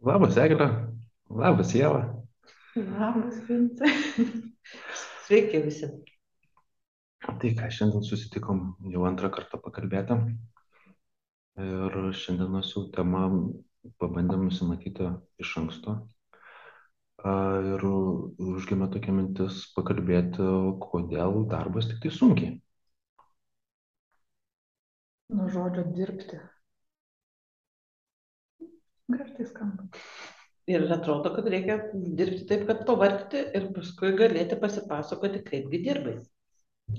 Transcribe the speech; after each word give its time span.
Labas, 0.00 0.36
Eglė. 0.40 0.66
Labas, 1.28 1.74
Jėva. 1.76 1.98
Labas, 2.74 3.34
Vincai. 3.44 3.90
Sveiki 5.26 5.58
visi. 5.60 5.88
Tai 7.20 7.50
ką, 7.58 7.66
šiandien 7.68 8.06
susitikom 8.06 8.62
jau 8.94 9.02
antrą 9.04 9.28
kartą 9.34 9.58
pakalbėti. 9.60 10.16
Ir 11.60 11.98
šiandienos 12.16 12.70
jau 12.72 12.86
temą 12.94 13.26
pabandėm 14.00 14.46
nusimatyti 14.46 15.10
iš 15.44 15.52
anksto. 15.60 15.98
Ir 17.74 17.84
užgimė 17.84 18.88
tokia 18.94 19.12
mintis 19.18 19.66
pakalbėti, 19.76 20.46
kodėl 20.86 21.42
darbas 21.52 21.90
tik 21.90 22.00
tai 22.06 22.14
sunkiai. 22.16 22.54
Nuo 25.36 25.50
žodžio 25.52 25.84
dirbti. 25.92 26.40
Gražiai 29.10 29.46
skamba. 29.48 29.88
Ir 30.70 30.84
atrodo, 30.92 31.32
kad 31.34 31.48
reikia 31.50 31.78
dirbti 31.94 32.44
taip, 32.46 32.66
kad 32.68 32.84
pavargti 32.86 33.40
ir 33.58 33.70
paskui 33.74 34.12
galėti 34.18 34.58
pasipasakoti, 34.60 35.42
kaipgi 35.46 35.80
dirbai. 35.86 36.18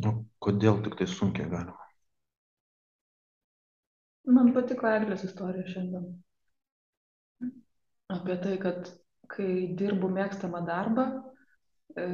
O 0.07 0.13
kodėl 0.43 0.81
tik 0.85 0.97
tai 0.99 1.07
sunkiai 1.07 1.47
galima? 1.51 1.87
Man 4.31 4.51
patiko 4.55 4.89
Eglės 4.89 5.23
istorija 5.27 5.67
šiandien. 5.69 6.09
Apie 8.11 8.35
tai, 8.43 8.57
kad 8.61 8.91
kai 9.31 9.51
dirbu 9.79 10.09
mėgstamą 10.11 10.61
darbą, 10.67 11.05
e, 11.95 12.07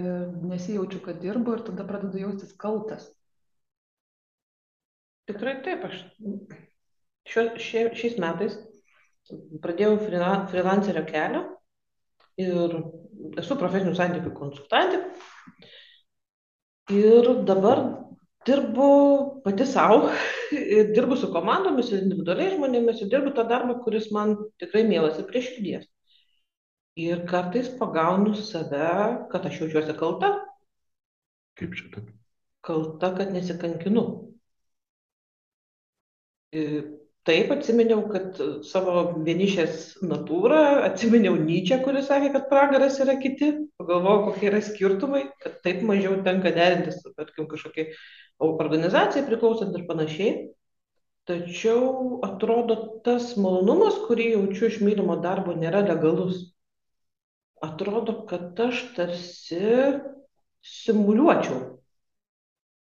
nesijaučiu, 0.51 1.01
kad 1.05 1.21
dirbu 1.23 1.57
ir 1.57 1.65
tada 1.71 1.85
pradedu 1.89 2.21
jaustis 2.21 2.53
kaltas. 2.65 3.09
Tikrai 5.27 5.57
taip, 5.65 5.89
aš 5.89 6.03
šio, 7.27 7.49
šie, 7.59 7.87
šiais 7.97 8.21
metais 8.21 8.55
pradėjau 9.63 9.97
freelancerio 10.03 11.03
kelią 11.09 11.43
ir 12.43 12.75
esu 13.41 13.57
profesinių 13.59 13.95
santykių 13.97 14.33
konsultantė. 14.37 15.01
Ir 16.97 17.27
dabar 17.47 17.81
dirbu 18.47 18.89
pati 19.43 19.65
savo, 19.67 20.11
ir 20.77 20.93
dirbu 20.95 21.17
su 21.19 21.29
komandomis, 21.33 21.91
ir 21.91 22.05
individualiai 22.05 22.53
žmonėmis, 22.55 23.01
ir 23.03 23.11
dirbu 23.11 23.33
tą 23.35 23.43
darbą, 23.49 23.79
kuris 23.83 24.09
man 24.15 24.35
tikrai 24.63 24.85
mielas 24.87 25.19
ir 25.19 25.27
prie 25.31 25.43
širdies. 25.43 25.87
Ir 26.97 27.25
kartais 27.29 27.67
pagaunu 27.79 28.33
save, 28.39 28.87
kad 29.33 29.45
aš 29.45 29.59
jaučiuosi 29.61 29.97
kalta, 29.99 30.31
Kaip 31.57 31.73
čia 31.77 31.89
taip? 31.93 32.07
kalta, 32.61 33.09
kad 33.17 33.33
nesikankinu. 33.33 34.03
Ir 36.51 36.96
Taip 37.27 37.49
atsiminiau, 37.51 38.05
kad 38.07 38.37
savo 38.63 39.01
vienišės 39.25 39.97
natūrą, 40.07 40.59
atsiminiau 40.87 41.35
Nyčią, 41.35 41.81
kuris 41.83 42.05
sakė, 42.07 42.29
kad 42.31 42.45
pragaras 42.47 43.01
yra 43.03 43.17
kiti, 43.19 43.49
pagalvojau, 43.81 44.29
kokie 44.29 44.47
yra 44.47 44.61
skirtumai, 44.63 45.23
kad 45.43 45.57
taip 45.65 45.81
mažiau 45.89 46.21
tenka 46.23 46.53
derintis, 46.55 47.01
su, 47.01 47.11
tarkim, 47.17 47.49
kažkokiai 47.51 47.91
organizacijai 48.47 49.25
priklausant 49.27 49.75
ir 49.75 49.83
panašiai. 49.89 50.31
Tačiau 51.27 52.21
atrodo, 52.23 52.77
tas 53.03 53.33
malonumas, 53.35 53.99
kurį 54.07 54.29
jaučiu 54.37 54.69
iš 54.69 54.79
mylimo 54.87 55.19
darbo, 55.19 55.57
nėra 55.59 55.83
legalus. 55.83 56.45
Atrodo, 57.67 58.21
kad 58.29 58.55
aš 58.69 58.85
tarsi 58.95 59.59
simuliuočiau, 60.63 61.59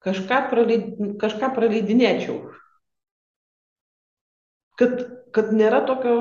kažką, 0.02 0.42
praleid, 0.50 0.90
kažką 1.22 1.54
praleidinėčiau 1.54 2.42
kad, 4.80 5.02
kad 5.34 5.52
nėra 5.54 5.82
tokio, 5.88 6.16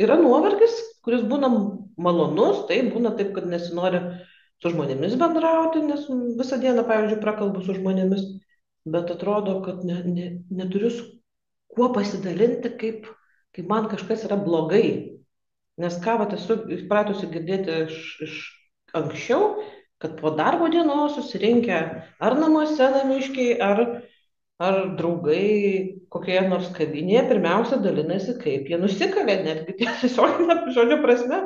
yra 0.00 0.16
nuovargis, 0.20 0.74
kuris 1.06 1.24
būna 1.28 1.50
malonus, 1.96 2.64
tai 2.70 2.82
būna 2.90 3.14
taip, 3.18 3.32
kad 3.36 3.48
nesinori 3.48 4.02
su 4.62 4.72
žmonėmis 4.72 5.16
bendrauti, 5.20 5.84
nes 5.84 6.06
visą 6.38 6.58
dieną, 6.62 6.86
pavyzdžiui, 6.88 7.22
prakalbu 7.22 7.64
su 7.64 7.76
žmonėmis, 7.76 8.24
bet 8.88 9.12
atrodo, 9.12 9.60
kad 9.66 9.84
ne, 9.84 10.00
ne, 10.06 10.26
neturiu 10.50 10.90
su 10.92 11.06
kuo 11.76 11.90
pasidalinti, 11.92 12.72
kaip, 12.80 13.08
kaip 13.56 13.68
man 13.68 13.88
kažkas 13.92 14.24
yra 14.28 14.38
blogai. 14.40 15.16
Nes 15.76 15.98
ką 16.00 16.14
vat 16.22 16.32
esu 16.32 16.56
įpratusi 16.72 17.28
girdėti 17.28 17.82
iš, 17.84 17.96
iš 18.24 18.36
anksčiau, 18.96 19.58
kad 20.00 20.16
po 20.20 20.32
darbo 20.36 20.70
dienos 20.72 21.16
susirinkę 21.18 21.80
ar 22.20 22.36
namuose 22.40 22.88
namiškiai, 22.94 23.58
ar 23.60 23.82
ar 24.62 24.78
draugai 24.96 25.98
kokioje 26.12 26.46
nors 26.48 26.70
kavinėje 26.76 27.26
pirmiausia 27.28 27.78
dalinasi, 27.82 28.36
kaip 28.40 28.70
jie 28.70 28.78
nusikalė, 28.80 29.36
netgi 29.44 29.76
tiesiogine 29.82 30.58
žodžio 30.76 31.00
prasme 31.02 31.42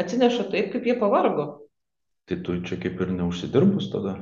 atsineša 0.00 0.48
taip, 0.52 0.72
kaip 0.72 0.88
jie 0.88 0.96
pavargo. 1.00 1.48
Tai 2.24 2.40
tu 2.40 2.56
čia 2.64 2.80
kaip 2.80 3.00
ir 3.04 3.12
neužsidirbus 3.18 3.90
tada? 3.92 4.16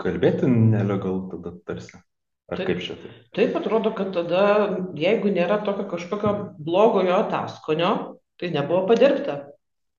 Kalbėti 0.00 0.48
nelegal 0.48 1.26
tada 1.32 1.52
tarsi. 1.68 1.98
Ar 2.46 2.60
Taip. 2.60 2.68
kaip 2.70 2.82
čia 2.84 2.94
tai? 3.00 3.10
Taip 3.34 3.56
atrodo, 3.58 3.90
kad 3.98 4.12
tada, 4.14 4.42
jeigu 4.96 5.32
nėra 5.34 5.58
tokio 5.66 5.88
kažkokio 5.90 6.32
blogojo 6.62 7.16
ataskonio, 7.24 7.92
tai 8.38 8.52
nebuvo 8.54 8.84
padirbta. 8.86 9.40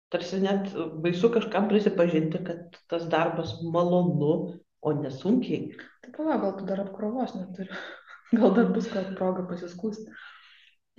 Tarsi 0.08 0.40
net 0.40 0.72
baisu 1.04 1.28
kažkam 1.34 1.68
prisipažinti, 1.68 2.40
kad 2.48 2.80
tas 2.88 3.04
darbas 3.12 3.58
malonu, 3.68 4.56
o 4.82 4.94
nesunkiai. 4.94 5.72
Tai 6.04 6.14
pala, 6.16 6.40
gal 6.42 6.58
tu 6.58 6.66
dar 6.68 6.82
apkrovos 6.86 7.36
neturi. 7.38 7.72
Gal 8.38 8.52
dar 8.52 8.74
bus 8.76 8.90
gal 8.92 9.06
proga 9.16 9.46
pasiskūsti. 9.48 10.12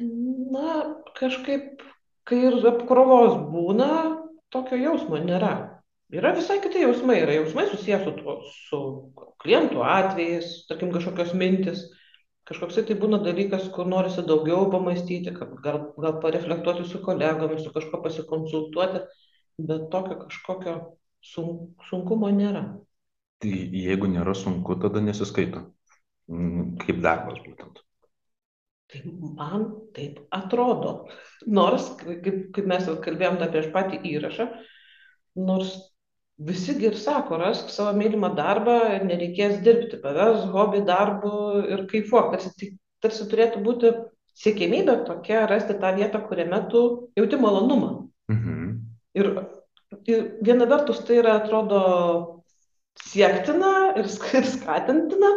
Na, 0.00 0.77
kažkaip, 1.19 1.83
kai 2.25 2.38
ir 2.49 2.56
apkrovos 2.71 3.34
būna, 3.50 3.88
tokio 4.55 4.78
jausmo 4.81 5.21
nėra. 5.21 5.50
Yra 6.09 6.33
visai 6.33 6.56
kiti 6.65 6.81
jausmai, 6.81 7.19
yra 7.21 7.34
jausmai 7.37 7.67
susijęs 7.69 8.06
su, 8.06 8.15
tuo, 8.17 8.38
su 8.69 8.81
klientų 9.44 9.83
atvejais, 9.84 10.55
tarkim, 10.71 10.88
kažkokios 10.94 11.34
mintis. 11.37 11.84
Kažkoks 12.49 12.81
tai 12.88 12.97
būna 12.97 13.19
dalykas, 13.21 13.67
kur 13.75 13.84
norisi 13.93 14.25
daugiau 14.25 14.71
pamastyti, 14.72 15.34
gal, 15.37 15.83
gal 16.00 16.15
pareflektuoti 16.22 16.87
su 16.88 17.03
kolegomis, 17.05 17.61
su 17.67 17.75
kažko 17.75 18.00
pasikonsultuoti, 18.06 19.03
bet 19.69 19.91
tokio 19.93 20.17
kažkokio 20.22 20.77
sun, 21.21 21.75
sunkumo 21.91 22.33
nėra. 22.33 22.65
Tai 23.43 23.50
jeigu 23.82 24.09
nėra 24.10 24.34
sunku, 24.34 24.78
tada 24.82 25.03
nesiskaito. 25.04 25.69
Mm, 26.28 26.75
Kaip 26.82 26.99
darbas 27.04 27.38
būtent. 27.44 27.84
Tai 28.88 29.03
man 29.37 29.69
taip 29.97 30.22
atrodo. 30.32 30.94
Nors, 31.47 31.91
kaip, 32.00 32.49
kaip 32.56 32.66
mes 32.71 32.88
kalbėjom 33.04 33.38
dar 33.41 33.53
prieš 33.53 33.69
patį 33.75 34.00
įrašą, 34.15 34.49
nors 35.49 35.75
visi 36.38 36.75
ir 36.87 36.97
sako, 36.97 37.37
rask 37.43 37.71
savo 37.75 37.93
mylimą 37.99 38.32
darbą 38.38 38.78
ir 38.94 39.04
nereikės 39.09 39.59
dirbti, 39.66 40.00
pavers 40.03 40.47
hobį 40.55 40.84
darbu 40.88 41.32
ir 41.66 41.84
kaifuok. 41.91 42.32
Tarsi, 42.37 42.72
tarsi 43.05 43.28
turėtų 43.31 43.62
būti 43.66 43.93
siekėmybė 44.38 45.03
tokia 45.09 45.44
rasti 45.50 45.76
tą 45.82 45.93
vietą, 45.99 46.22
kuriame 46.31 46.62
tu 46.72 46.82
jauti 47.19 47.41
malonumą. 47.43 47.93
Mhm. 48.32 48.75
Ir, 49.19 49.31
ir 50.09 50.26
viena 50.47 50.69
vertus 50.70 51.03
tai 51.05 51.20
yra, 51.20 51.38
atrodo, 51.43 51.82
siektina 53.06 53.72
ir 54.00 54.09
sk- 54.10 54.34
ir 54.41 54.47
skatintina. 54.48 55.31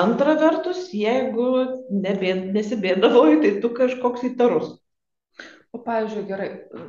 Antra 0.00 0.36
vertus, 0.38 0.84
jeigu 0.94 1.46
nebė, 1.90 2.34
nesibėdavoji, 2.54 3.40
tai 3.42 3.50
tu 3.64 3.72
kažkoks 3.74 4.22
įtarus. 4.28 4.68
O 5.74 5.80
pavyzdžiui, 5.86 6.26
gerai, 6.28 6.48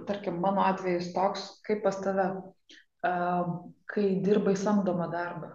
tarkim, 0.09 0.37
mano 0.43 0.61
atvejis 0.65 1.11
toks, 1.15 1.47
kaip 1.65 1.81
pas 1.85 1.97
tave, 2.01 2.27
kai 3.01 4.05
dirbai 4.25 4.53
samdomą 4.57 5.09
darbą. 5.11 5.49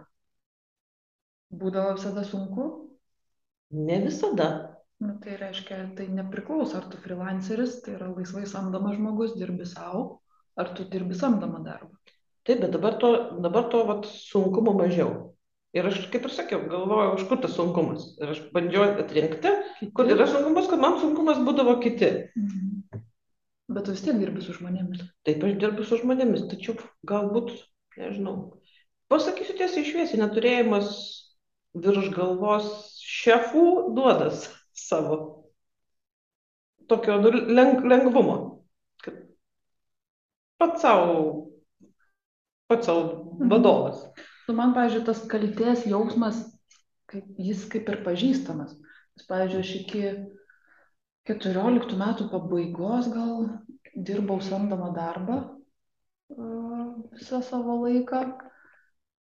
Būdavo 1.61 1.95
visada 1.95 2.23
sunku, 2.27 2.67
Ne 3.71 3.99
visada. 4.03 4.47
nu, 4.99 5.13
tai 5.23 5.35
reiškia, 5.39 5.77
tai 5.97 6.07
nepriklauso, 6.07 6.77
ar 6.79 6.85
tu 6.91 6.97
freelanceris, 7.03 7.81
tai 7.83 7.95
yra 7.97 8.07
laisvai 8.11 8.45
samdomas 8.47 8.95
žmogus, 8.97 9.35
dirbi 9.39 9.65
savo, 9.67 10.21
ar 10.55 10.71
tu 10.75 10.85
dirbi 10.93 11.15
samdomą 11.15 11.63
darbą. 11.65 11.91
Taip, 12.47 12.61
bet 12.63 12.71
dabar 12.71 12.95
to, 13.01 13.09
dabar 13.43 13.65
to 13.71 13.83
vat, 13.87 14.05
sunkumo 14.07 14.71
mažiau. 14.77 15.09
Ir 15.75 15.89
aš, 15.89 16.05
kaip 16.13 16.23
ir 16.25 16.31
sakiau, 16.31 16.61
galvojau, 16.71 17.17
iš 17.17 17.25
kur 17.27 17.41
tas 17.43 17.57
sunkumas. 17.57 18.05
Ir 18.21 18.31
aš 18.31 18.39
bandžiau 18.53 18.85
atrinkti, 19.03 19.51
kur 19.97 20.07
yra 20.07 20.25
sunkumas, 20.31 20.69
kad 20.71 20.79
man 20.79 20.95
sunkumas 21.01 21.41
būdavo 21.43 21.75
kiti. 21.83 22.11
Mhm. 22.39 23.01
Bet 23.75 23.83
tu 23.83 23.91
vis 23.91 24.03
tiek 24.05 24.15
dirbi 24.15 24.41
su 24.41 24.55
žmonėmis. 24.55 25.03
Taip, 25.27 25.43
aš 25.43 25.57
dirbu 25.59 25.83
su 25.83 25.99
žmonėmis, 25.99 26.45
tačiau 26.47 26.77
galbūt, 27.09 27.51
nežinau, 27.99 28.35
pasakysiu 29.11 29.57
tiesiai 29.59 29.83
išviesiai, 29.83 30.21
neturėjimas 30.21 30.93
virš 31.75 32.13
galvos 32.15 32.69
šefų 33.03 33.65
duodas 33.97 34.47
savo. 34.87 35.19
Tokio 36.87 37.19
leng, 37.27 37.83
lengvumo. 37.83 38.37
Kad 39.03 39.19
pats 40.63 40.87
savo, 40.87 41.46
pats 42.67 42.85
savo 42.89 43.01
Mhm. 43.39 43.49
vadovas. 43.51 44.03
Nu, 44.47 44.55
man, 44.55 44.73
pavyzdžiui, 44.75 45.05
tas 45.05 45.25
kalties 45.27 45.85
jausmas, 45.85 46.39
kaip, 47.11 47.25
jis 47.37 47.65
kaip 47.71 47.89
ir 47.89 48.01
pažįstamas. 48.05 48.73
Nes, 49.17 49.27
pavyzdžiui, 49.27 49.63
aš 49.63 49.71
iki, 49.81 50.03
14 51.27 51.97
metų 51.99 52.29
pabaigos 52.31 53.09
gal 53.11 53.47
dirbau 53.95 54.39
samdomą 54.41 54.93
darbą 54.95 55.37
a, 56.31 56.43
visą 57.15 57.41
savo 57.43 57.81
laiką. 57.83 58.21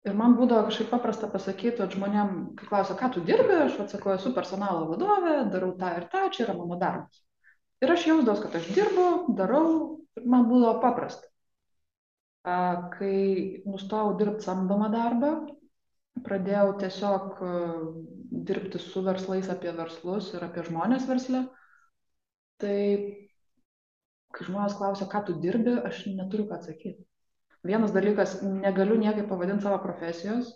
Ir 0.09 0.15
man 0.17 0.33
būdavo 0.33 0.65
kažkaip 0.65 0.89
paprasta 0.89 1.27
pasakyti, 1.29 1.85
žmonėm, 1.94 2.55
kai 2.57 2.65
klausia, 2.71 2.95
ką 2.97 3.11
tu 3.13 3.21
dirbi, 3.21 3.53
aš 3.67 3.75
atsakau, 3.83 4.15
esu 4.15 4.31
personalo 4.33 4.87
vadovė, 4.89 5.35
darau 5.53 5.75
tą 5.77 5.91
ir 5.99 6.07
tą, 6.09 6.23
čia 6.33 6.47
yra 6.47 6.55
mano 6.57 6.79
darbas. 6.81 7.21
Ir 7.85 7.94
aš 7.94 8.07
jausdavau, 8.09 8.41
kad 8.41 8.57
aš 8.57 8.71
dirbu, 8.73 9.05
darau, 9.37 9.67
man 10.25 10.47
būdavo 10.49 10.79
paprasta. 10.81 11.29
Kai 12.41 13.17
nustojau 13.69 14.15
dirbti 14.17 14.47
samdomą 14.47 14.89
darbą, 14.93 15.31
pradėjau 16.25 16.71
tiesiog 16.81 17.41
dirbti 18.49 18.81
su 18.81 19.03
verslais 19.05 19.49
apie 19.53 19.73
verslus 19.77 20.31
ir 20.33 20.45
apie 20.47 20.63
žmonės 20.65 21.05
verslę, 21.09 21.43
tai 22.61 22.77
kai 24.31 24.47
žmonės 24.47 24.77
klausia, 24.79 25.07
ką 25.11 25.21
tu 25.27 25.38
dirbi, 25.43 25.75
aš 25.85 26.05
neturiu 26.15 26.47
ką 26.49 26.57
atsakyti. 26.57 27.05
Vienas 27.67 27.93
dalykas, 27.93 28.39
negaliu 28.41 28.97
niekaip 28.97 29.27
pavadinti 29.29 29.67
savo 29.67 29.77
profesijos, 29.83 30.49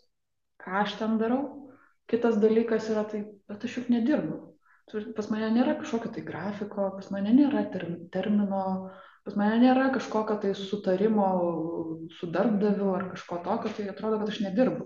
ką 0.63 0.81
aš 0.81 0.97
ten 1.01 1.19
darau. 1.21 1.43
Kitas 2.09 2.37
dalykas 2.41 2.89
yra 2.93 3.03
tai, 3.09 3.23
bet 3.49 3.65
aš 3.65 3.79
juk 3.79 3.91
nedirbu. 3.93 4.39
Pas 5.17 5.27
mane 5.33 5.49
nėra 5.53 5.75
kažkokio 5.79 6.11
tai 6.13 6.23
grafiko, 6.25 6.91
pas 6.97 7.09
mane 7.13 7.33
nėra 7.33 7.65
ter 7.73 7.85
termino, 8.13 8.61
pas 9.25 9.37
mane 9.39 9.57
nėra 9.63 9.89
kažkokio 9.95 10.37
tai 10.43 10.53
sutarimo 10.57 11.29
su 12.19 12.29
darbdaviu 12.31 12.91
ar 12.93 13.07
kažko 13.13 13.41
tokio, 13.45 13.73
tai 13.77 13.87
atrodo, 13.91 14.19
kad 14.21 14.31
aš 14.33 14.41
nedirbu. 14.45 14.85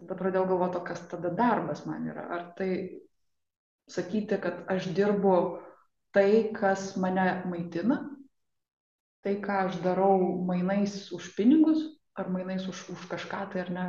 Tada 0.00 0.16
pradėjau 0.18 0.48
galvoti, 0.52 0.82
kas 0.88 1.02
tada 1.10 1.32
darbas 1.32 1.84
man 1.88 2.08
yra. 2.08 2.26
Ar 2.36 2.48
tai 2.56 2.70
sakyti, 3.92 4.40
kad 4.40 4.64
aš 4.72 4.90
dirbu 4.96 5.36
tai, 6.16 6.52
kas 6.56 6.94
mane 7.00 7.26
maitina, 7.48 8.00
tai, 9.24 9.36
ką 9.44 9.60
aš 9.68 9.78
darau 9.84 10.16
mainais 10.48 11.06
už 11.12 11.32
pinigus 11.36 11.84
ar 12.16 12.30
mainais 12.32 12.64
už, 12.68 12.88
už 12.88 13.00
kažką 13.12 13.52
tai 13.52 13.60
ar 13.60 13.70
ne, 13.70 13.86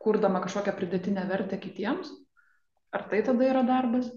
kurdama 0.00 0.42
kažkokią 0.44 0.74
pridėtinę 0.76 1.24
vertę 1.28 1.56
kitiems, 1.60 2.12
ar 2.92 3.06
tai 3.08 3.22
tada 3.24 3.46
yra 3.48 3.62
darbas? 3.64 4.10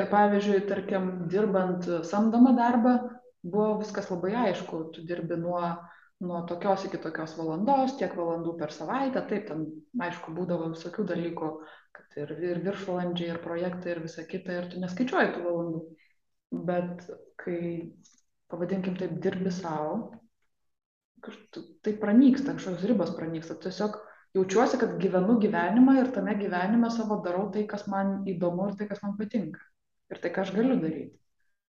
Ir 0.00 0.06
pavyzdžiui, 0.08 0.62
tarkim, 0.68 1.08
dirbant 1.28 1.84
samdomą 2.08 2.54
darbą, 2.56 2.94
buvo 3.42 3.80
viskas 3.82 4.08
labai 4.08 4.32
aišku, 4.46 4.86
tu 4.94 5.02
dirbi 5.08 5.36
nuo, 5.36 5.60
nuo 6.24 6.38
tokios 6.48 6.86
iki 6.88 7.00
tokios 7.02 7.34
valandos, 7.36 7.98
tiek 7.98 8.14
valandų 8.16 8.54
per 8.60 8.72
savaitę, 8.72 9.20
taip, 9.28 9.44
ten 9.50 9.66
aišku, 10.06 10.32
būdavo 10.36 10.70
visokių 10.72 11.04
dalykų, 11.10 11.50
kad 11.98 12.16
ir, 12.22 12.32
ir 12.52 12.62
viršvalandžiai, 12.64 13.34
ir 13.34 13.42
projektai, 13.44 13.92
ir 13.92 14.00
visa 14.06 14.24
kita, 14.28 14.54
ir 14.60 14.70
tu 14.72 14.80
neskaičiuoji 14.80 15.34
tų 15.34 15.44
valandų. 15.48 15.82
Bet 16.70 17.04
kai 17.42 17.58
pavadinkim 18.52 18.96
taip, 19.00 19.18
dirbi 19.24 19.52
savo, 19.52 19.98
tai 21.84 21.92
pranyksta, 22.00 22.56
kažkokios 22.56 22.88
ribos 22.88 23.12
pranyksta. 23.18 23.58
Tiesiog 23.60 24.00
jaučiuosi, 24.38 24.80
kad 24.80 24.96
gyvenu 25.02 25.36
gyvenimą 25.42 25.98
ir 26.00 26.10
tame 26.16 26.38
gyvenime 26.40 26.90
savo 26.96 27.20
darau 27.26 27.50
tai, 27.52 27.66
kas 27.68 27.84
man 27.92 28.22
įdomu 28.30 28.70
ir 28.70 28.80
tai, 28.80 28.88
kas 28.90 29.04
man 29.04 29.18
patinka. 29.20 29.60
Ir 30.12 30.20
tai, 30.22 30.32
ką 30.34 30.44
aš 30.44 30.54
galiu 30.56 30.78
daryti. 30.80 31.16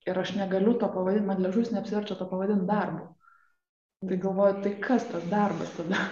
Ir 0.07 0.17
aš 0.21 0.35
negaliu 0.37 0.77
to 0.79 0.87
pavadinti, 0.93 1.27
man 1.27 1.41
ležus 1.43 1.73
neapsiverčia 1.73 2.15
to 2.19 2.27
pavadinti 2.29 2.69
darbu. 2.69 3.07
Tai 4.07 4.17
galvoju, 4.23 4.59
tai 4.63 4.75
kas 4.81 5.07
tas 5.09 5.23
darbas 5.31 5.71
tada? 5.73 6.03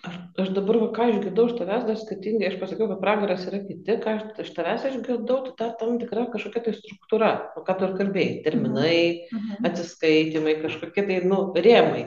Aš, 0.00 0.14
aš 0.42 0.48
dabar, 0.56 0.78
va, 0.80 0.88
ką 0.96 1.06
išgirdau 1.12 1.44
iš 1.50 1.58
tavęs, 1.58 1.82
dar 1.86 1.98
skirtingai, 2.00 2.48
aš 2.48 2.56
pasakiau, 2.62 2.88
kad 2.88 3.02
pragaras 3.02 3.42
yra 3.46 3.60
kiti, 3.66 3.96
ką 4.00 4.14
aš 4.16 4.40
iš 4.46 4.52
tavęs 4.56 4.86
išgirdau, 4.88 5.36
tai 5.44 5.52
dar 5.58 5.74
tam 5.78 5.98
tikra 6.00 6.24
kažkokia 6.32 6.62
tai 6.64 6.72
struktūra, 6.78 7.30
o 7.54 7.64
ką 7.66 7.76
tu 7.76 7.86
ir 7.86 7.92
kalbėjai, 7.98 8.38
terminai, 8.46 8.96
mhm. 9.28 9.68
atsiskaitimai, 9.68 10.56
kažkokie 10.62 11.04
tai, 11.04 11.18
nu, 11.28 11.42
rėmai, 11.52 12.06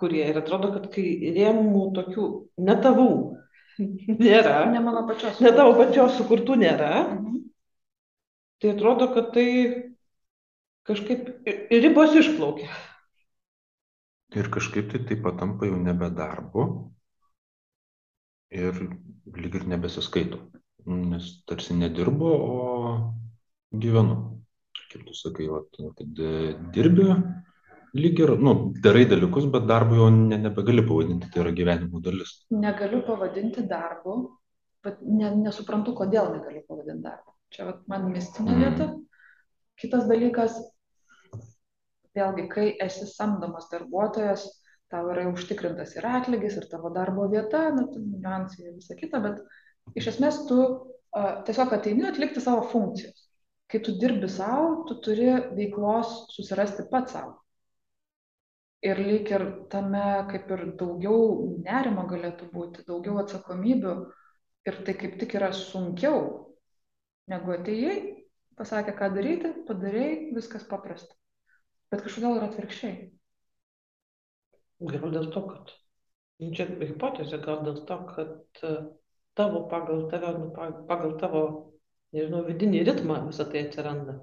kurie 0.00 0.24
ir 0.30 0.40
atrodo, 0.40 0.72
kad 0.78 0.88
kai 0.94 1.04
rėmų 1.36 1.84
tokių 1.98 2.28
netavų 2.70 3.10
nėra, 4.24 4.62
ne 4.72 4.82
mano 4.82 5.04
pačios, 5.10 5.42
ne 5.44 5.52
tavo 5.54 5.76
pačios 5.76 6.16
sukurtų 6.16 6.56
nėra, 6.64 6.92
mhm. 7.04 7.37
Tai 8.58 8.74
atrodo, 8.74 9.10
kad 9.14 9.32
tai 9.34 9.48
kažkaip 10.88 11.28
ribos 11.70 12.14
išplaukia. 12.18 12.70
Ir 14.36 14.48
kažkaip 14.52 14.90
tai 14.92 15.02
tai 15.08 15.16
patampa 15.24 15.66
jau 15.68 15.76
nebe 15.80 16.10
darbu 16.12 16.64
ir 18.50 18.74
lyg 19.36 19.54
ir 19.54 19.66
nebesiskaito. 19.68 20.40
Nes 20.88 21.44
tarsi 21.48 21.74
nedirbu, 21.76 22.28
o 22.28 22.56
gyvenu. 23.72 24.16
Kaip 24.88 25.04
tu 25.04 25.14
sakai, 25.14 25.48
va, 25.52 25.60
kad 25.68 26.20
e, 26.24 26.54
dirbi, 26.72 27.08
lyg 27.98 28.20
ir, 28.22 28.34
nu, 28.40 28.54
darai 28.84 29.04
dalykus, 29.10 29.48
bet 29.52 29.66
darbu 29.68 29.98
jau 30.00 30.10
ne, 30.14 30.38
nebegali 30.46 30.84
pavadinti, 30.86 31.28
tai 31.32 31.42
yra 31.42 31.52
gyvenimo 31.52 32.00
dalis. 32.00 32.38
Negaliu 32.56 33.02
pavadinti 33.04 33.66
darbu, 33.68 34.14
bet 34.84 35.02
ne, 35.04 35.34
nesuprantu, 35.42 35.92
kodėl 35.98 36.32
negaliu 36.38 36.64
pavadinti 36.68 37.04
darbu. 37.04 37.37
Čia 37.54 37.68
vat, 37.70 37.84
man 37.90 38.10
mistinė 38.12 38.54
mm. 38.54 38.64
vieta. 38.64 38.88
Kitas 39.78 40.08
dalykas, 40.10 40.56
vėlgi, 42.18 42.46
kai 42.52 42.66
esi 42.84 43.06
samdomas 43.08 43.68
darbuotojas, 43.72 44.46
tau 44.92 45.08
yra 45.12 45.28
užtikrintas 45.30 45.94
ir 45.96 46.06
atlygis, 46.08 46.58
ir 46.58 46.68
tavo 46.70 46.90
darbo 46.94 47.28
vieta, 47.30 47.68
na, 47.74 47.84
niuansai 47.94 48.66
ir 48.66 48.76
visa 48.78 48.96
kita, 48.98 49.20
bet 49.24 49.98
iš 49.98 50.12
esmės 50.14 50.42
tu 50.48 50.58
a, 50.64 51.40
tiesiog 51.46 51.74
ateini 51.76 52.08
atlikti 52.08 52.42
savo 52.44 52.64
funkcijos. 52.72 53.26
Kai 53.68 53.82
tu 53.84 53.94
dirbi 54.00 54.30
savo, 54.32 54.84
tu 54.88 54.96
turi 55.04 55.28
veiklos 55.56 56.14
susirasti 56.32 56.88
pats 56.90 57.12
savo. 57.16 57.36
Ir 58.88 59.00
lyg 59.02 59.28
ir 59.34 59.44
tame 59.72 60.04
kaip 60.30 60.50
ir 60.54 60.60
daugiau 60.78 61.20
nerimo 61.64 62.06
galėtų 62.08 62.46
būti, 62.52 62.84
daugiau 62.86 63.18
atsakomybių 63.24 63.94
ir 64.70 64.78
tai 64.86 64.94
kaip 65.00 65.18
tik 65.20 65.34
yra 65.36 65.50
sunkiau 65.52 66.20
negu 67.30 67.54
atėjai, 67.54 67.96
pasakė, 68.58 68.96
ką 68.98 69.12
daryti, 69.14 69.54
padarėjai, 69.68 70.18
viskas 70.36 70.66
paprasta 70.68 71.18
bet 71.92 72.04
kažkodėl 72.04 72.38
yra 72.38 72.48
atvirkščiai. 72.50 72.96
Gal 74.88 75.14
dėl 75.14 75.28
to, 75.34 75.42
kad, 75.48 75.72
čia 76.54 76.68
hipotezė, 76.70 77.40
gal 77.44 77.62
dėl 77.66 77.80
to, 77.88 77.98
kad 78.12 78.62
e, 78.68 78.74
tavo 79.38 79.64
pagal 79.72 80.04
tave, 80.12 80.34
nu, 80.38 80.50
pagal 80.90 81.16
tavo, 81.22 81.44
nežinau, 82.14 82.44
vidinį 82.46 82.84
ritmą 82.86 83.22
visą 83.26 83.48
tai 83.50 83.64
atsiranda. 83.66 84.20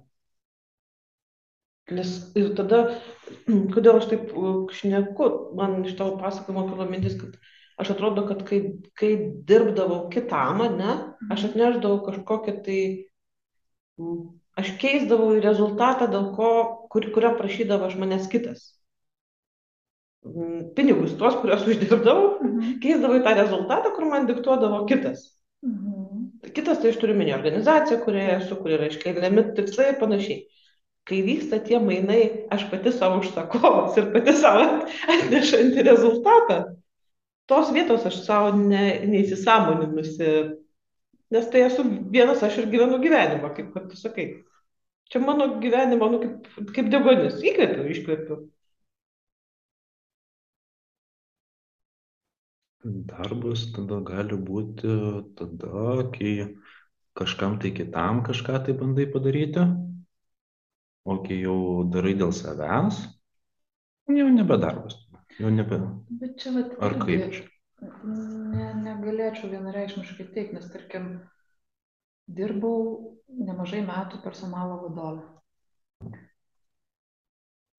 Nes 1.96 2.14
ir 2.40 2.54
tada, 2.58 2.80
kodėl 3.76 4.00
aš 4.00 4.10
taip 4.14 4.32
e, 4.32 4.54
šneku, 4.80 5.30
man 5.60 5.82
iš 5.84 5.98
tavo 6.00 6.16
pasakojimo 6.22 6.70
kilo 6.72 6.88
mintis, 6.92 7.20
kad 7.20 7.36
aš 7.82 7.92
atrodo, 7.96 8.24
kad 8.30 8.44
kai, 8.48 8.62
kai 8.98 9.12
dirbdavau 9.48 10.06
kitam, 10.14 10.64
ne, 10.80 10.96
aš 11.34 11.50
atneždavau 11.50 12.00
kažkokią 12.08 12.56
tai 12.66 12.80
aš 14.60 14.72
keisdavau 14.80 15.36
į 15.36 15.44
rezultatą, 15.44 16.08
dėl 16.12 16.32
ko, 16.36 16.50
kur, 16.92 17.10
kurio 17.16 17.36
prašydavo 17.40 17.92
iš 17.92 18.00
manęs 18.00 18.28
kitas. 18.32 18.66
Pinigus, 20.76 21.14
tuos, 21.20 21.38
kuriuos 21.42 21.68
uždirbdavau, 21.70 22.30
mhm. 22.40 22.76
keisdavau 22.84 23.20
į 23.20 23.26
tą 23.28 23.36
rezultatą, 23.38 23.94
kur 23.96 24.10
man 24.10 24.30
diktuodavo 24.30 24.84
kitas. 24.90 25.30
Mhm. 25.66 26.24
Kitas 26.56 26.80
tai 26.82 26.92
aš 26.94 27.00
turiu 27.02 27.16
minį 27.18 27.34
organizaciją, 27.36 28.00
kurioje 28.04 28.38
esu, 28.40 28.58
kur 28.60 28.76
yra 28.76 28.90
iškeliami 28.92 29.50
tikslai 29.58 29.92
ir 29.92 30.00
panašiai. 30.02 30.44
Kai 31.06 31.20
vyksta 31.22 31.60
tie 31.62 31.78
mainai, 31.82 32.48
aš 32.54 32.66
pati 32.72 32.90
savo 32.94 33.20
užsakovas 33.22 33.98
ir 34.02 34.10
pati 34.14 34.34
savo 34.34 34.64
atnešanti 35.14 35.84
rezultatą, 35.86 36.64
tos 37.50 37.72
vietos 37.74 38.06
aš 38.10 38.22
savo 38.26 38.54
ne, 38.58 38.86
neįsisamoninusi 39.10 40.30
nes 41.36 41.48
tai 41.52 41.62
esu 41.68 41.84
vienas 42.16 42.44
aš 42.44 42.60
ir 42.62 42.68
gyvenu 42.74 43.00
gyvenimą, 43.04 43.54
kaip 43.56 43.72
kad 43.74 43.88
tu 43.92 43.98
sakai. 44.00 44.28
Čia 45.12 45.22
mano 45.22 45.48
gyvenimo, 45.62 46.10
nu, 46.14 46.20
kaip, 46.22 46.68
kaip 46.76 46.92
degonis, 46.94 47.42
įkvepiu, 47.42 47.88
iškvepiu. 47.94 48.38
Darbas 53.10 53.66
tada 53.74 54.00
gali 54.06 54.38
būti 54.48 54.96
tada, 55.38 56.06
kai 56.14 56.34
kažkam 57.18 57.58
tai 57.62 57.72
kitam 57.74 58.22
kažką 58.26 58.62
tai 58.66 58.76
bandai 58.78 59.08
padaryti, 59.10 59.66
o 61.06 61.18
kai 61.26 61.40
jau 61.42 61.58
darai 61.94 62.14
dėl 62.18 62.34
savęs, 62.34 63.02
jau 64.10 64.30
nebe 64.34 64.58
darbas. 64.62 65.05
Jau 65.40 65.52
nebe. 65.52 65.80
Bet 66.22 66.38
čia 66.40 66.54
vat, 66.56 66.76
Ar 66.86 66.96
kaip? 67.02 67.40
Ne, 67.84 68.68
negalėčiau 68.86 69.50
vienareikšmiškai 69.52 70.28
teikti, 70.36 70.56
nes 70.56 70.68
tarkim, 70.72 71.10
dirbau 72.38 72.78
nemažai 73.28 73.82
metų 73.86 74.22
personalo 74.24 74.78
vadovė. 74.86 75.26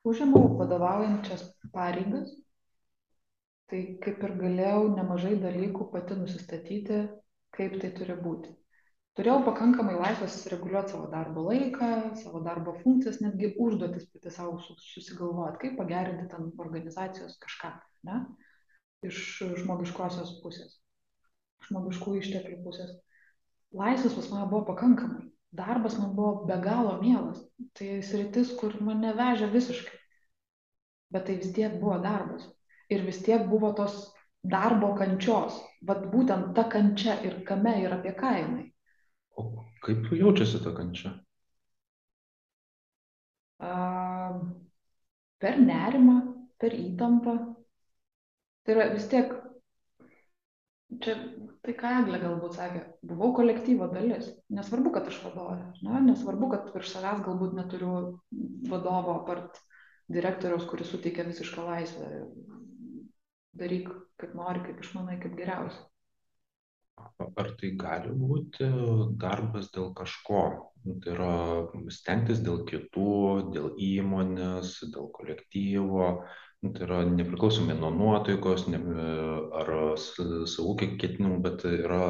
Užėmiau 0.06 0.52
vadovaujančias 0.60 1.46
pareigas, 1.72 2.28
tai 3.70 3.80
kaip 4.04 4.22
ir 4.28 4.36
galėjau 4.42 4.84
nemažai 4.92 5.34
dalykų 5.42 5.88
pati 5.94 6.18
nusistatyti, 6.20 7.00
kaip 7.56 7.80
tai 7.80 7.90
turi 7.96 8.14
būti. 8.20 8.52
Turėjau 9.16 9.42
pakankamai 9.46 9.96
laisvės 9.96 10.42
reguliuoti 10.52 10.92
savo 10.94 11.06
darbo 11.12 11.46
laiką, 11.48 11.90
savo 12.20 12.42
darbo 12.44 12.74
funkcijas, 12.82 13.22
netgi 13.24 13.54
užduotis 13.62 14.08
pati 14.12 14.32
savo 14.34 14.58
susigalvoti, 14.60 15.60
kaip 15.62 15.78
pagerinti 15.80 16.28
ten 16.32 16.50
organizacijos 16.64 17.38
kažką, 17.42 17.72
ne? 18.08 18.20
iš 19.06 19.22
žmogiškosios 19.62 20.36
pusės, 20.42 20.76
žmogiškų 21.68 22.16
išteklių 22.20 22.60
pusės. 22.64 22.92
Laisvės 23.76 24.14
pas 24.16 24.28
mane 24.32 24.48
buvo 24.50 24.64
pakankamai. 24.70 25.26
Darbas 25.56 25.96
man 25.98 26.12
buvo 26.16 26.44
be 26.48 26.56
galo 26.62 26.96
mielas. 27.00 27.40
Tai 27.78 27.88
sritis, 28.04 28.52
kur 28.60 28.74
mane 28.84 29.12
vežė 29.16 29.48
visiškai. 29.52 29.98
Bet 31.14 31.26
tai 31.28 31.36
vis 31.40 31.52
tiek 31.56 31.76
buvo 31.80 31.96
darbas. 32.02 32.44
Ir 32.92 33.04
vis 33.06 33.22
tiek 33.24 33.46
buvo 33.50 33.72
tos 33.78 33.96
darbo 34.44 34.92
kančios. 34.98 35.58
Vat 35.88 36.06
būtent 36.12 36.52
ta 36.56 36.66
kančia 36.72 37.18
ir 37.28 37.40
kame 37.48 37.76
ir 37.82 37.94
apie 37.96 38.12
ką 38.18 38.32
jinai. 38.40 38.66
Kaip 39.86 40.08
jaučiasi 40.18 40.62
ta 40.64 40.72
kančia? 40.74 41.12
Per 45.44 45.58
nerimą, 45.62 46.16
per 46.60 46.74
įtampą. 46.74 47.36
Tai 48.66 48.74
yra 48.74 48.88
vis 48.90 49.06
tiek, 49.12 49.30
čia 51.04 51.14
tai 51.62 51.74
ką 51.78 51.92
Eglė 52.00 52.18
galbūt 52.24 52.58
sakė, 52.58 52.82
buvau 53.06 53.30
kolektyvo 53.36 53.88
dalis. 53.92 54.28
Nesvarbu, 54.58 54.92
kad 54.96 55.08
aš 55.10 55.20
vadovė, 55.24 55.70
ne? 55.86 56.02
nesvarbu, 56.08 56.50
kad 56.52 56.70
virš 56.74 56.96
savęs 56.96 57.22
galbūt 57.26 57.54
neturiu 57.58 57.94
vadovo 58.70 59.20
apart 59.20 59.60
direktoriaus, 60.12 60.66
kuris 60.70 60.90
suteikia 60.90 61.26
visišką 61.26 61.66
laisvę. 61.66 62.10
Daryk, 63.56 63.88
kaip 64.20 64.34
nori, 64.36 64.62
kaip 64.66 64.82
išmanai, 64.82 65.20
kaip 65.22 65.38
geriausia. 65.38 65.86
Ar 67.40 67.48
tai 67.60 67.70
gali 67.80 68.12
būti 68.16 68.66
darbas 69.20 69.68
dėl 69.74 69.90
kažko? 69.98 70.42
Nu, 70.86 70.94
tai 71.04 71.12
yra 71.12 71.32
stengtis 71.92 72.40
dėl 72.46 72.62
kitų, 72.70 73.16
dėl 73.52 73.66
įmonės, 73.86 74.70
dėl 74.94 75.10
kolektyvo, 75.18 76.06
nu, 76.62 76.72
tai 76.72 76.86
yra 76.86 77.02
nepriklausomai 77.10 77.76
nuo 77.76 77.90
nuotaikos 77.96 78.66
ne, 78.72 78.80
ar 79.60 79.72
savų 80.00 80.76
ketinimų, 80.84 81.40
bet 81.44 81.66
yra 81.68 82.02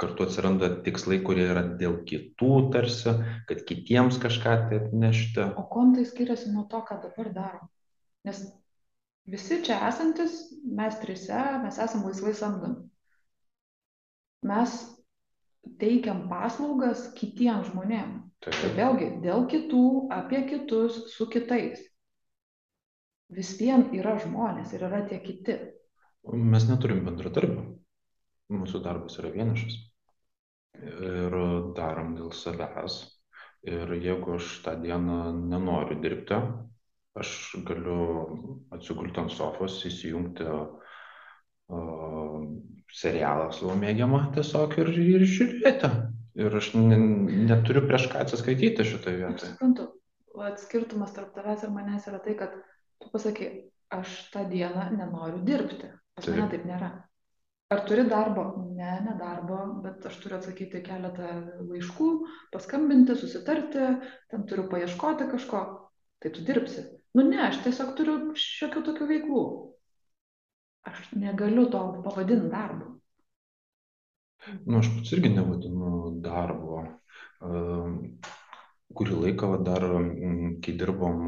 kartu 0.00 0.26
atsiranda 0.26 0.72
tikslai, 0.86 1.20
kurie 1.26 1.46
yra 1.52 1.62
dėl 1.82 2.00
kitų 2.10 2.52
tarsi, 2.74 3.14
kad 3.46 3.64
kitiems 3.68 4.18
kažką 4.22 4.56
tai 4.66 4.80
atnešti. 4.84 5.50
O 5.60 5.68
kuom 5.70 5.94
tai 5.94 6.08
skiriasi 6.08 6.50
nuo 6.54 6.66
to, 6.72 6.82
ką 6.88 6.98
dabar 7.04 7.34
darom? 7.36 7.70
Nes 8.26 8.42
visi 9.30 9.60
čia 9.66 9.78
esantis, 9.90 10.40
mes 10.66 10.98
trise, 11.04 11.44
mes 11.62 11.78
esame 11.84 12.10
laisvai 12.10 12.34
samdomi 12.34 12.89
mes 14.46 14.76
teikiam 15.80 16.24
paslaugas 16.30 17.08
kitiem 17.18 17.64
žmonėm. 17.68 18.16
Taip. 18.40 18.56
Ir 18.64 18.76
vėlgi, 18.78 19.08
dėl 19.24 19.44
kitų, 19.52 19.84
apie 20.16 20.44
kitus, 20.48 21.02
su 21.12 21.26
kitais. 21.28 21.82
Vis 23.30 23.52
vien 23.60 23.84
yra 23.94 24.16
žmonės 24.22 24.72
ir 24.74 24.86
yra 24.88 25.02
tie 25.06 25.20
kiti. 25.22 25.58
Mes 26.24 26.66
neturim 26.68 27.04
bendradarbių. 27.06 27.66
Mūsų 28.50 28.80
darbas 28.82 29.20
yra 29.20 29.30
vienišas. 29.34 29.76
Ir 30.80 31.36
darom 31.76 32.16
dėl 32.16 32.32
savęs. 32.34 32.98
Ir 33.68 33.92
jeigu 34.00 34.38
aš 34.38 34.48
tą 34.64 34.72
dieną 34.80 35.20
nenoriu 35.36 35.98
dirbti, 36.00 36.38
aš 37.20 37.32
galiu 37.68 38.00
atsigulti 38.72 39.20
ant 39.20 39.34
sofos, 39.36 39.76
įsijungti 39.84 40.46
serialą 42.96 43.50
savo 43.54 43.76
mėgiamą 43.78 44.22
tiesiog 44.34 44.76
ir, 44.82 44.92
ir 45.16 45.26
žiūrėti. 45.28 45.90
Ir 46.40 46.56
aš 46.56 46.72
ne, 46.78 46.98
neturiu 47.50 47.82
prieš 47.88 48.06
ką 48.12 48.22
atsiskaityti 48.24 48.86
šitoje 48.86 49.18
vietoje. 49.18 49.50
suprantu, 49.52 49.88
skirtumas 50.62 51.12
tarp 51.16 51.34
tavęs 51.34 51.66
ir 51.66 51.72
manęs 51.74 52.06
yra 52.08 52.20
tai, 52.22 52.36
kad 52.38 52.54
tu 53.02 53.10
pasakai, 53.12 53.50
aš 53.90 54.30
tą 54.32 54.46
dieną 54.48 54.90
nenoriu 54.96 55.42
dirbti. 55.44 55.90
Pas 56.14 56.26
Taip. 56.26 56.36
mane 56.36 56.50
taip 56.52 56.66
nėra. 56.68 56.90
Ar 57.70 57.82
turi 57.86 58.02
darbo? 58.10 58.44
Ne, 58.74 58.94
ne 59.06 59.12
darbo, 59.18 59.58
bet 59.84 60.06
aš 60.06 60.16
turiu 60.22 60.38
atsakyti 60.40 60.82
keletą 60.86 61.28
laiškų, 61.68 62.08
paskambinti, 62.54 63.14
susitarti, 63.18 63.84
ten 64.32 64.46
turiu 64.50 64.66
paieškoti 64.72 65.28
kažko. 65.30 65.60
Tai 66.20 66.32
tu 66.34 66.42
dirbsi. 66.46 66.82
Nu 67.16 67.22
ne, 67.26 67.38
aš 67.46 67.62
tiesiog 67.64 67.94
turiu 67.98 68.16
šiokių 68.38 68.82
tokių 68.88 69.06
veiklų. 69.12 69.44
Aš 70.88 71.12
negaliu 71.12 71.66
to 71.70 71.80
pavadinti 72.04 72.48
darbu. 72.52 72.94
Nu, 74.66 74.78
aš 74.78 74.88
pats 74.94 75.12
irgi 75.16 75.32
nevadinu 75.34 75.96
darbo. 76.24 76.84
Ehm, 77.44 77.98
Kurį 78.98 79.16
laiką 79.22 79.48
va, 79.52 79.58
dar, 79.62 79.84
mm, 79.86 80.56
kai 80.64 80.72
dirbom 80.74 81.20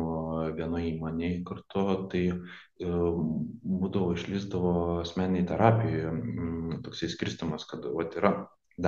vienoje 0.56 0.88
įmonėje 0.88 1.42
kartu, 1.46 1.84
tai 2.10 2.22
ehm, 2.32 3.20
būdavo 3.62 4.16
išlysdavo 4.16 4.72
asmeniai 5.04 5.46
terapijoje 5.46 6.08
mm, 6.10 6.80
toksai 6.86 7.10
skirstimas, 7.12 7.68
kad 7.70 7.86
va, 7.86 8.08
yra 8.18 8.32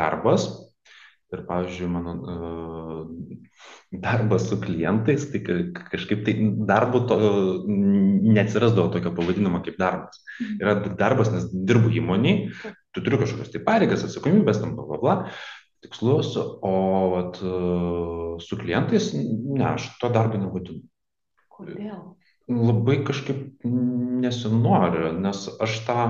darbas 0.00 0.48
ir, 1.32 1.42
pavyzdžiui, 1.48 1.88
mano 1.90 2.14
e, 2.14 2.36
darbas 4.04 4.48
su 4.50 4.58
klientais, 4.60 5.26
tai 5.32 5.40
ka- 5.46 5.88
kažkaip 5.92 6.24
tai 6.26 6.34
darbo 6.68 7.04
to 7.08 7.18
neatsirasdavo 7.68 8.92
tokio 8.92 9.14
pavadinimo 9.16 9.62
kaip 9.64 9.78
darbas. 9.80 10.22
Yra 10.60 10.76
darbas, 10.98 11.32
nes 11.32 11.48
dirbu 11.52 11.92
įmoniai, 12.00 12.50
tu 12.94 13.02
turi 13.04 13.20
kažkokias 13.22 13.52
tai 13.54 13.62
pareigas, 13.66 14.04
atsakomybės, 14.06 14.60
tam 14.62 14.74
bla 14.78 14.86
bla 14.90 15.00
bla, 15.02 15.16
tikslus, 15.84 16.34
o 16.38 16.74
vat, 17.14 17.40
e, 17.44 17.54
su 18.44 18.58
klientais, 18.60 19.12
ne, 19.14 19.64
aš 19.74 19.94
to 20.00 20.10
darbo 20.12 20.40
nevadinu. 20.40 20.84
Kodėl? 21.54 22.14
Labai 22.50 22.98
kažkaip 23.06 23.62
nesinori, 23.64 25.14
nes 25.24 25.46
aš 25.64 25.78
tą, 25.86 26.00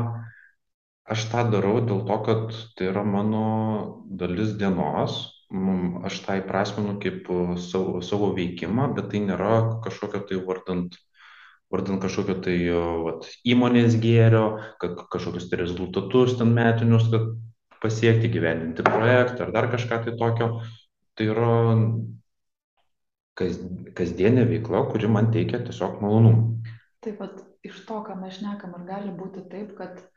aš 1.04 1.26
tą 1.32 1.44
darau 1.52 1.78
dėl 1.84 2.04
to, 2.08 2.18
kad 2.26 2.52
tai 2.78 2.88
yra 2.90 3.04
mano 3.04 3.46
dalis 4.08 4.54
dienos, 4.60 5.18
aš 6.08 6.20
tą 6.24 6.38
įprasminu 6.40 6.96
kaip 7.02 7.28
e, 7.30 7.40
savo, 7.60 8.00
savo 8.02 8.32
veikimą, 8.34 8.88
bet 8.96 9.10
tai 9.12 9.20
nėra 9.22 9.80
kažkokio 9.84 10.24
tai 10.28 10.40
vardant 10.46 10.96
vardant 11.72 12.00
kažkokio 12.02 12.38
tai 12.42 12.56
e, 12.64 12.80
vat, 13.04 13.28
įmonės 13.44 13.98
gėrio, 14.02 14.46
kažkokius 14.80 15.50
tai 15.50 15.60
rezultatus 15.60 16.38
ten 16.40 16.54
metinius, 16.56 17.06
kad 17.12 17.28
pasiekti, 17.84 18.32
gyvendinti 18.32 18.86
projektą 18.86 19.46
ar 19.46 19.54
dar 19.54 19.68
kažką 19.74 20.00
tai 20.06 20.16
tokio. 20.18 20.50
Tai 21.14 21.26
yra 21.30 21.52
kas, 23.38 23.60
kasdienė 23.94 24.48
veikla, 24.48 24.86
kuri 24.88 25.10
man 25.12 25.28
teikia 25.34 25.60
tiesiog 25.62 26.00
malonumą. 26.02 26.64
Taip 27.04 27.20
pat 27.20 27.44
iš 27.62 27.84
to, 27.86 28.00
ką 28.06 28.16
mes 28.18 28.40
šnekam, 28.40 28.74
ar 28.74 28.88
gali 28.88 29.12
būti 29.14 29.44
taip, 29.52 29.76
kad 29.78 30.00
uh, 30.00 30.13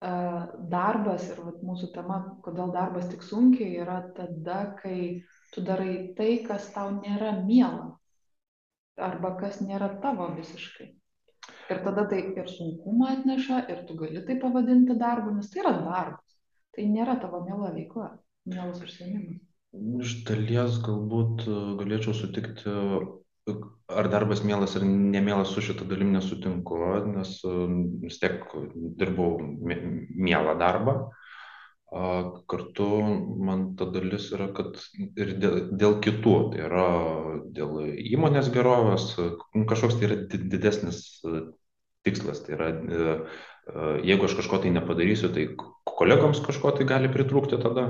darbas 0.00 1.24
ir 1.30 1.38
vat, 1.40 1.62
mūsų 1.64 1.92
tema, 1.94 2.18
kodėl 2.44 2.72
darbas 2.74 3.08
tik 3.08 3.22
sunkiai, 3.24 3.78
yra 3.80 4.02
tada, 4.16 4.76
kai 4.82 5.24
tu 5.54 5.64
darai 5.64 6.12
tai, 6.18 6.44
kas 6.44 6.68
tau 6.74 6.90
nėra 6.98 7.38
miela 7.44 7.96
arba 8.96 9.34
kas 9.40 9.60
nėra 9.60 9.90
tavo 10.02 10.28
visiškai. 10.36 10.92
Ir 11.70 11.82
tada 11.82 12.06
tai 12.10 12.20
ir 12.38 12.48
sunkumą 12.48 13.10
atneša, 13.16 13.64
ir 13.72 13.82
tu 13.88 13.96
gali 13.98 14.22
tai 14.26 14.38
pavadinti 14.42 14.96
darbu, 14.98 15.34
nes 15.36 15.50
tai 15.50 15.62
yra 15.64 15.72
darbas. 15.80 16.38
Tai 16.76 16.86
nėra 16.92 17.16
tavo 17.20 17.42
miela 17.44 17.72
veikla, 17.74 18.12
mielas 18.46 18.82
užsienimas. 18.84 19.42
Iš 19.76 20.12
dalies 20.28 20.78
galbūt 20.84 21.44
e, 21.44 21.56
galėčiau 21.80 22.14
sutikti, 22.16 22.70
e, 22.70 23.00
ar 23.88 24.08
darbas 24.10 24.42
mielas 24.42 24.76
ar 24.76 24.84
nemielas 24.86 25.52
su 25.54 25.62
šitą 25.62 25.86
dalim 25.88 26.12
nesutinku, 26.16 26.80
nes 27.12 27.36
e, 27.46 27.54
vis 28.06 28.18
tiek 28.22 28.42
dirbau 28.98 29.36
mie- 29.40 30.08
mielą 30.10 30.56
darbą. 30.58 30.98
Kartu 32.50 32.86
man 33.46 33.76
ta 33.78 33.86
dalis 33.86 34.26
yra, 34.34 34.48
kad 34.52 34.74
ir 34.98 35.30
dėl, 35.38 35.54
dėl 35.78 35.94
kitų, 36.02 36.32
tai 36.52 36.64
yra 36.66 36.86
dėl 37.54 37.78
įmonės 38.16 38.50
gerovės, 38.52 39.12
nu, 39.54 39.62
kažkoks 39.70 39.94
tai 40.00 40.08
yra 40.08 40.16
di- 40.26 40.42
didesnis 40.50 40.98
e, 41.22 41.44
tikslas. 42.04 42.42
Tai 42.42 42.56
yra, 42.58 42.68
e, 42.74 43.14
e, 43.70 43.86
jeigu 44.10 44.26
aš 44.26 44.34
kažko 44.40 44.58
tai 44.64 44.74
nepadarysiu, 44.74 45.30
tai 45.30 45.46
kolegoms 45.86 46.42
kažko 46.44 46.74
tai 46.74 46.88
gali 46.90 47.12
pritrūkti 47.14 47.62
tada, 47.62 47.86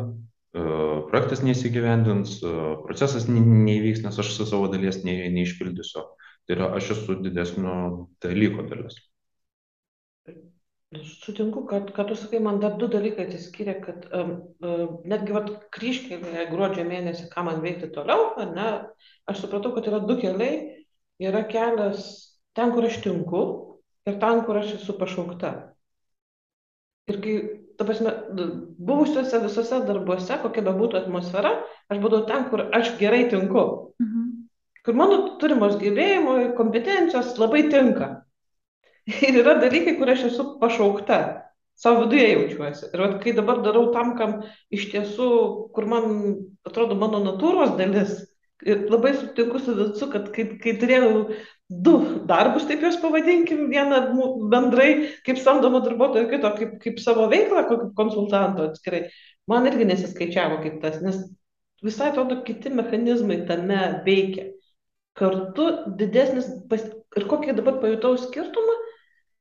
projektas 1.11 1.43
neįsigyvendins, 1.45 2.39
procesas 2.87 3.27
ne- 3.29 3.43
neįvyks, 3.45 4.05
nes 4.05 4.21
aš 4.23 4.33
savo 4.39 4.71
dalies 4.73 5.03
ne, 5.05 5.19
neišpildysiu. 5.35 6.05
Tai 6.47 6.57
yra, 6.57 6.71
aš 6.79 6.93
esu 6.95 7.19
didesnio 7.21 7.77
dalyko 8.23 8.65
dalis. 8.71 8.99
Sutinku, 11.03 11.65
kad, 11.67 11.91
kad 11.93 12.09
tu 12.09 12.15
sakai, 12.17 12.39
man 12.41 12.61
dar 12.63 12.77
du 12.79 12.87
dalykai 12.89 13.27
atsiskiria, 13.27 13.75
kad 13.83 14.07
um, 14.15 14.31
um, 14.63 15.01
netgi 15.11 15.35
vat, 15.35 15.51
kryškelėje 15.75 16.47
gruodžio 16.53 16.87
mėnesį, 16.87 17.27
ką 17.33 17.43
man 17.49 17.59
veikti 17.65 17.91
toliau, 17.93 18.31
ne, 18.55 18.69
aš 19.29 19.43
supratau, 19.43 19.75
kad 19.75 19.89
yra 19.91 19.99
du 20.07 20.17
keliai, 20.21 20.61
yra 21.21 21.43
kelias 21.51 22.07
ten, 22.57 22.73
kur 22.73 22.87
aš 22.87 23.01
tinku 23.05 23.43
ir 24.07 24.21
ten, 24.23 24.45
kur 24.47 24.63
aš 24.63 24.77
esu 24.79 24.95
pašaukta. 24.97 25.53
Ir 27.11 27.21
kai 27.23 27.37
ta 27.77 27.85
prasme, 27.85 28.13
buvusiuose 28.89 29.41
visose 29.45 29.81
darbuose, 29.87 30.39
kokia 30.43 30.65
bebūtų 30.67 31.01
atmosfera, 31.03 31.53
aš 31.93 32.01
būdavau 32.03 32.29
ten, 32.29 32.47
kur 32.51 32.67
aš 32.77 32.95
gerai 33.01 33.27
tinku. 33.33 33.67
Mhm. 34.03 34.23
Kur 34.87 34.95
mano 34.95 35.19
turimos 35.41 35.77
gebėjimai, 35.81 36.55
kompetencijos 36.57 37.35
labai 37.43 37.67
tinka. 37.73 38.13
Ir 39.07 39.41
yra 39.43 39.57
dalykai, 39.63 39.97
kur 39.99 40.11
aš 40.11 40.29
esu 40.31 40.47
pašaukta, 40.61 41.19
savo 41.79 42.05
viduje 42.05 42.31
jaučiuosi. 42.33 42.89
Ir 42.93 43.03
vat, 43.03 43.19
kai 43.23 43.35
dabar 43.37 43.61
darau 43.63 43.91
tam, 43.95 44.15
kam 44.19 44.39
iš 44.75 44.89
tiesų, 44.95 45.29
kur 45.75 45.87
man 45.91 46.07
atrodo 46.67 46.97
mano 46.99 47.21
natūros 47.25 47.77
dalis, 47.79 48.26
ir 48.65 48.87
labai 48.91 49.13
sutinku 49.17 49.61
su 49.61 49.75
visu, 49.77 50.09
kad 50.13 50.31
kai, 50.35 50.47
kai 50.63 50.77
turėjau 50.81 51.11
du 51.69 51.95
darbus, 52.29 52.67
taip 52.69 52.85
juos 52.85 52.99
pavadinkim, 53.03 53.67
vieną 53.73 54.01
bendrai 54.53 54.91
kaip 55.27 55.41
samdomo 55.43 55.83
darbuotojo, 55.85 56.29
kito 56.31 56.53
kaip, 56.59 56.77
kaip 56.85 57.01
savo 57.03 57.27
veiklą, 57.33 57.67
kaip 57.69 57.89
konsultanto 57.99 58.71
atskirai, 58.71 59.07
man 59.51 59.69
irgi 59.69 59.89
nesiskaičiavo 59.91 60.61
kaip 60.63 60.79
tas, 60.85 61.01
nes 61.05 61.21
visai 61.85 62.13
atrodo 62.13 62.41
kiti 62.47 62.73
mechanizmai 62.73 63.43
tame 63.49 63.81
veikia. 64.07 64.51
Kartu 65.17 65.69
didesnis, 65.97 66.49
pas... 66.71 66.83
ir 67.17 67.29
kokį 67.29 67.55
dabar 67.57 67.79
pajutau 67.81 68.17
skirtumą, 68.21 68.75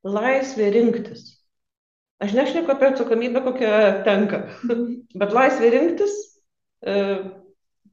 laisvė 0.07 0.69
rinktis. 0.71 1.25
Aš 2.23 2.35
nešneku 2.37 2.71
apie 2.71 2.87
atsakomybę, 2.93 3.41
kokią 3.43 3.71
tenka, 4.05 4.45
bet 5.19 5.33
laisvė 5.35 5.71
rinktis 5.73 6.13
e, 6.87 6.93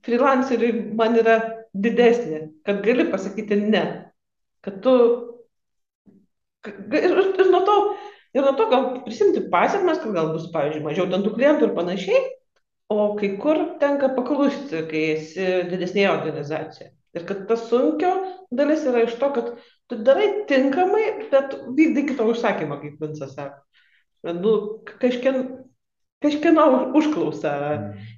freelanceriui 0.06 0.94
man 0.98 1.18
yra 1.20 1.36
didesnė, 1.72 2.46
kad 2.66 2.82
gali 2.84 3.08
pasakyti 3.12 3.58
ne, 3.62 3.84
kad 4.64 4.80
tu 4.84 4.94
ir, 6.66 7.00
ir, 7.00 7.20
ir 7.40 7.50
nuo 7.50 7.62
to, 7.66 7.76
ir 8.36 8.44
nuo 8.44 8.54
to 8.58 8.68
gal 8.70 8.88
prisimti 9.06 9.44
pasiekmes, 9.52 10.00
kad 10.02 10.16
gal 10.16 10.32
bus, 10.34 10.48
pavyzdžiui, 10.54 10.84
mažiau 10.86 11.08
ten 11.10 11.24
tų 11.24 11.34
klientų 11.36 11.68
ir 11.68 11.76
panašiai, 11.78 12.22
o 12.92 13.12
kai 13.18 13.34
kur 13.40 13.60
tenka 13.80 14.12
paklusti, 14.16 14.84
kai 14.90 15.04
esi 15.16 15.48
didesnėje 15.70 16.10
organizacijoje. 16.12 16.92
Ir 17.12 17.26
kad 17.28 17.42
ta 17.48 17.58
sunkio 17.60 18.12
dalis 18.54 18.86
yra 18.88 19.04
iš 19.04 19.18
to, 19.20 19.28
kad 19.34 19.50
tu 19.90 19.98
darai 20.00 20.46
tinkamai, 20.48 21.28
bet 21.32 21.58
vykdai 21.76 22.06
kito 22.08 22.28
užsakymą, 22.32 22.78
kaip 22.80 23.02
Vinsas 23.02 23.34
sako. 23.36 23.60
Nu, 24.22 24.52
kažkien, 25.02 25.42
kažkieno 26.22 26.68
už- 26.72 26.96
užklausą 27.00 27.52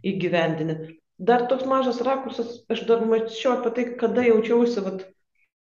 įgyvendinę. 0.04 0.76
Dar 1.18 1.46
toks 1.46 1.66
mažas 1.70 2.00
rakursas, 2.02 2.64
aš 2.70 2.86
dar 2.88 3.04
mačiau 3.06 3.54
apie 3.54 3.70
tai, 3.76 3.84
kada 4.00 4.24
jaučiausi, 4.26 4.82
vat, 4.82 5.04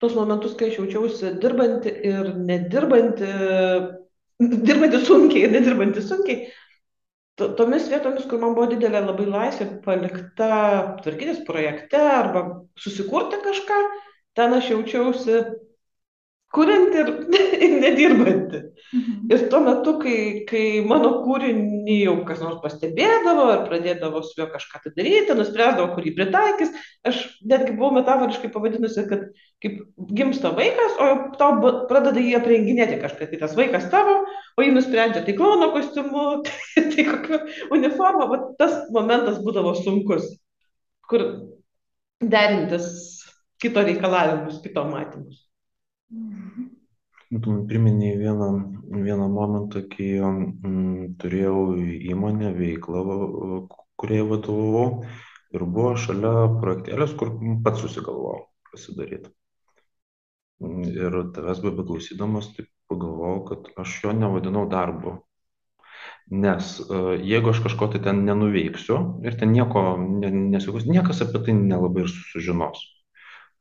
tos 0.03 0.15
momentus, 0.17 0.57
kai 0.59 0.67
aš 0.71 0.81
jaučiausi 0.81 1.35
dirbanti 1.41 1.93
ir 2.09 2.33
nedirbanti, 2.35 3.29
dirbanti 4.67 5.03
sunkiai 5.07 5.45
ir 5.47 5.53
nedirbanti 5.55 6.03
sunkiai. 6.03 6.49
To- 7.37 7.51
Tomis 7.55 7.87
vietomis, 7.91 8.25
kur 8.27 8.41
man 8.41 8.55
buvo 8.57 8.67
didelė 8.71 9.03
labai 9.05 9.27
laisvė 9.29 9.69
palikta 9.85 10.49
tvarkytis 11.05 11.43
projekte 11.47 12.01
arba 12.01 12.43
susikurti 12.81 13.39
kažką, 13.45 13.77
ten 14.35 14.55
aš 14.57 14.71
jaučiausi 14.73 15.43
kurianti 16.53 16.99
ir, 17.01 17.09
ir 17.65 17.73
nedirbanti. 17.81 18.61
Mhm. 18.95 19.15
Ir 19.33 19.43
tuo 19.51 19.59
metu, 19.65 19.93
kai, 19.99 20.45
kai 20.47 20.63
mano 20.87 21.09
kūrinį 21.25 21.97
jau 22.05 22.13
kas 22.27 22.39
nors 22.43 22.61
pastebėdavo 22.63 23.47
ar 23.51 23.65
pradėdavo 23.67 24.21
su 24.23 24.37
juo 24.39 24.47
kažką 24.53 24.81
tai 24.85 24.93
daryti, 24.95 25.35
nuspręsdavo, 25.35 25.89
kurį 25.95 26.13
pritaikys, 26.15 26.71
aš 27.07 27.19
netgi 27.43 27.75
buvau 27.75 27.97
metaforiškai 27.97 28.51
pavadinusi, 28.53 29.03
kad 29.09 29.25
kaip 29.63 29.81
gimsta 30.15 30.53
vaikas, 30.55 30.95
o 31.03 31.09
tau 31.39 31.73
pradeda 31.89 32.23
jį 32.23 32.37
aprenginėti 32.39 33.01
kažkas, 33.03 33.33
tai 33.33 33.41
tas 33.41 33.57
vaikas 33.59 33.89
tavo, 33.91 34.21
o 34.55 34.63
jį 34.63 34.71
nusprendžia 34.77 35.25
tai 35.27 35.35
klono 35.35 35.73
kostiumu, 35.75 36.27
tai, 36.47 36.87
tai 36.93 37.07
kokiu 37.11 37.41
uniforma, 37.75 38.29
va, 38.31 38.39
tas 38.61 38.85
momentas 38.95 39.41
būdavo 39.43 39.75
sunkus, 39.81 40.29
kur 41.11 41.27
derintis 42.23 42.87
kito 43.61 43.83
reikalavimus, 43.83 44.61
kito 44.63 44.85
matymus. 44.87 45.46
Tu 46.07 47.51
man 47.51 47.63
priminėjai 47.67 48.19
vieną, 48.21 48.45
vieną 49.03 49.25
momentą, 49.31 49.81
kai 49.91 50.13
mm, 50.23 51.17
turėjau 51.19 51.57
įmonę, 52.13 52.53
veiklą, 52.55 53.01
kuriai 53.99 54.23
vadovavau 54.29 55.03
ir 55.51 55.65
buvo 55.65 55.91
šalia 55.99 56.31
projektėlės, 56.61 57.15
kur 57.19 57.33
pats 57.65 57.83
susigalvojau 57.83 58.45
pasidaryti. 58.71 59.33
Ir 60.95 61.17
tavęs 61.35 61.59
be 61.65 61.73
beklausydamas, 61.75 62.53
taip 62.55 62.71
pagalvojau, 62.87 63.41
kad 63.49 63.67
aš 63.83 63.99
jo 64.05 64.13
nevadinau 64.15 64.63
darbu. 64.71 65.17
Nes 66.31 66.77
jeigu 67.27 67.51
aš 67.51 67.59
kažko 67.65 67.89
tai 67.91 67.99
ten 68.05 68.23
nenuveiksiu 68.27 68.97
ir 69.27 69.35
ten 69.39 69.51
nieko 69.51 69.83
ne, 69.99 70.31
nesigaus, 70.55 70.87
niekas 70.87 71.19
apie 71.25 71.43
tai 71.43 71.55
nelabai 71.59 72.05
ir 72.05 72.13
sužinos. 72.13 72.79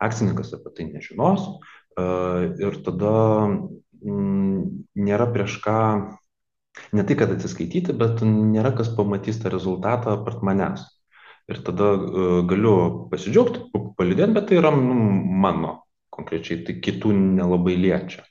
Akcininkas 0.03 0.55
apie 0.55 0.73
tai 0.77 0.87
nežinos 0.92 1.51
ir 1.96 2.76
tada 2.85 3.14
mm, 3.46 4.61
nėra 5.06 5.26
prieš 5.32 5.59
ką, 5.64 5.78
ne 6.92 7.04
tai 7.09 7.16
kad 7.16 7.32
atsiskaityti, 7.32 7.96
bet 7.96 8.22
nėra 8.26 8.74
kas 8.76 8.92
pamatys 8.96 9.40
tą 9.42 9.52
rezultatą 9.54 10.16
apart 10.18 10.44
manęs. 10.46 10.85
Ir 11.46 11.61
tada 11.62 11.92
galiu 12.50 12.76
pasidžiaugti, 13.12 13.68
pa- 13.72 13.85
palydėti, 13.98 14.35
bet 14.35 14.48
tai 14.50 14.59
yra 14.61 14.72
nu, 14.74 14.96
mano 15.44 15.76
konkrečiai, 16.16 16.64
tai 16.66 16.78
kitų 16.82 17.12
nelabai 17.14 17.76
liečia. 17.78 18.24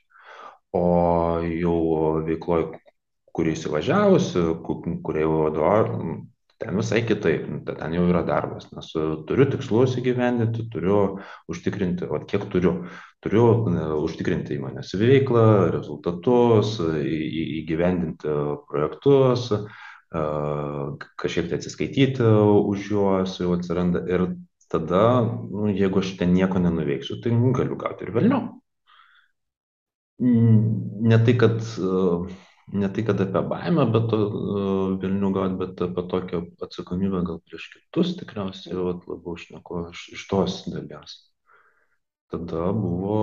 O 0.76 1.40
jau 1.46 1.76
veikloj, 2.26 2.66
kurį 3.36 3.54
įsivažiavusi, 3.56 4.42
kuriai 4.66 5.28
vadovauju, 5.30 6.16
ten 6.58 6.76
visai 6.76 7.02
kitaip, 7.06 7.46
nu, 7.50 7.60
ten 7.66 7.94
jau 7.96 8.04
yra 8.08 8.22
darbas, 8.26 8.68
nes 8.72 8.88
e, 8.96 9.04
turiu 9.28 9.46
tikslus 9.52 9.96
įgyvendinti, 10.00 10.66
turiu 10.72 11.00
užtikrinti, 11.52 12.08
o 12.08 12.20
kiek 12.28 12.46
turiu, 12.52 12.74
turiu 13.24 13.46
e, 13.70 13.86
užtikrinti 14.06 14.56
įmonės 14.56 14.94
veiklą, 15.00 15.46
rezultatus, 15.74 16.76
įgyvendinti 17.60 18.36
projektus, 18.70 19.50
e, 19.52 20.26
kažkiek 21.22 21.50
tai 21.50 21.60
atsiskaityti 21.60 22.34
už 22.72 22.90
juos, 22.94 23.38
jau 23.42 23.52
atsiranda 23.56 24.04
ir 24.08 24.30
tada, 24.72 25.04
nu, 25.50 25.68
jeigu 25.70 26.00
aš 26.02 26.16
ten 26.20 26.32
nieko 26.34 26.62
nenuveiksiu, 26.62 27.20
tai 27.22 27.34
nu, 27.36 27.52
galiu 27.56 27.78
gauti 27.80 28.08
ir 28.08 28.16
vėliau. 28.16 28.46
Ne 30.18 31.18
tai, 31.24 31.36
kad, 31.36 31.60
e, 31.60 32.45
ne 32.72 32.88
tai, 32.92 33.04
kad 33.06 33.20
apie 33.22 33.42
baimę, 33.46 33.86
bet 33.94 34.10
vilnių 35.02 35.30
gauti, 35.34 35.58
bet 35.60 35.82
apie 35.86 36.04
tokią 36.10 36.42
atsakomybę 36.66 37.22
gal 37.28 37.38
prieš 37.46 37.68
kitus 37.74 38.16
tikriausiai 38.18 38.74
vat, 38.80 39.06
labiau 39.06 39.38
šneku 39.38 39.86
iš, 39.92 40.02
iš 40.16 40.26
tos 40.30 40.58
dalies. 40.72 41.16
Tada 42.32 42.72
buvo, 42.74 43.20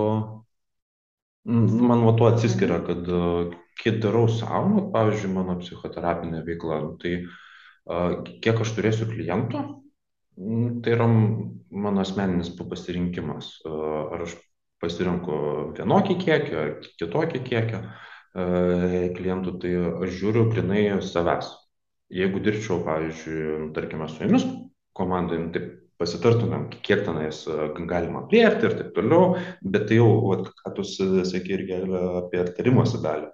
man 1.44 2.06
va 2.06 2.14
tuo 2.16 2.30
atsiskiria, 2.30 2.80
kad 2.86 3.04
e, 3.04 3.20
kai 3.82 3.98
darau 4.00 4.24
savo, 4.32 4.70
nu, 4.70 4.86
pavyzdžiui, 4.94 5.32
mano 5.34 5.58
psichoterapinė 5.60 6.40
veikla, 6.46 6.80
nu, 6.86 6.94
tai 7.02 7.18
e, 7.20 8.00
kiek 8.40 8.64
aš 8.64 8.72
turėsiu 8.78 9.10
klientų, 9.12 9.60
mm, 10.40 10.80
tai 10.80 10.96
yra 10.96 11.10
mano 11.10 12.00
asmeninis 12.00 12.54
pasirinkimas. 12.56 13.58
Ar 13.68 14.24
aš 14.24 14.38
pasirenku 14.80 15.36
vienokį 15.76 16.16
kiekį 16.24 16.58
ar 16.62 16.74
kitokį 16.96 17.44
kiekį 17.44 17.76
e, 17.76 17.84
klientų, 18.34 19.58
tai 19.62 19.74
aš 20.04 20.18
žiūriu 20.18 20.48
grinai 20.50 20.84
savęs. 21.06 21.52
Jeigu 22.14 22.42
dirbčiau, 22.42 22.82
pavyzdžiui, 22.84 23.70
tarkime, 23.74 24.08
su 24.10 24.22
jumis 24.22 24.44
komandai, 24.94 25.38
nu, 25.40 25.50
tai 25.54 25.62
pasitartumėm, 26.00 26.66
kiek 26.84 27.04
tenais 27.06 27.42
e, 27.48 27.56
galima 27.90 28.24
priarti 28.30 28.68
ir 28.68 28.76
taip 28.78 28.90
toliau, 28.96 29.36
bet 29.62 29.86
tai 29.88 29.98
jau, 30.00 30.08
vat, 30.26 30.48
ką 30.60 30.72
tu 30.76 30.84
sakei 30.86 31.56
irgi 31.56 31.78
apie 32.20 32.42
tarimosi 32.56 33.00
dalį. 33.04 33.30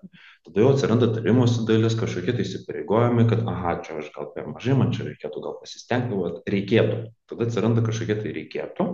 Tada 0.46 0.64
jau 0.64 0.72
atsiranda 0.74 1.10
tarimosi 1.14 1.64
dalis, 1.68 1.96
kažkokie 2.00 2.34
tai 2.36 2.44
įsipareigojimai, 2.46 3.26
kad, 3.32 3.44
aha, 3.50 3.78
čia 3.84 3.98
aš 4.00 4.10
gal 4.14 4.30
per 4.34 4.48
mažai, 4.52 4.76
man 4.78 4.92
čia 4.96 5.08
reikėtų 5.08 5.44
gal 5.46 5.56
pasistengti, 5.60 6.20
vat, 6.20 6.40
reikėtų. 6.54 7.00
Tada 7.32 7.48
atsiranda 7.48 7.84
kažkokie 7.86 8.18
tai 8.20 8.34
reikėtų, 8.36 8.88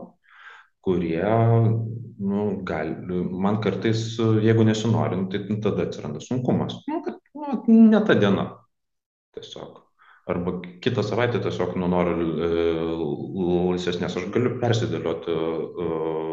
kurie, 0.87 1.25
nu, 2.19 2.43
gali, 2.65 2.95
man 3.47 3.59
kartais, 3.65 4.05
jeigu 4.43 4.67
nesinori, 4.69 5.19
nu, 5.19 5.27
tai 5.33 5.59
tada 5.65 5.89
atsiranda 5.89 6.23
sunkumas. 6.23 6.79
Nu, 6.87 7.01
kad, 7.03 7.19
nu, 7.35 7.81
ne 7.91 8.03
ta 8.07 8.15
diena. 8.15 8.47
Tiesiog. 9.35 9.83
Arba 10.31 10.57
kitą 10.83 11.03
savaitę 11.07 11.39
tiesiog 11.43 11.77
nu, 11.79 11.91
noriu 11.91 12.15
e, 12.23 12.49
laisvesnės, 13.73 14.17
aš 14.19 14.31
galiu 14.35 14.57
persidėlioti 14.63 15.35
e, 15.35 15.91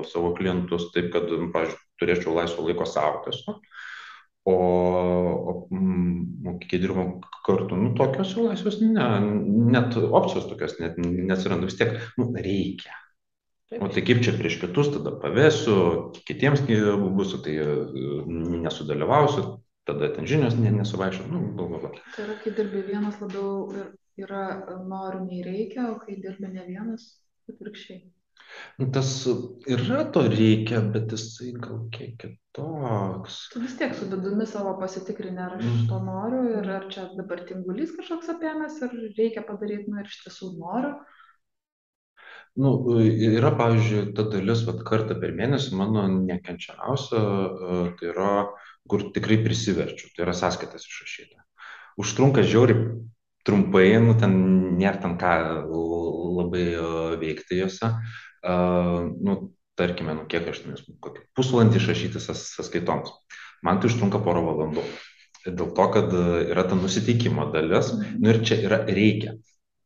savo 0.09 0.31
klientus 0.37 0.87
taip, 0.95 1.11
kad, 1.13 1.29
pavyzdžiui, 1.53 1.81
turėčiau 2.01 2.37
laisvo 2.37 2.65
laiko 2.69 2.87
savo 2.89 3.21
tiesiog. 3.27 3.61
O, 4.49 4.53
o 4.53 5.53
mm, 5.71 6.57
kai 6.65 6.81
dirbam 6.81 7.15
kartu, 7.45 7.77
nu, 7.79 7.93
tokios 7.97 8.33
laisvės, 8.37 8.81
ne, 8.85 9.07
net 9.73 9.95
opcijos 9.97 10.49
tokios 10.49 10.77
net 10.81 10.97
neatsiranda, 10.99 11.69
vis 11.69 11.79
tiek, 11.79 11.95
nu, 12.19 12.29
reikia. 12.37 12.97
O 13.81 13.87
tai 13.89 14.03
kaip 14.05 14.21
čia 14.25 14.33
prieš 14.37 14.59
kitus 14.61 14.91
tada 14.93 15.15
pavėsiu, 15.23 15.75
kitiems 16.27 16.61
bus, 17.17 17.33
tai 17.45 17.55
e, 17.63 17.67
nesudalyvausiu. 18.65 19.59
tada 19.83 20.07
ten 20.15 20.23
žinios 20.25 20.53
ne, 20.55 20.71
nesuvaišo, 20.71 21.25
nu, 21.27 21.39
bla, 21.57 21.65
bla, 21.67 21.77
bla. 21.83 21.89
Tai 22.15 22.23
yra, 22.23 22.35
kai 22.39 22.51
dirbi 22.55 22.85
vienas 22.87 23.17
labiau 23.19 23.67
ir 23.75 23.89
yra 24.23 24.43
noriu 24.87 25.25
nei 25.25 25.41
reikia, 25.43 25.89
o 25.91 25.97
kai 25.99 26.15
dirbi 26.23 26.47
ne 26.53 26.63
vienas, 26.69 27.09
atvirkščiai. 27.51 28.05
Nu, 28.79 28.87
tas 28.95 29.09
yra 29.67 30.05
to 30.15 30.23
reikia, 30.31 30.79
bet 30.93 31.11
jisai 31.11 31.51
gal 31.59 31.81
kiek 31.91 32.15
kitoks. 32.21 33.49
Tu 33.51 33.59
vis 33.65 33.75
tiek 33.79 33.91
su 33.97 34.07
vidumi 34.07 34.47
savo 34.47 34.77
pasitikrini, 34.79 35.41
ar 35.41 35.57
aš 35.57 35.65
Mm. 35.65 35.87
to 35.89 35.99
noriu 36.07 36.43
ir 36.61 36.69
ar 36.77 36.87
čia 36.93 37.09
dabar 37.17 37.43
tingulys 37.49 37.91
kažkoks 37.97 38.29
apėmęs 38.37 38.79
ir 38.87 38.95
reikia 39.17 39.43
padaryti, 39.47 39.89
nu 39.91 39.99
ir 39.99 40.05
iš 40.07 40.21
tiesų 40.23 40.53
noriu. 40.61 40.93
Nu, 42.55 42.71
yra, 43.33 43.49
pavyzdžiui, 43.57 44.11
ta 44.13 44.27
dalis, 44.29 44.59
vat, 44.67 44.83
kartą 44.85 45.15
per 45.17 45.31
mėnesį 45.33 45.73
mano 45.79 46.03
nekenčiamiausia, 46.13 47.21
e, 47.21 47.77
tai 47.97 48.09
yra, 48.11 48.27
kur 48.89 49.07
tikrai 49.15 49.39
prisiverčiu, 49.41 50.11
tai 50.13 50.27
yra 50.27 50.35
sąskaitas 50.37 50.85
išrašyti. 50.85 51.39
Užtrunka 52.03 52.43
žiauriai 52.45 52.91
trumpai, 53.47 53.87
nu, 54.05 54.13
ten 54.21 54.35
nėra 54.77 55.01
ten 55.01 55.15
ką 55.21 55.31
labai 56.37 56.67
e, 56.75 56.83
veikti 57.23 57.63
juose. 57.63 57.89
E, 57.89 58.53
Nu, 59.23 59.37
tarkime, 59.79 60.13
nu, 60.19 60.27
kiek 60.29 60.45
aš 60.51 60.61
ten, 60.67 60.77
kokį 61.01 61.23
pusvalandį 61.37 61.79
išrašyti 61.81 62.21
sąs- 62.21 62.51
sąskaitoms. 62.59 63.09
Man 63.65 63.79
tai 63.81 63.89
užtrunka 63.89 64.21
porą 64.21 64.43
valandų. 64.45 64.83
Dėl 65.47 65.73
to, 65.75 65.85
kad 65.95 66.13
yra 66.53 66.67
ta 66.69 66.77
nusiteikimo 66.77 67.49
dalis, 67.55 67.89
nu 67.97 68.29
ir 68.29 68.43
čia 68.45 68.59
yra 68.67 68.83
reikia. 68.85 69.39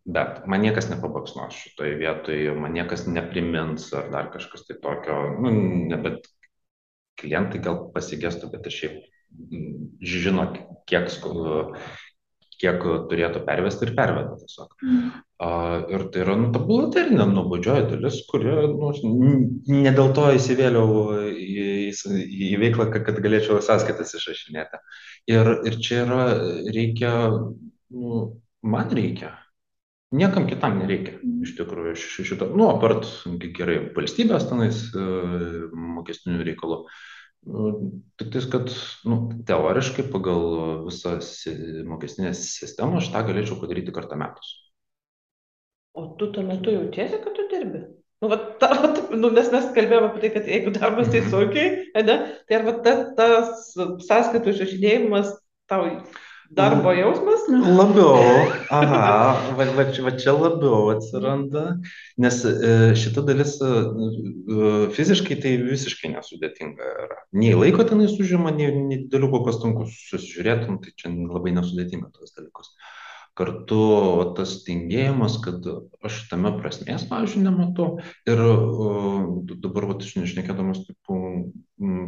Bet 0.08 0.46
man 0.48 0.64
niekas 0.64 0.88
nepabaksnos 0.88 1.56
šitoje 1.60 1.98
vietoje, 2.00 2.52
man 2.56 2.72
niekas 2.78 3.06
neprimins 3.12 3.90
ar 3.98 4.08
dar 4.14 4.30
kažkas 4.32 4.64
tai 4.64 4.78
tokio, 4.80 5.18
nu, 5.44 5.52
nebet 5.92 6.30
klientai 7.20 7.60
gal 7.64 7.82
pasigestų, 7.92 8.48
bet 8.54 8.70
ir 8.70 8.76
šiaip 8.76 8.94
mm, 9.52 9.74
žino, 10.08 10.46
kiek, 10.88 11.10
kiek 12.62 12.86
turėtų 13.12 13.42
pervesti 13.50 13.84
ir 13.84 13.92
perveda 13.98 14.38
tiesiog. 14.40 14.78
Mhm. 14.80 15.10
A, 15.44 15.50
ir 15.92 16.06
tai 16.14 16.22
yra, 16.24 16.38
nu, 16.40 16.54
ta 16.56 16.62
buhalterinė 16.64 17.28
nuobodžioji 17.34 17.90
dalis, 17.92 18.22
kuri, 18.30 18.54
nu, 18.78 19.34
ne 19.68 19.92
dėl 19.98 20.14
to 20.16 20.30
įsivėliau 20.38 21.02
į, 21.34 21.66
į, 21.92 22.22
į 22.48 22.54
veiklą, 22.64 22.88
kad, 22.94 23.04
kad 23.10 23.20
galėčiau 23.26 23.60
sąskaitas 23.66 24.16
išrašinėti. 24.18 24.80
Ir, 25.36 25.52
ir 25.68 25.78
čia 25.84 26.00
yra, 26.06 26.24
reikia, 26.72 27.12
nu, 27.92 28.24
man 28.64 28.96
reikia. 28.96 29.34
Niekam 30.16 30.48
kitam 30.48 30.78
nereikia, 30.80 31.18
Mhm. 31.20 31.44
iš 31.44 31.56
tikrųjų, 31.58 31.94
ši- 32.00 32.24
šito, 32.30 32.48
nu, 32.56 32.70
apart 32.72 33.04
gerai 33.58 33.92
valstybės 33.96 34.48
tenais 34.48 34.86
e, 34.96 35.04
mokestinių 35.76 36.46
reikalų. 36.48 36.86
Nu, 37.48 37.92
Tik 38.18 38.32
tais, 38.34 38.46
kad 38.52 38.72
nu, 39.06 39.18
teoriškai 39.48 40.08
pagal 40.12 40.86
visą 40.88 41.18
mokestinę 41.88 42.32
sistemą 42.34 42.98
aš 42.98 43.12
tą 43.14 43.22
galėčiau 43.28 43.60
padaryti 43.60 43.92
kartą 43.96 44.18
metus. 44.20 44.48
O 45.94 46.16
tu 46.18 46.32
tuo 46.32 46.44
metu 46.44 46.72
jautiesi, 46.72 47.20
kad 47.24 47.34
tu 47.36 47.48
dirbi? 47.52 47.84
Nu, 48.22 48.30
va, 48.32 48.38
ta, 48.60 48.68
va, 48.82 48.90
nu, 49.16 49.30
nes 49.30 49.52
mes 49.54 49.68
kalbėjome 49.76 50.10
apie 50.10 50.22
tai, 50.24 50.30
kad 50.34 50.48
jeigu 50.50 50.72
darbas 50.74 51.12
tai 51.14 51.22
sunkiai, 51.30 51.92
ne, 52.08 52.16
tai 52.48 52.56
arba 52.58 52.74
ta, 52.82 52.94
tas 53.18 53.74
sąskaitų 54.08 54.54
išrašinėjimas 54.56 55.36
tau 55.70 55.84
darbo 56.52 56.92
jausmas? 56.96 57.46
Labiau, 57.50 58.48
aha, 58.70 59.54
va, 59.58 59.66
va, 59.78 59.86
va 59.86 60.12
čia 60.20 60.34
labiau 60.36 60.92
atsiranda, 60.94 61.64
nes 62.22 62.40
e, 62.48 62.74
šita 63.00 63.24
dalis 63.28 63.56
e, 63.64 63.72
e, 63.72 64.72
fiziškai 64.96 65.40
tai 65.44 65.56
visiškai 65.64 66.12
nesudėtinga 66.16 66.92
yra. 67.06 67.20
Nei 67.38 67.56
laiko 67.58 67.86
tenai 67.88 68.10
užima, 68.12 68.54
nei, 68.56 68.72
nei 68.76 69.02
didelių 69.06 69.44
pastangų 69.48 69.88
susižiūrėtum, 69.94 70.80
tai 70.84 70.96
čia 71.00 71.14
labai 71.14 71.56
nesudėtinga 71.58 72.12
tos 72.16 72.36
dalykus. 72.38 72.74
Kartu 73.38 73.84
tas 74.34 74.56
tingėjimas, 74.66 75.36
kad 75.44 75.62
aš 76.08 76.24
tame 76.32 76.56
prasmės, 76.58 77.04
pavyzdžiui, 77.06 77.44
nematau. 77.46 78.00
Ir 78.26 78.42
uh, 78.42 79.28
dabar, 79.62 79.86
va, 79.92 79.98
aš 80.02 80.16
nešnekėdamas, 80.18 80.82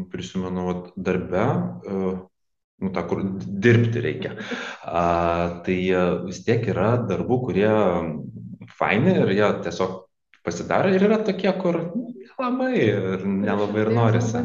prisimenu, 0.10 0.66
va, 0.66 0.76
darbe, 0.98 1.46
nu, 2.82 2.92
tą, 2.96 3.04
kur 3.10 3.24
dirbti 3.66 4.04
reikia. 4.04 4.36
A, 4.84 5.04
tai 5.66 5.80
e, 5.92 6.04
vis 6.28 6.44
tiek 6.48 6.66
yra 6.72 6.94
darbų, 7.10 7.40
kurie 7.48 7.72
faini 8.80 9.16
ir 9.24 9.34
jie 9.36 9.48
tiesiog 9.66 9.96
pasidaro 10.46 10.92
ir 10.94 11.08
yra 11.10 11.22
tokie, 11.28 11.52
kur 11.62 11.82
nelabai 12.40 12.74
ir 12.80 13.26
nelabai 13.28 13.84
ir 13.84 13.92
Tai 13.92 13.98
norisi. 14.02 14.44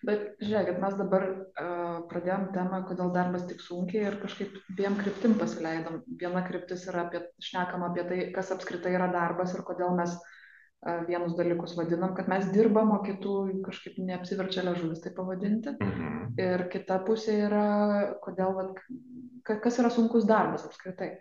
Bet 0.00 0.20
žiūrėkit, 0.40 0.78
mes 0.80 0.94
dabar 0.96 1.24
uh, 1.28 1.96
pradėjom 2.08 2.46
temą, 2.54 2.78
kodėl 2.88 3.10
darbas 3.12 3.42
tik 3.50 3.58
sunkiai 3.60 4.06
ir 4.08 4.14
kažkaip 4.22 4.54
dviem 4.78 4.94
kryptim 4.96 5.34
pasileidom. 5.36 5.98
Viena 6.22 6.40
kryptis 6.46 6.86
yra 6.88 7.02
apie, 7.04 7.20
šnekam 7.44 7.84
apie 7.84 8.06
tai, 8.08 8.20
kas 8.32 8.48
apskritai 8.54 8.94
yra 8.96 9.10
darbas 9.12 9.52
ir 9.52 9.60
kodėl 9.66 9.92
mes 9.98 10.14
uh, 10.16 10.39
vienus 11.08 11.34
dalykus 11.36 11.74
vadinam, 11.76 12.14
kad 12.16 12.28
mes 12.32 12.46
dirbam, 12.54 12.92
o 12.96 13.00
kitų 13.04 13.34
kažkaip 13.66 13.98
neapsiverčia 14.00 14.64
ležuvis 14.64 15.02
tai 15.04 15.12
pavadinti. 15.16 15.74
Mhm. 15.76 16.20
Ir 16.40 16.68
kita 16.72 17.00
pusė 17.04 17.36
yra, 17.48 17.66
kodėl, 18.24 18.54
vat, 18.56 18.80
ka- 19.44 19.60
kas 19.60 19.80
yra 19.82 19.90
sunkus 19.92 20.24
darbas 20.28 20.64
apskritai. 20.64 21.18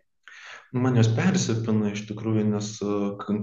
Man 0.71 0.95
jos 0.95 1.09
persipina 1.09 1.91
iš 1.91 2.03
tikrųjų, 2.05 2.43
nes 2.51 2.75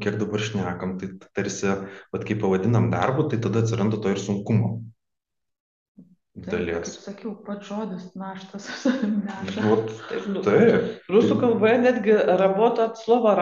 kiek 0.01 0.19
dabar 0.21 0.41
šnekam, 0.41 0.95
tai 1.01 1.09
tarsi, 1.35 1.67
vat, 2.15 2.25
kai 2.25 2.37
pavadinam 2.39 2.87
darbu, 2.93 3.29
tai 3.29 3.41
tada 3.43 3.65
atsiranda 3.65 3.99
to 4.01 4.13
ir 4.15 4.21
sunkumo 4.23 4.77
Taip, 6.37 6.53
dalies. 6.53 6.93
Kaip 6.95 7.05
sakiau, 7.09 7.31
pats 7.47 7.67
žodis 7.67 8.11
naštas 8.15 8.69
neša. 9.27 9.65
Vat, 9.65 9.93
Taip, 10.11 10.27
nu, 10.31 10.43
Taip. 10.45 10.91
Rusų 11.11 11.39
kalboje 11.41 11.79
netgi 11.81 12.17
rabota 12.39 12.91
at 12.91 13.01
slovo 13.01 13.33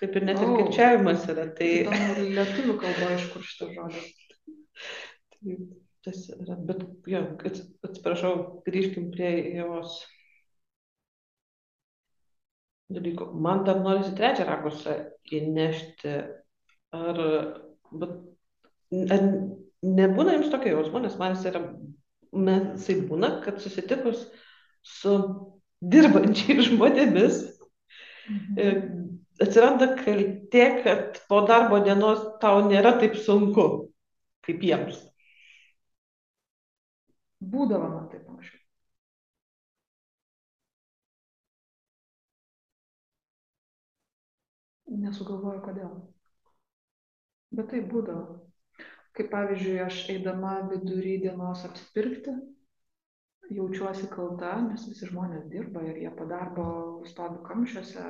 kaip 0.00 0.16
ir 0.16 0.24
net 0.28 0.38
ir 0.42 0.48
O. 0.48 0.56
kirčiavimas 0.60 1.24
yra. 1.32 1.48
Tai, 1.58 1.68
Įdomu, 1.82 2.28
lietuvių 2.38 2.76
kalba 2.82 3.10
iš 3.16 3.26
kur 3.32 3.42
šitas 3.46 3.74
žodis. 3.74 4.08
tai 5.34 5.56
tas 6.06 6.20
yra. 6.36 6.56
Bet, 6.68 6.84
jo, 7.10 7.24
ats- 7.50 7.64
atsiprašau, 7.88 8.32
grįžkim 8.68 9.10
prie 9.14 9.32
jos 9.58 9.98
dalykų. 12.94 13.26
Man 13.44 13.64
dar 13.66 13.80
norisi 13.84 14.14
trečią 14.16 14.46
rakursą 14.48 14.94
įnešti. 15.34 16.14
Ar, 16.96 17.18
bet, 18.00 18.14
ar 19.12 19.26
nebūna 19.84 20.38
jums 20.38 20.48
tokio 20.54 20.72
jausmo, 20.78 21.02
nes 21.04 21.18
man 21.20 21.34
jis 21.36 21.44
yra, 21.50 21.60
man 22.32 22.70
jisai 22.78 22.96
būna, 23.10 23.34
kad 23.44 23.58
susitikus 23.60 24.22
su 24.86 25.18
dirbančiais 25.84 26.70
žmonėmis, 26.70 27.44
Mhm. 28.28 29.04
Atsiranda 29.44 29.92
kaltė, 30.00 30.64
kad 30.82 31.20
po 31.30 31.44
darbo 31.46 31.78
dienos 31.84 32.24
tau 32.42 32.64
nėra 32.66 32.96
taip 32.98 33.14
sunku, 33.26 33.66
kaip 34.46 34.64
jiems. 34.66 34.98
Būdavo 37.52 37.90
man 37.92 38.08
taip 38.10 38.26
anksčiau. 38.32 38.58
Nesugalvoju 45.04 45.62
kodėl. 45.62 45.94
Bet 47.54 47.70
tai 47.70 47.84
būdavo. 47.92 48.40
Kaip 49.14 49.30
pavyzdžiui, 49.32 49.78
aš 49.84 50.02
eidama 50.14 50.56
vidury 50.70 51.16
dienos 51.22 51.62
apsipirkti, 51.66 52.34
jaučiuosi 53.54 54.10
kalta, 54.12 54.52
nes 54.66 54.84
visi 54.90 55.08
žmonės 55.08 55.48
dirba 55.52 55.82
ir 55.86 56.02
jie 56.02 56.10
po 56.18 56.26
darbo 56.30 56.66
stovi 57.08 57.40
kamščiuose, 57.46 58.04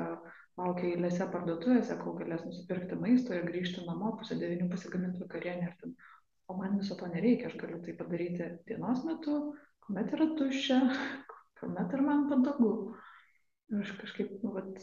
laukia 0.59 0.89
eilėse 0.93 1.27
parduotuvėse, 1.33 1.97
kol 2.03 2.17
galės 2.19 2.45
nusipirkti 2.47 2.99
maisto 2.99 3.35
ir 3.37 3.47
grįžti 3.49 3.85
namo, 3.87 4.13
pusę 4.21 4.39
devynių 4.41 4.69
pasigaminti 4.73 5.23
vakarienę. 5.25 5.75
ten- 5.83 5.97
O 6.49 6.55
man 6.57 6.79
viso 6.81 6.95
to 6.97 7.07
nereikia, 7.13 7.47
aš 7.51 7.57
galiu 7.61 7.79
tai 7.85 7.93
padaryti 7.93 8.45
dienos 8.67 9.03
metu, 9.05 9.35
kuomet 9.85 10.15
yra 10.17 10.27
tuščia, 10.39 10.79
kuomet 11.61 11.93
ir 11.93 12.01
man 12.07 12.23
patogu. 12.31 12.71
Ir 13.69 13.83
aš 13.85 13.91
kažkaip, 14.01 14.31
nu, 14.43 14.55
vat, 14.55 14.79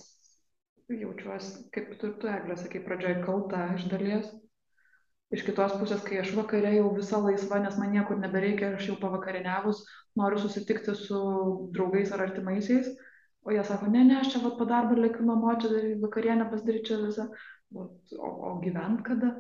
jaučiuosi, 0.94 1.64
kaip 1.74 1.96
tu, 2.02 2.12
tu 2.22 2.30
Eglė, 2.30 2.58
sakai, 2.62 2.84
pradžioj 2.86 3.16
kalta 3.26 3.64
iš 3.80 3.88
dalies. 3.90 4.28
Iš 5.34 5.42
kitos 5.48 5.74
pusės, 5.82 6.04
kai 6.06 6.20
aš 6.22 6.36
vakare 6.38 6.70
jau 6.76 6.92
visa 6.94 7.18
laisva, 7.18 7.58
nes 7.64 7.80
man 7.82 7.90
niekur 7.96 8.20
nebereikia, 8.22 8.76
aš 8.78 8.92
jau 8.92 8.98
pavakarieniavus, 9.02 9.82
noriu 10.22 10.38
susitikti 10.44 10.94
su 10.96 11.18
draugais 11.74 12.14
ar 12.14 12.22
artimaisiais, 12.28 12.92
o 13.46 13.52
jie 13.54 13.64
sako, 13.64 13.90
ne, 13.94 14.04
ne, 14.04 14.20
aš 14.20 14.32
čia 14.34 14.42
vat 14.44 14.56
po 14.60 14.66
darbo 14.70 14.98
lėkiu 14.98 15.26
namo, 15.26 15.54
čia 15.62 15.70
dar 15.74 15.90
vakarienę 16.02 16.48
pasidaryti 16.50 16.90
čia 16.90 17.02
visą, 17.04 17.28
o, 17.78 17.90
o 18.50 18.56
gyvent 18.64 19.04
kada? 19.06 19.36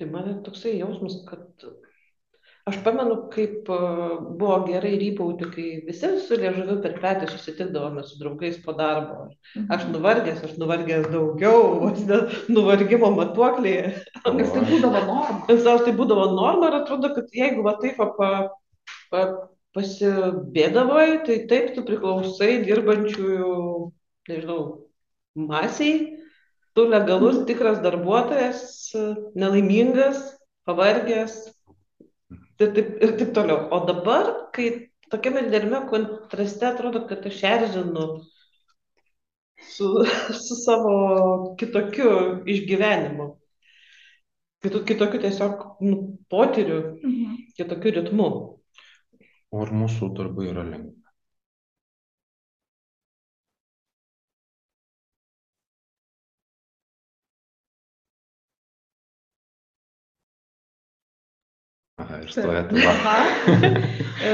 Tai 0.00 0.08
man 0.10 0.40
toksai 0.42 0.78
jausmas, 0.80 1.20
kad 1.28 1.64
aš 2.70 2.78
pamenu, 2.84 3.16
kaip 3.32 3.68
buvo 3.68 4.56
gerai 4.66 4.94
rypauti, 4.98 5.46
kai 5.54 5.66
visi 5.86 6.10
su 6.24 6.38
liežuviu 6.40 6.78
per 6.82 6.96
petį 7.02 7.28
susitikdavome 7.30 8.02
su 8.08 8.18
draugais 8.20 8.58
po 8.64 8.74
darbo. 8.78 9.28
Aš 9.76 9.86
nuvargęs, 9.92 10.42
aš 10.46 10.56
nuvargęs 10.62 11.06
daugiau, 11.12 11.92
nuvargimo 12.56 13.12
matuokliai. 13.18 13.94
Nes 14.40 14.52
tai 14.56 14.64
būdavo 14.72 15.04
norma. 15.12 15.38
Nes 15.52 15.64
tai 15.68 15.94
būdavo 16.02 16.26
norma 16.34 16.72
ir 16.72 16.80
atrodo, 16.80 17.12
kad 17.14 17.30
jeigu 17.36 17.66
va 17.66 17.76
taip 17.82 18.00
pa, 18.00 18.30
pa, 19.12 19.24
pasibėdavai, 19.76 21.22
tai 21.26 21.36
taip 21.50 21.74
tu 21.76 21.84
priklausai 21.86 22.60
dirbančiųjų, 22.66 23.52
nežinau, 24.30 24.60
masiai, 25.38 26.16
tu 26.74 26.86
legalus 26.90 27.44
tikras 27.48 27.80
darbuotojas, 27.84 28.90
nelaimingas, 29.38 30.20
pavargęs 30.66 31.36
ir 32.60 32.74
taip, 32.76 32.94
ir 33.02 33.16
taip 33.18 33.34
toliau. 33.34 33.68
O 33.74 33.82
dabar, 33.86 34.30
kai 34.54 34.90
tokiame 35.10 35.46
didelime 35.46 35.84
kontraste 35.90 36.66
atrodo, 36.68 37.06
kad 37.08 37.26
aš 37.26 37.42
erzinu 37.42 38.06
su, 39.70 39.90
su 40.34 40.56
savo 40.64 41.54
kitokiu 41.60 42.42
išgyvenimu, 42.46 43.36
kitokiu 44.62 45.20
tiesiog 45.20 45.66
nu, 45.80 46.18
potyriu, 46.30 46.96
Mhm. 47.02 47.36
kitokiu 47.56 47.92
ritmu. 47.98 48.59
O 49.56 49.60
ar 49.66 49.70
mūsų 49.82 50.08
darbai 50.20 50.50
yra 50.54 50.66
lengvi? 50.72 50.96
Aha, 62.00 62.18
ir 62.24 62.30
stoja 62.32 62.62
tyla. 62.68 62.94
E, 64.30 64.32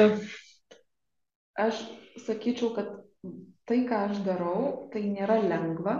Aš 1.57 1.79
sakyčiau, 2.27 2.71
kad 2.77 2.89
tai, 3.69 3.79
ką 3.89 3.99
aš 4.11 4.19
darau, 4.27 4.89
tai 4.93 5.03
nėra 5.09 5.39
lengva, 5.43 5.95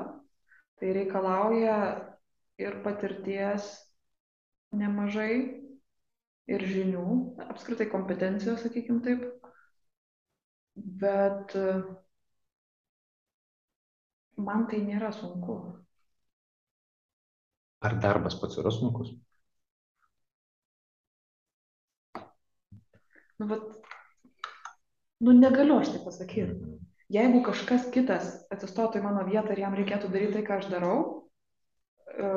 tai 0.81 0.93
reikalauja 0.97 1.77
ir 2.61 2.77
patirties 2.85 3.69
nemažai, 4.77 5.33
ir 6.51 6.65
žinių, 6.71 7.05
apskritai 7.51 7.89
kompetencijos, 7.91 8.63
sakykim 8.65 9.01
taip. 9.05 9.25
Bet 11.03 11.55
e, 11.57 11.67
man 14.49 14.67
tai 14.71 14.83
nėra 14.85 15.11
sunku. 15.17 15.57
Ar 17.87 17.97
darbas 18.03 18.37
pats 18.41 18.59
yra 18.61 18.73
sunkus? 18.75 19.15
Nu, 23.37 23.49
vat, 23.51 23.65
nu 25.25 25.35
negaliu 25.37 25.81
aš 25.81 25.95
tai 25.95 26.05
pasakyti. 26.05 26.53
Mhm. 26.55 26.77
Jeigu 27.13 27.41
kažkas 27.47 27.85
kitas 27.95 28.33
atsistotų 28.51 28.99
į 28.99 29.05
mano 29.05 29.23
vietą 29.29 29.55
ir 29.55 29.61
jam 29.63 29.77
reikėtų 29.79 30.09
daryti 30.11 30.41
tai, 30.41 30.47
ką 30.49 30.57
aš 30.59 30.71
darau, 30.73 30.97
e, 32.11 32.31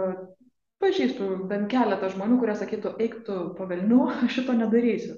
pažįstu 0.83 1.29
bent 1.51 1.69
keletą 1.71 2.09
žmonių, 2.13 2.39
kurie 2.41 2.55
sakytų, 2.59 2.93
eik 3.05 3.19
tu 3.27 3.37
pavelniu, 3.59 4.01
aš 4.25 4.39
šito 4.39 4.55
nedarysiu. 4.57 5.17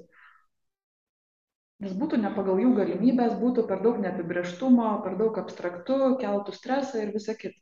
Nes 1.82 1.94
būtų 1.98 2.20
ne 2.22 2.30
pagal 2.36 2.60
jų 2.62 2.72
galimybės, 2.78 3.34
būtų 3.40 3.66
per 3.70 3.82
daug 3.82 3.98
neapibrieštumo, 4.04 4.88
per 5.06 5.16
daug 5.18 5.38
abstraktu, 5.42 5.98
keltų 6.20 6.54
stresą 6.54 7.02
ir 7.02 7.10
visa 7.16 7.34
kita. 7.38 7.58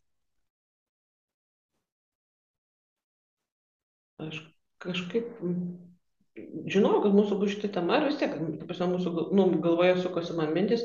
Aš 4.21 4.43
kažkaip 4.85 5.31
žinau, 6.69 6.99
kad 7.05 7.17
mūsų 7.17 7.39
bus 7.41 7.55
šitą 7.55 7.71
temą 7.79 8.01
ir 8.01 8.11
vis 8.11 8.19
tiek, 8.21 8.37
prasme, 8.69 8.91
mūsų 8.95 9.31
nu, 9.37 9.47
galvoje 9.65 9.97
sukosi 10.03 10.37
man 10.37 10.53
mintis. 10.57 10.85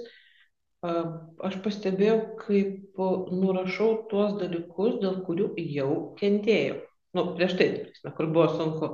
Aš 0.86 1.60
pastebėjau, 1.66 2.18
kaip 2.46 3.00
nurašau 3.44 3.92
tuos 4.12 4.36
dalykus, 4.40 5.00
dėl 5.04 5.22
kurių 5.28 5.52
jau 5.76 5.92
kentėjau. 6.20 6.84
Nu, 7.16 7.30
prieš 7.38 7.56
tai, 7.60 7.68
ta 7.74 7.86
prasme, 7.86 8.16
kur 8.18 8.32
buvo 8.36 8.48
sunku. 8.58 8.90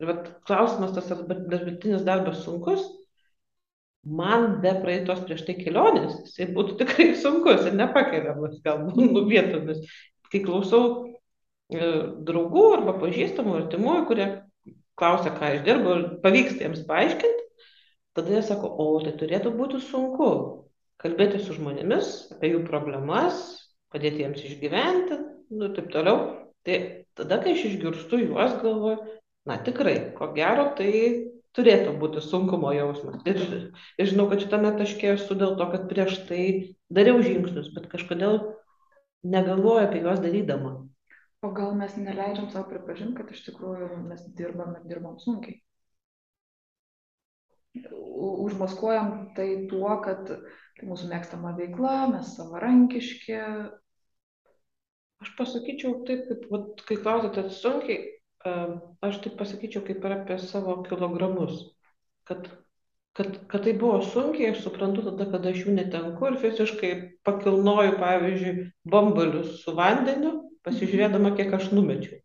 Ir 0.00 0.10
vat 0.10 0.30
klausimas, 0.48 0.94
tas 0.96 1.10
ar 1.12 1.24
dabartinis 1.28 2.04
darbas 2.06 2.42
sunkus, 2.44 2.84
man 4.06 4.60
be 4.62 4.72
praeitos 4.82 5.22
prieš 5.26 5.44
tai 5.46 5.56
kelionės, 5.58 6.18
jisai 6.28 6.50
būtų 6.56 6.76
tikrai 6.82 7.08
sunkus 7.20 7.66
ir 7.66 7.76
nepakeliamas 7.78 8.60
galbūt 8.64 9.00
nu, 9.12 9.24
vietomis. 9.28 9.82
Kai 10.32 10.42
klausau 10.44 10.82
e, 11.70 11.88
draugų 12.28 12.66
arba 12.78 12.96
pažįstamų, 13.02 13.56
artimųjų, 13.62 14.04
kurie 14.08 14.28
klausia, 14.98 15.34
ką 15.36 15.52
aš 15.52 15.64
dirbu 15.66 15.92
ir 15.94 16.06
pavyksta 16.24 16.64
jiems 16.64 16.86
paaiškinti, 16.88 17.44
tada 18.16 18.32
jie 18.32 18.42
sako, 18.46 18.72
o 18.80 18.88
tai 19.04 19.12
turėtų 19.20 19.52
būti 19.58 19.82
sunku 19.84 20.30
kalbėti 21.02 21.42
su 21.42 21.56
žmonėmis 21.58 22.32
apie 22.34 22.54
jų 22.54 22.64
problemas, 22.66 23.44
padėti 23.92 24.24
jiems 24.24 24.44
išgyventi, 24.48 25.20
nu 25.52 25.68
ir 25.68 25.76
taip 25.76 25.92
toliau. 25.92 26.45
Tai 26.66 26.78
tada, 27.18 27.38
kai 27.42 27.54
aš 27.54 27.64
išgirstu 27.70 28.18
juos, 28.24 28.56
galvoju, 28.62 28.98
na 29.46 29.56
tikrai, 29.62 29.96
ko 30.18 30.32
gero, 30.34 30.66
tai 30.78 30.90
turėtų 31.56 31.94
būti 32.00 32.22
sunkumo 32.24 32.72
jausmas. 32.74 33.22
Ir, 33.28 33.70
ir 33.96 34.10
žinau, 34.10 34.26
kad 34.32 34.42
šitame 34.42 34.72
taške 34.76 35.12
esu 35.14 35.38
dėl 35.38 35.54
to, 35.60 35.68
kad 35.72 35.86
prieš 35.92 36.18
tai 36.28 36.42
dariau 36.92 37.22
žingsnius, 37.24 37.70
bet 37.76 37.86
kažkodėl 37.92 38.40
negalvoju 39.26 39.86
apie 39.86 40.02
juos 40.02 40.20
darydama. 40.24 40.74
O 41.44 41.52
gal 41.54 41.76
mes 41.78 41.94
neleidžiam 42.00 42.50
savo 42.50 42.66
pripažinti, 42.72 43.16
kad 43.20 43.30
iš 43.30 43.44
tikrųjų 43.46 44.02
mes 44.08 44.26
dirbam 44.38 44.74
ir 44.74 44.84
dirbam 44.90 45.16
sunkiai. 45.22 45.60
Užmaskuojam 47.86 49.34
tai 49.36 49.48
tuo, 49.70 49.90
kad 50.04 50.26
tai 50.26 50.86
mūsų 50.88 51.10
mėgstama 51.12 51.52
veikla, 51.58 51.96
mes 52.14 52.32
savarankiški. 52.38 53.36
Aš 55.24 55.32
pasakyčiau 55.38 56.02
taip, 56.08 56.26
kaip, 56.28 56.44
vat, 56.52 56.82
kai 56.88 56.98
klausėte 57.00 57.46
sunkiai, 57.56 58.02
aš 59.06 59.18
taip 59.24 59.38
pasakyčiau 59.40 59.82
kaip 59.86 60.04
ir 60.04 60.14
apie 60.18 60.36
savo 60.42 60.78
kilogramus. 60.86 61.62
Kad, 62.28 62.50
kad, 63.16 63.38
kad 63.48 63.64
tai 63.64 63.72
buvo 63.78 64.02
sunkiai, 64.04 64.52
aš 64.52 64.64
suprantu 64.66 65.06
tada, 65.06 65.28
kada 65.30 65.52
aš 65.54 65.62
jų 65.64 65.76
netenku 65.78 66.28
ir 66.28 66.36
fiziškai 66.42 66.92
pakilnoju, 67.26 67.96
pavyzdžiui, 68.02 68.66
bambalius 68.92 69.62
su 69.62 69.74
vandeniu, 69.78 70.34
pasižiūrėdama, 70.66 71.32
kiek 71.38 71.54
aš 71.56 71.70
numečiau. 71.72 72.20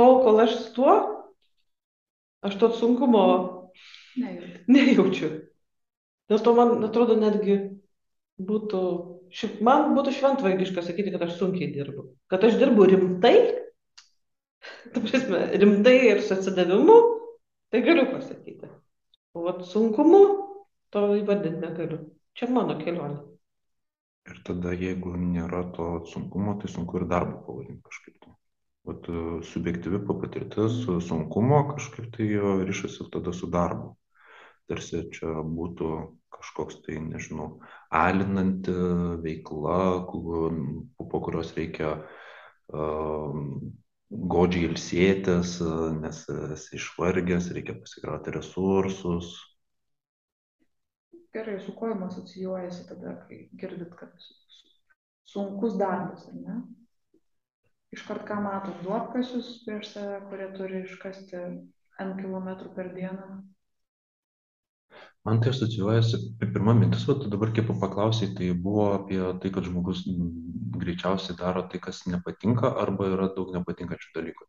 Tol, 0.00 0.20
kol 0.24 0.40
aš 0.44 0.54
su 0.58 0.70
tuo, 0.76 0.92
aš 2.42 2.56
to 2.60 2.72
sunkumo 2.76 3.24
Nejauti. 4.18 4.64
nejaučiu. 4.68 5.28
Dėl 6.28 6.40
to 6.44 6.54
man 6.56 6.84
atrodo 6.86 7.16
netgi 7.20 7.56
būtų, 8.42 8.80
šiaip 9.32 9.60
man 9.64 9.94
būtų 9.96 10.14
šventvaigiška 10.18 10.84
sakyti, 10.84 11.12
kad 11.14 11.24
aš 11.26 11.38
sunkiai 11.40 11.72
dirbu. 11.74 12.06
Kad 12.30 12.44
aš 12.48 12.58
dirbu 12.60 12.86
rimtai, 12.90 13.34
ta 14.92 15.00
prasme, 15.00 15.42
rimtai 15.62 15.96
ir 16.10 16.22
su 16.22 16.36
atsidavimu, 16.36 16.98
tai 17.72 17.82
galiu 17.86 18.08
pasakyti. 18.12 18.70
O 19.32 19.46
vat 19.46 19.62
sunkumu 19.68 20.22
to 20.92 21.06
įvardinti 21.16 21.64
negaliu. 21.64 22.02
Čia 22.36 22.48
mano 22.52 22.76
kelionė. 22.80 23.20
Ir 24.30 24.38
tada, 24.46 24.74
jeigu 24.78 25.16
nėra 25.18 25.64
to 25.76 25.86
sunkumo, 26.12 26.54
tai 26.60 26.70
sunku 26.70 27.00
ir 27.00 27.08
darbą 27.10 27.40
pavadinti 27.46 27.82
kažkaip. 27.88 28.18
Tai. 28.22 28.34
Vat 28.86 29.08
e, 29.10 29.22
subjektyvi 29.46 30.02
patirtis 30.06 30.78
sunkumo 31.08 31.62
kažkaip 31.72 32.12
tai 32.14 32.28
jo 32.30 32.54
ryšasi 32.68 33.08
tada 33.14 33.34
su 33.34 33.48
darbu. 33.50 33.94
Tarsi 34.70 35.02
čia 35.14 35.42
būtų 35.42 35.90
kažkoks 36.42 36.82
tai, 36.84 36.98
nežinau, 37.00 37.60
alinanti 37.94 38.74
veikla, 39.22 39.78
po, 40.10 41.22
kurios 41.22 41.54
reikia 41.56 41.94
godžiai 44.12 44.68
ilsėtis, 44.68 45.56
nes 46.02 46.20
esi 46.56 46.76
išvargęs, 46.76 47.48
reikia 47.56 47.78
pasikrauti 47.78 48.34
resursus. 48.36 49.32
Gerai, 51.32 51.56
su 51.64 51.72
kuo 51.72 51.88
jums 51.88 52.10
asocijuojasi 52.10 52.84
tada, 52.90 53.14
kai 53.24 53.46
girdit, 53.56 53.94
kad 53.96 54.12
su- 54.20 54.36
sunkus 55.32 55.78
darbas, 55.80 56.26
ar 56.28 56.36
ne? 56.36 56.58
Iškart 57.92 58.26
ką 58.28 58.36
matot, 58.44 58.82
duopkasius 58.84 59.62
prieš 59.64 59.94
save, 59.94 60.20
kurie 60.28 60.50
turi 60.56 60.82
iškasti 60.84 61.40
N 62.00 62.12
km 62.18 62.68
per 62.76 62.92
dieną. 62.96 63.42
Man 65.24 65.40
tai 65.40 65.52
asocijuojasi, 65.54 66.18
pi- 66.38 66.50
pirma 66.54 66.74
mintis, 66.74 67.04
o 67.08 67.14
dabar 67.14 67.52
kaip 67.54 67.68
paklausai, 67.80 68.32
tai 68.34 68.50
buvo 68.64 68.88
apie 68.96 69.20
tai, 69.42 69.52
kad 69.54 69.68
žmogus 69.68 70.02
greičiausiai 70.82 71.36
daro 71.38 71.62
tai, 71.70 71.78
kas 71.84 72.02
nepatinka, 72.10 72.72
arba 72.84 73.06
yra 73.14 73.28
daug 73.36 73.52
nepatinkančių 73.54 74.10
dalykų. 74.16 74.48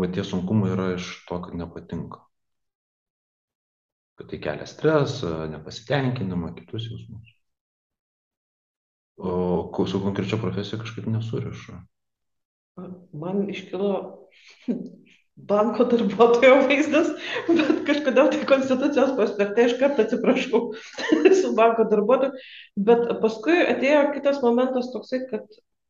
Va 0.00 0.08
tie 0.10 0.24
sunkumai 0.26 0.72
yra 0.74 0.88
iš 0.96 1.12
to, 1.28 1.38
kad 1.44 1.54
nepatinka. 1.54 2.24
Kad 4.18 4.32
tai 4.32 4.42
kelia 4.42 4.66
stresą, 4.66 5.32
nepasitenkinimą, 5.52 6.54
kitus 6.58 6.88
jausmus. 6.90 7.34
O 9.16 9.86
su 9.86 10.00
konkrečia 10.02 10.40
profesija 10.42 10.80
kažkaip 10.82 11.06
nesuriša. 11.06 11.78
Man 13.12 13.46
iškilo 13.48 13.92
banko 15.36 15.84
darbuotojo 15.90 16.62
vaizdas, 16.66 17.10
bet 17.48 17.82
kažkodėl 17.88 18.30
tai 18.32 18.44
konstitucijos 18.48 19.12
prospekte 19.18 19.66
iš 19.68 19.76
karto 19.80 20.06
atsiprašau 20.06 20.62
su 21.40 21.52
banko 21.58 21.84
darbuotoju. 21.90 22.32
Bet 22.88 23.04
paskui 23.22 23.58
atėjo 23.66 24.06
kitas 24.14 24.40
momentas 24.44 24.88
toksai, 24.94 25.26
kad 25.30 25.44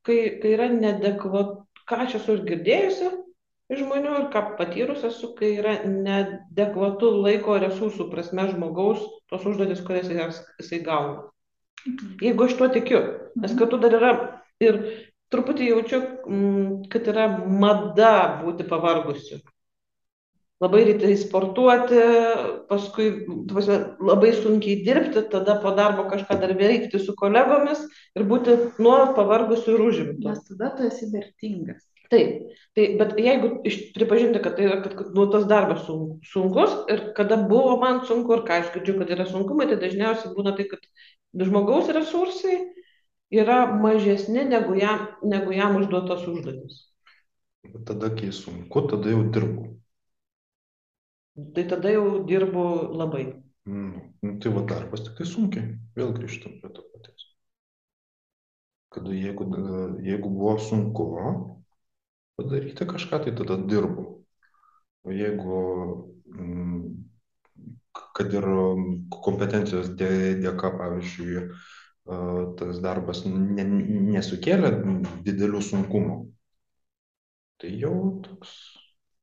kai, 0.06 0.18
kai 0.42 0.56
yra 0.56 0.68
nedekvat, 0.72 1.54
ką 1.86 2.02
aš 2.06 2.18
esu 2.20 2.36
ir 2.36 2.44
girdėjusi, 2.50 3.12
iš 3.70 3.82
žmonių 3.82 4.12
ir 4.20 4.26
ką 4.34 4.42
patyrus 4.58 5.06
esu, 5.06 5.32
kai 5.38 5.54
yra 5.60 5.78
nedekvatu 5.86 7.10
laiko 7.22 7.58
resursų 7.62 8.10
prasme 8.10 8.48
žmogaus 8.50 9.02
tos 9.30 9.46
užduotis, 9.46 9.82
kurias 9.86 10.10
jisai 10.10 10.82
gauna. 10.86 11.26
Jeigu 12.22 12.46
aš 12.46 12.56
tuo 12.58 12.68
tikiu, 12.72 12.98
nes 13.38 13.52
Mhm. 13.52 13.58
kartu 13.58 13.78
dar 13.78 13.94
yra 13.94 14.12
ir 14.60 14.80
truputį 15.32 15.68
jaučiu, 15.72 16.00
mm, 16.28 16.88
kad 16.92 17.10
yra 17.12 17.26
mada 17.64 18.14
būti 18.42 18.66
pavargusiu. 18.68 19.40
Labai 20.62 20.86
rytai 20.88 21.12
sportuoti, 21.20 21.98
paskui 22.70 23.10
tu 23.28 23.50
prasme, 23.50 23.76
labai 24.00 24.30
sunkiai 24.32 24.78
dirbti, 24.86 25.26
tada 25.32 25.58
po 25.60 25.74
darbo 25.76 26.06
kažką 26.08 26.38
dar 26.40 26.54
veikti 26.56 27.00
su 27.02 27.12
kolegomis 27.18 27.82
ir 28.16 28.24
būti 28.30 28.54
nuolat 28.78 29.12
pavargusiu 29.18 29.74
ir 29.74 29.84
užimtu. 29.90 30.30
Nes 30.30 30.40
tada 30.48 30.70
tu 30.78 30.88
esi 30.88 31.10
vertingas. 31.12 31.84
Taip, 32.08 32.54
tai, 32.78 32.86
bet 32.96 33.16
jeigu 33.18 33.50
pripažinti, 33.96 34.40
kad 34.40 34.56
tai 34.56 34.68
yra, 34.68 34.80
kad, 34.84 34.94
kad 34.96 35.12
nu, 35.12 35.26
tas 35.28 35.44
darbas 35.50 35.82
sun, 35.88 36.20
sunkus 36.24 36.72
ir 36.92 37.10
kada 37.18 37.36
buvo 37.50 37.76
man 37.82 38.04
sunku 38.06 38.38
ir 38.38 38.44
ką 38.46 38.60
aš 38.62 38.72
girdžiu, 38.76 38.96
kad 39.02 39.12
yra 39.12 39.26
sunkumai, 39.28 39.66
tai 39.68 39.80
dažniausiai 39.82 40.32
būna 40.36 40.54
tai, 40.56 40.68
kad 40.70 40.86
žmogaus 41.36 41.90
resursai 41.92 42.60
yra 43.30 43.66
mažesni 43.74 44.44
negu 44.44 44.74
jam, 44.78 45.06
negu 45.22 45.52
jam 45.52 45.76
užduotos 45.80 46.26
užduotis. 46.28 46.82
Tada, 47.86 48.10
kai 48.14 48.30
sunku, 48.32 48.86
tada 48.88 49.10
jau 49.10 49.24
dirbu. 49.34 49.64
Tai 51.54 51.64
tada 51.68 51.90
jau 51.90 52.24
dirbu 52.24 52.64
labai. 52.96 53.24
Mm, 53.66 54.14
nu, 54.22 54.38
tai 54.38 54.52
va 54.54 54.62
darbas 54.62 55.02
tik 55.04 55.16
tai 55.18 55.26
sunkiai. 55.26 55.72
Vėl 55.98 56.14
grįžtam 56.16 56.60
prie 56.60 56.70
to 56.72 56.84
paties. 56.92 57.26
Kada 58.94 59.12
jeigu, 59.12 59.48
jeigu 60.06 60.30
buvo 60.30 60.54
sunku 60.62 61.08
padaryti 62.36 62.86
kažką, 62.86 63.24
tai 63.24 63.34
tada 63.34 63.56
dirbu. 63.68 64.04
O 65.04 65.10
jeigu, 65.12 65.58
mm, 66.30 66.86
kad 68.16 68.32
ir 68.32 68.46
kompetencijos 69.10 69.90
dė- 69.98 70.38
dėka, 70.42 70.70
pavyzdžiui, 70.78 71.50
tas 72.06 72.80
darbas 72.84 73.24
ne, 73.26 73.64
nesukėlė 74.14 74.72
didelių 75.26 75.62
sunkumų, 75.66 76.16
tai 77.62 77.72
jau 77.80 77.94
toks, 78.24 78.52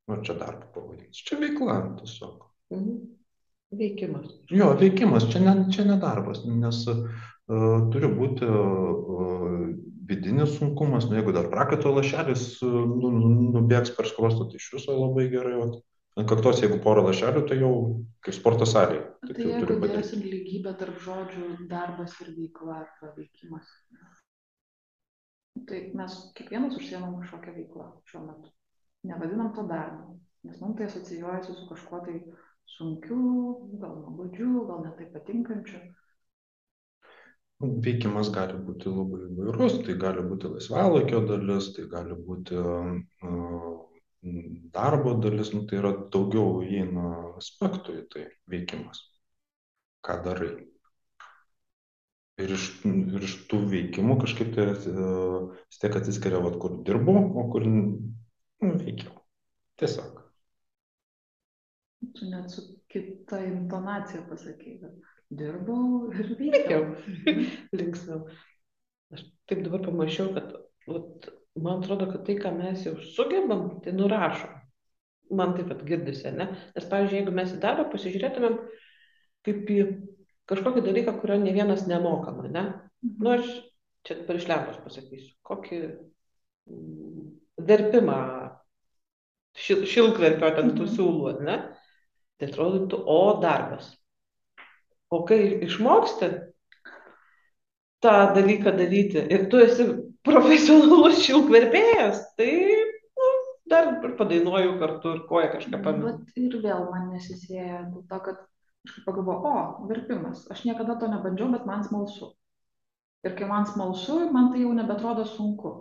nu 0.10 0.20
čia 0.26 0.36
darbo 0.40 0.68
pavadinimas, 0.76 1.24
čia 1.24 1.40
veikla 1.42 1.78
tiesiog. 2.02 2.48
Mhm. 2.74 3.02
Veikimas. 3.74 4.28
Jo, 4.54 4.68
veikimas, 4.78 5.26
čia 5.34 5.40
ne, 5.42 5.54
čia 5.74 5.86
ne 5.88 5.96
darbas, 6.02 6.44
nes 6.46 6.84
uh, 6.92 7.08
turi 7.94 8.10
būti 8.12 8.46
uh, 8.46 9.64
vidinis 10.10 10.60
sunkumas, 10.60 11.08
nu, 11.10 11.18
jeigu 11.18 11.34
dar 11.34 11.50
prakaito 11.50 11.94
lašelis 11.96 12.44
uh, 12.62 12.76
nu, 12.92 13.10
nu- 13.16 13.50
nubėgs 13.56 13.96
per 13.98 14.10
skrostą, 14.12 14.46
tai 14.52 14.62
iš 14.62 14.68
viso 14.76 14.94
labai 15.00 15.26
gerai. 15.32 15.56
Vat. 15.64 15.80
Ant 16.14 16.30
kaktos, 16.30 16.60
jeigu 16.62 16.78
porą 16.84 17.02
lašelių, 17.08 17.42
tai 17.50 17.56
jau 17.58 17.72
kaip 18.26 18.36
sporto 18.38 18.68
salėje. 18.70 19.06
Tai 19.24 19.32
Taip 19.32 19.40
jau 19.40 19.46
turi 19.48 19.56
jeigu 19.56 19.80
padaryti. 19.82 19.96
dėsim 19.98 20.26
lygybę 20.34 20.74
tarp 20.82 21.00
žodžių 21.06 21.48
darbas 21.72 22.14
ir 22.22 22.30
veikla 22.38 22.76
arba 22.84 23.10
veikimas. 23.18 23.72
Tai 25.70 25.80
mes 25.98 26.18
kiekvienas 26.38 26.78
užsiemam 26.78 27.18
kažkokią 27.22 27.56
veiklą 27.58 27.88
šiuo 28.12 28.22
metu. 28.28 28.54
Nevadinam 29.10 29.50
to 29.58 29.66
darbu, 29.70 30.20
nes 30.48 30.62
mums 30.62 30.78
tai 30.80 30.86
asocijuojasi 30.92 31.58
su 31.58 31.66
kažkuo 31.72 32.00
tai 32.06 32.20
sunkiu, 32.76 33.18
gal 33.82 33.98
nuobodžiu, 34.04 34.52
gal 34.70 34.86
netai 34.86 35.10
patinkančiu. 35.14 35.82
Veikimas 37.84 38.30
gali 38.36 38.58
būti 38.68 38.92
labai 38.92 39.22
įvairus, 39.30 39.80
tai 39.88 39.94
gali 40.00 40.24
būti 40.30 40.50
laisvalaikio 40.52 41.22
dalis, 41.30 41.70
tai 41.76 41.86
gali 41.92 42.18
būti 42.28 42.58
uh, 42.60 43.83
darbo 44.74 45.14
dalis, 45.24 45.52
nu, 45.54 45.64
tai 45.68 45.80
yra 45.82 45.92
daugiau 46.14 46.62
įeina 46.64 47.10
aspektų 47.42 47.98
į 48.02 48.04
tai 48.14 48.28
veikimas. 48.52 49.02
Ką 50.04 50.20
darai. 50.26 50.54
Ir 52.42 52.52
iš, 52.56 52.64
ir 52.90 53.26
iš 53.28 53.36
tų 53.52 53.60
veikimų 53.70 54.16
kažkaip 54.24 54.56
tai 54.56 54.66
uh, 54.74 55.52
vis 55.70 55.80
tiek 55.84 55.96
atsiskiria, 56.00 56.40
vat, 56.42 56.56
kur 56.62 56.80
dirbu, 56.88 57.14
o 57.38 57.44
kur 57.54 57.68
nu, 57.70 57.84
veikiau. 58.62 59.14
Tiesiog. 59.80 60.24
Tu 62.18 62.26
net 62.30 62.52
su 62.52 62.64
kita 62.92 63.40
intonacija 63.46 64.24
pasakei, 64.30 64.80
kad 64.82 64.98
dirbau 65.30 66.10
ir 66.14 66.34
Veikiau. 66.40 66.90
veikiau. 67.28 67.46
Linksmiau. 67.80 68.26
Aš 69.14 69.24
taip 69.50 69.64
dabar 69.68 69.86
pamačiau, 69.86 70.34
kad 70.36 70.52
vat, 70.90 71.30
man 71.56 71.82
atrodo, 71.84 72.08
kad 72.12 72.24
tai, 72.26 72.38
ką 72.42 72.52
mes 72.58 72.86
jau 72.88 72.96
sugebam, 73.14 73.68
tai 73.84 73.94
nurašom. 73.96 74.56
Man 75.34 75.54
taip 75.58 75.70
pat 75.72 75.84
girdisi, 75.88 76.32
ne? 76.36 76.50
Nes, 76.76 76.88
pavyzdžiui, 76.90 77.20
jeigu 77.22 77.34
mes 77.34 77.54
į 77.56 77.60
darbą 77.64 77.88
pasižiūrėtumėm 77.94 78.58
kaip 79.48 79.70
į 79.74 79.78
kažkokį 80.50 80.84
dalyką, 80.86 81.14
kurio 81.22 81.38
ne 81.42 81.54
vienas 81.56 81.86
nemokama, 81.90 82.50
ne? 82.52 82.66
Nu, 83.04 83.32
aš 83.38 83.48
čia 84.06 84.20
dabar 84.20 84.40
iš 84.40 84.48
lempos 84.52 84.82
pasakysiu, 84.84 85.34
kokį 85.48 85.80
mm, 85.88 87.24
verpimą 87.70 88.20
šil, 89.58 89.86
šilkverpio 89.90 90.52
ten 90.58 90.74
tų 90.78 90.86
Mhm. 90.88 90.94
siūlų, 90.96 91.26
ar 91.34 91.42
ne? 91.48 91.58
Tai 92.40 92.50
atrodytų, 92.50 93.00
o 93.08 93.20
darbas. 93.42 93.92
O 95.14 95.24
kai 95.30 95.40
išmoksti 95.66 96.30
tą 98.04 98.16
dalyką 98.36 98.74
daryti 98.78 99.22
ir 99.32 99.48
tu 99.50 99.62
esi 99.64 99.86
profesionalus 100.28 101.22
šilkverpėjas, 101.26 102.22
tai 102.40 102.52
nu, 103.20 103.30
dar 103.72 103.92
ir 103.94 104.16
padainuoju 104.20 104.78
kartu 104.82 105.16
ir 105.18 105.24
koją 105.30 105.52
kažką 105.58 105.82
pamenu. 105.84 106.12
Bet 106.12 106.40
ir 106.40 106.58
vėl 106.64 106.88
man 106.92 107.10
nesisėja 107.14 107.84
dėl 107.90 108.06
to, 108.10 108.22
kad 108.30 108.40
kažkaip 108.84 109.08
pagalvoju, 109.08 109.52
o, 109.52 109.88
verpimas, 109.92 110.46
aš 110.52 110.66
niekada 110.68 110.98
to 111.00 111.12
nebandžiau, 111.12 111.52
bet 111.56 111.68
man 111.70 111.84
smalsu. 111.88 112.34
Ir 113.24 113.38
kai 113.40 113.48
man 113.48 113.68
smalsu, 113.68 114.20
man 114.36 114.52
tai 114.52 114.64
jau 114.66 114.74
nebetrodo 114.76 115.24
sunku. 115.28 115.74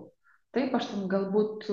Taip, 0.53 0.75
aš 0.77 0.91
ten 0.91 1.07
galbūt 1.09 1.71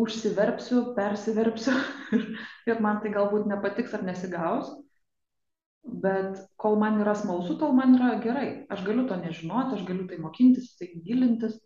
užsiverpsiu, 0.00 0.94
persiverpsiu 0.96 1.74
ir 2.70 2.80
man 2.84 3.00
tai 3.02 3.10
galbūt 3.16 3.48
nepatiks 3.50 3.96
ar 3.96 4.04
nesigaus. 4.06 4.70
Bet 5.84 6.38
kol 6.56 6.78
man 6.80 7.02
yra 7.02 7.12
smalsu, 7.18 7.58
tol 7.60 7.74
man 7.76 7.98
yra 7.98 8.14
gerai. 8.24 8.48
Aš 8.72 8.86
galiu 8.86 9.04
to 9.10 9.18
nežinoti, 9.20 9.76
aš 9.76 9.82
galiu 9.88 10.06
tai 10.08 10.20
mokintis, 10.22 10.70
tai 10.78 10.88
gilintis. 11.04 11.58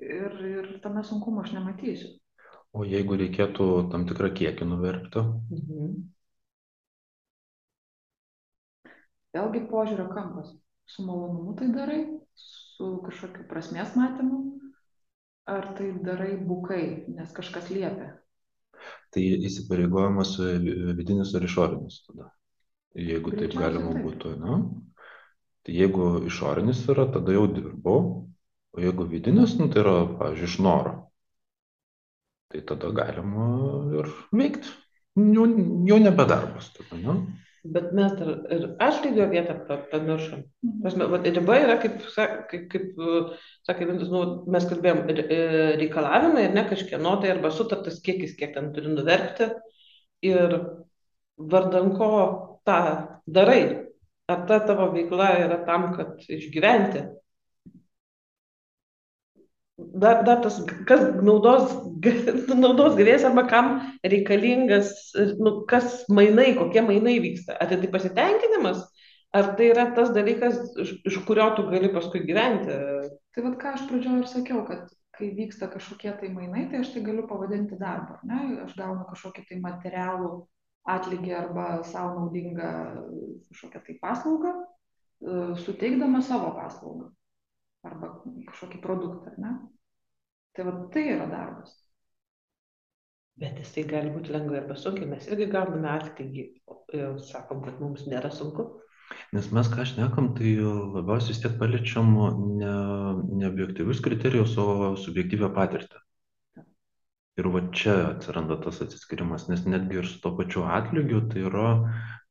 Ir, 0.00 0.34
ir 0.50 0.68
tame 0.82 1.04
sunkumo 1.06 1.42
aš 1.44 1.52
nematysiu. 1.54 2.14
O 2.74 2.82
jeigu 2.84 3.14
reikėtų 3.20 3.66
tam 3.92 4.06
tikrą 4.08 4.32
kiekį 4.34 4.66
nuverpti, 4.66 5.22
Mhm. 5.54 6.10
Vėlgi 9.34 9.64
požiūrio 9.70 10.08
kampas. 10.14 10.52
Su 10.86 11.02
malonumu 11.06 11.54
tai 11.58 11.68
darai, 11.74 12.00
su 12.38 12.90
kažkokiu 13.06 13.46
prasmės 13.50 13.94
matymu, 13.98 14.40
ar 15.50 15.72
tai 15.78 15.88
darai 16.06 16.36
bukai, 16.38 16.84
nes 17.16 17.32
kažkas 17.34 17.70
liepia. 17.72 18.12
tai 19.14 19.22
įsipareigojimas 19.48 20.34
e, 20.42 20.48
vidinis 20.98 21.30
ar 21.38 21.44
išorinis 21.46 22.00
tada. 22.06 22.28
Jeigu 22.94 23.30
taip 23.30 23.54
Greičiausiai 23.54 23.62
galima 23.62 23.92
taip. 23.94 24.04
būtų, 24.06 24.32
na. 24.42 24.56
Tai 25.64 25.72
jeigu 25.74 26.08
išorinis 26.28 26.82
yra, 26.92 27.06
tada 27.14 27.32
jau 27.32 27.46
dirbu, 27.48 27.94
o 28.74 28.82
jeigu 28.82 29.06
vidinis, 29.10 29.56
nu, 29.58 29.68
tai 29.70 29.82
yra, 29.84 29.94
pavyzdžiui, 30.18 30.50
iš 30.50 30.58
noro. 30.66 30.94
Tai 32.52 32.62
tada 32.70 32.90
galima 32.94 33.46
ir 34.00 34.10
veikti. 34.34 34.70
Jau, 35.14 35.46
jau 35.86 35.98
nebe 36.02 36.26
darbas 36.26 36.72
tada, 36.74 36.98
ne? 36.98 37.14
Bet 37.64 37.92
mes 37.96 38.12
dar 38.18 38.30
ir 38.52 38.64
atlygio 38.82 39.24
vietą 39.30 39.54
pa- 39.68 39.78
pamiršom. 39.92 40.42
Riba 40.84 41.54
yra, 41.62 41.78
kaip, 41.80 42.02
kaip, 42.50 42.66
kaip 42.72 42.98
sakė 43.64 43.86
Vintas, 43.88 44.10
nu, 44.12 44.24
mes 44.52 44.66
kalbėjom, 44.68 45.00
e, 45.08 45.38
reikalavimai 45.80 46.44
ir 46.44 46.52
ne 46.58 46.66
kažkieno 46.68 47.14
tai 47.22 47.30
arba 47.32 47.52
sutartas 47.54 48.02
kiekis, 48.04 48.34
kiek 48.36 48.52
ten 48.58 48.68
turi 48.74 48.92
nuverpti. 48.92 49.48
Ir 50.28 50.58
vardan 51.38 51.94
ko 51.96 52.10
tą 52.68 52.80
darai. 53.26 53.62
Ar 54.28 54.44
ta 54.48 54.58
tavo 54.64 54.90
veikla 54.92 55.32
yra 55.46 55.58
tam, 55.64 55.90
kad 55.96 56.20
išgyventi? 56.28 57.06
Dar, 59.94 60.24
dar 60.26 60.40
tas, 60.42 60.56
kas 60.88 61.04
naudos, 61.22 61.70
naudos 62.64 62.96
gavėjas 62.98 63.26
arba 63.28 63.44
kam 63.50 63.68
reikalingas, 64.02 64.90
nu, 65.38 65.60
kas 65.70 66.00
mainai, 66.10 66.48
kokie 66.58 66.82
mainai 66.82 67.20
vyksta. 67.22 67.54
Ar 67.62 67.70
tai 67.70 67.90
pasitenkinimas, 67.92 68.82
ar 69.34 69.52
tai 69.58 69.70
yra 69.70 69.86
tas 69.94 70.10
dalykas, 70.16 70.58
iš, 70.82 70.96
iš 71.06 71.20
kurio 71.28 71.46
tu 71.54 71.68
gali 71.70 71.92
paskui 71.94 72.24
gyventi. 72.26 72.74
Tai 73.34 73.46
vad 73.46 73.56
ką 73.62 73.76
aš 73.76 73.86
pradžioje 73.90 74.24
ir 74.24 74.30
sakiau, 74.32 74.64
kad 74.66 74.90
kai 75.14 75.30
vyksta 75.36 75.68
kažkokie 75.70 76.12
tai 76.18 76.30
mainai, 76.34 76.66
tai 76.70 76.82
aš 76.82 76.90
tai 76.94 77.04
galiu 77.06 77.26
pavadinti 77.30 77.78
darbu. 77.78 78.18
ar 78.18 78.26
Ne? 78.26 78.40
Aš 78.66 78.74
gaunu 78.78 79.06
kažkokį 79.10 79.46
tai 79.48 79.60
materialų 79.62 80.30
atlygį 80.90 81.34
arba 81.38 81.68
savo 81.88 82.18
naudingą 82.18 82.70
kažkokią 83.50 83.82
tai 83.86 83.98
paslaugą, 84.02 84.54
e, 84.58 85.36
suteikdama 85.64 86.20
savo 86.22 86.50
paslaugą 86.58 87.10
arba 87.84 88.10
kažkokį 88.50 88.82
produktą. 88.82 89.34
Ne? 89.38 89.54
Tai 90.54 90.64
va 90.68 90.72
tai 90.94 91.08
yra 91.16 91.26
darbas. 91.30 91.72
Bet 93.42 93.58
jisai 93.58 93.82
gali 93.90 94.12
būti 94.14 94.30
lengvai 94.30 94.60
arba 94.60 94.76
sunkiai. 94.78 95.08
Mes 95.10 95.26
irgi 95.26 95.48
gauname 95.50 95.90
atlygį 95.90 96.44
ir 96.94 97.16
sakom, 97.26 97.64
kad 97.64 97.80
mums 97.82 98.04
nėra 98.06 98.30
sunku. 98.30 98.68
Nes 99.34 99.48
mes 99.56 99.68
ką 99.72 99.84
šnekam, 99.90 100.30
tai 100.38 100.54
labiausiai 100.62 101.34
vis 101.34 101.40
tiek 101.42 101.56
paliečiam 101.58 102.12
ne, 102.60 102.74
ne 103.40 103.48
objektyvius 103.50 104.02
kriterijus, 104.04 104.54
o 104.62 104.94
subjektyvę 105.02 105.50
patirtį. 105.58 106.00
Ir 107.42 107.48
va 107.50 107.64
čia 107.74 107.96
atsiranda 108.12 108.60
tas 108.62 108.78
atsiskirimas, 108.84 109.48
nes 109.50 109.64
netgi 109.66 109.98
ir 110.00 110.06
su 110.06 110.20
to 110.22 110.30
pačiu 110.38 110.62
atlygiu, 110.70 111.24
tai 111.32 111.42
yra, 111.50 111.72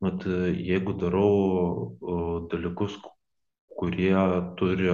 mat, 0.03 0.23
jeigu 0.71 0.95
darau 1.01 2.47
dalykus, 2.53 2.95
kurie 3.75 4.15
turi 4.59 4.93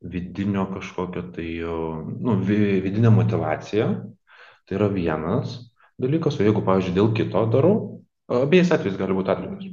vidinio 0.00 0.66
kažkokio 0.72 1.22
tai, 1.34 1.48
nu, 2.20 2.38
vi- 2.44 2.80
vidinę 2.80 3.10
motivaciją, 3.10 3.88
tai 4.66 4.76
yra 4.78 4.88
vienas 4.88 5.58
dalykas, 6.00 6.38
o 6.40 6.44
jeigu, 6.46 6.62
pavyzdžiui, 6.64 6.96
dėl 6.96 7.12
kito 7.16 7.44
darau, 7.52 7.74
abiejais 8.30 8.72
atvejais 8.72 8.98
gali 8.98 9.16
būti 9.16 9.32
atlygis. 9.34 9.70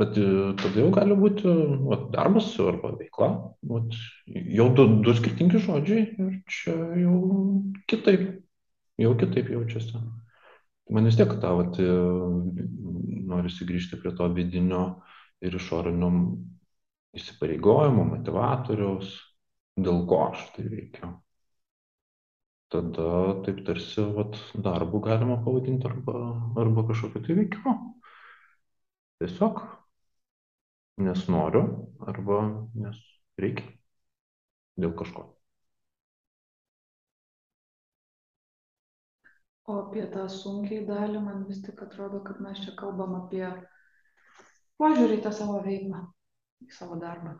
Bet 0.00 0.16
e, 0.18 0.26
tada 0.58 0.80
jau 0.80 0.90
gali 0.94 1.16
būti 1.18 1.52
vat, 1.86 2.06
darbas 2.14 2.48
arba 2.62 2.94
veikla. 2.96 3.28
Vat, 3.70 3.96
jau 4.26 4.68
du, 4.74 4.86
du 5.04 5.14
skirtingi 5.14 5.60
žodžiai 5.62 6.06
ir 6.22 6.36
čia 6.50 6.74
jau 7.02 7.16
kitaip, 7.90 8.28
jau 9.02 9.12
kitaip 9.20 9.50
jaučiasi. 9.52 10.00
Man 10.94 11.10
vis 11.10 11.18
tiek 11.18 11.34
tą, 11.42 11.52
vat, 11.60 11.78
e, 11.82 11.86
norisi 13.26 13.66
grįžti 13.68 13.98
prie 14.00 14.14
to 14.16 14.28
vidinio 14.34 14.84
ir 15.44 15.58
išorinio 15.58 16.10
įsipareigojimo, 17.16 18.04
motivatoriaus, 18.14 19.12
dėl 19.76 20.02
ko 20.10 20.18
aš 20.30 20.44
tai 20.56 20.66
veikiu. 20.72 21.12
Tada 22.72 23.08
taip 23.46 23.60
tarsi 23.66 24.02
vat, 24.16 24.38
darbų 24.66 25.00
galima 25.04 25.36
pavadinti 25.44 25.86
arba, 25.90 26.16
arba 26.62 26.86
kažkokiu 26.88 27.22
tai 27.26 27.36
veikimu. 27.40 27.74
Tiesiog 29.22 29.62
nes 31.06 31.22
noriu 31.28 31.62
arba 32.10 32.42
nes 32.74 32.98
reikia 33.40 33.70
dėl 34.80 34.92
kažko. 34.98 35.28
O 39.66 39.78
apie 39.82 40.04
tą 40.10 40.26
sunkiai 40.30 40.84
dalį 40.88 41.22
man 41.22 41.42
vis 41.48 41.62
tik 41.64 41.80
atrodo, 41.86 42.20
kad 42.26 42.42
mes 42.42 42.60
čia 42.64 42.74
kalbam 42.78 43.16
apie 43.18 43.46
požiūrį 44.82 45.18
į 45.18 45.24
tą 45.24 45.32
savo 45.38 45.58
veiklą, 45.64 46.04
į 46.66 46.70
savo 46.76 46.98
darbą. 47.02 47.34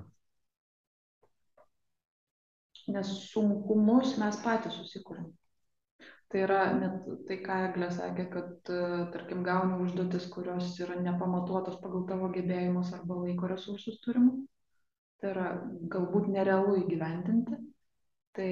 Nes 2.95 3.09
sunkumus 3.33 4.15
mes 4.21 4.39
patys 4.45 4.77
susikūrėm. 4.79 5.27
Tai 6.31 6.43
yra 6.43 6.61
net 6.75 7.07
tai, 7.29 7.37
ką 7.47 7.57
Eglė 7.69 7.89
sakė, 7.95 8.25
kad, 8.33 8.53
e, 8.75 8.79
tarkim, 9.15 9.45
gauni 9.47 9.79
užduotis, 9.85 10.27
kurios 10.35 10.73
yra 10.83 10.99
nepamatuotos 10.99 11.79
pagal 11.83 12.03
tavo 12.09 12.31
gebėjimus 12.35 12.91
arba 12.97 13.19
laiko 13.21 13.51
resursus 13.53 14.01
turimus. 14.03 14.41
Tai 15.21 15.31
yra 15.33 15.47
galbūt 15.95 16.27
nerealu 16.35 16.81
įgyvendinti. 16.83 17.61
Tai 18.37 18.51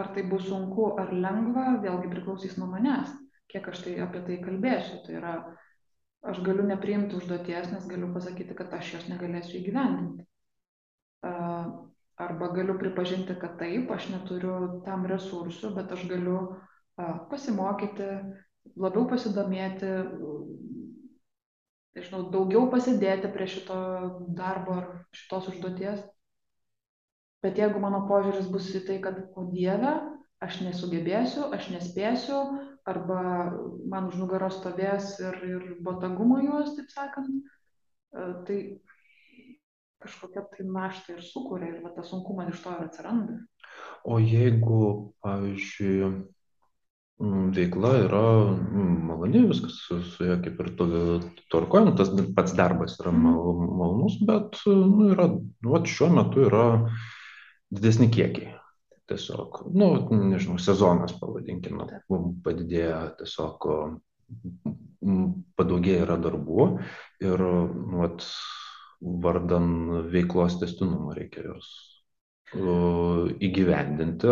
ar 0.00 0.12
tai 0.14 0.24
bus 0.30 0.46
sunku 0.46 0.92
ar 1.02 1.10
lengva, 1.12 1.66
vėlgi 1.82 2.12
priklausys 2.12 2.56
nuo 2.60 2.68
manęs, 2.70 3.10
kiek 3.52 3.66
aš 3.72 3.82
tai 3.84 3.96
apie 4.06 4.22
tai 4.28 4.38
kalbėsiu. 4.44 5.02
Tai 5.06 5.18
yra, 5.18 5.34
aš 6.32 6.40
galiu 6.46 6.64
nepriimti 6.70 7.18
užduoties, 7.18 7.70
nes 7.74 7.90
galiu 7.90 8.12
pasakyti, 8.14 8.56
kad 8.58 8.72
aš 8.78 8.94
jos 8.94 9.10
negalėsiu 9.10 9.58
įgyvendinti. 9.60 10.26
Arba 12.16 12.48
galiu 12.48 12.78
pripažinti, 12.80 13.34
kad 13.36 13.58
taip, 13.60 13.90
aš 13.92 14.08
neturiu 14.08 14.80
tam 14.86 15.04
resursų, 15.10 15.74
bet 15.76 15.90
aš 15.92 16.06
galiu 16.08 16.38
pasimokyti, 17.30 18.06
labiau 18.80 19.04
pasidomėti, 19.10 19.90
nežinau, 21.96 22.22
daugiau 22.32 22.70
pasidėti 22.72 23.28
prie 23.34 23.48
šito 23.52 23.76
darbo 24.38 24.78
ar 24.80 24.86
šitos 25.16 25.50
užduoties. 25.52 26.00
Bet 27.44 27.60
jeigu 27.60 27.80
mano 27.84 28.06
požiūris 28.08 28.48
bus 28.50 28.70
į 28.72 28.82
tai, 28.88 28.96
kad, 29.04 29.20
o 29.36 29.44
Dieve, 29.52 29.92
aš 30.42 30.62
nesugebėsiu, 30.64 31.50
aš 31.52 31.68
nespėsiu, 31.74 32.40
arba 32.88 33.20
man 33.92 34.08
už 34.08 34.16
nugaros 34.22 34.56
stovės 34.60 35.18
ir, 35.20 35.36
ir 35.44 35.68
botagumo 35.84 36.40
juos, 36.40 36.72
taip 36.78 36.90
sakant, 36.94 37.52
tai 38.48 38.58
kažkokia 40.06 40.46
tai 40.54 40.66
našta 40.70 41.16
ir 41.16 41.26
sukuria 41.26 41.74
ir 41.74 41.82
va, 41.84 41.92
tas 41.98 42.08
sunkumas 42.14 42.54
iš 42.54 42.62
to 42.64 42.72
ir 42.78 42.86
atsiranda. 42.86 43.40
O 44.06 44.18
jeigu, 44.22 44.80
pavyzdžiui, 45.26 46.14
Mm, 47.16 47.48
veikla 47.56 47.90
yra 48.04 48.22
mm, 48.52 48.96
maloni, 49.08 49.40
viskas 49.48 49.78
su, 49.86 50.02
su 50.04 50.24
ja 50.26 50.34
kaip 50.44 50.58
ir 50.60 50.66
tvarkojant, 51.48 51.94
tas 51.96 52.10
pats 52.36 52.52
darbas 52.58 52.98
yra 53.00 53.12
Mhm. 53.12 53.22
mal, 53.24 53.62
malonus, 53.78 54.18
bet 54.28 54.58
nu, 54.66 55.06
yra, 55.14 55.30
nu, 55.32 55.80
šiuo 55.88 56.10
metu 56.12 56.44
yra 56.50 56.66
didesni 57.72 58.10
kiekiai. 58.12 58.52
Tiesiog, 59.08 59.62
nu, 59.72 59.88
nežinau, 60.10 60.58
sezonas 60.60 61.14
pavadinkime, 61.20 61.86
padidėja 62.44 63.16
tiesiog, 63.22 63.64
mm, 65.00 65.32
padaugėja 65.56 66.04
yra 66.04 66.18
darbų 66.20 66.68
ir, 67.24 67.38
nu, 67.40 68.02
vat, 68.02 68.28
vardan 69.00 69.68
veiklos 70.12 70.58
testinumo 70.60 71.14
reikia 71.16 71.44
jos 71.50 71.70
įgyvendinti, 73.42 74.30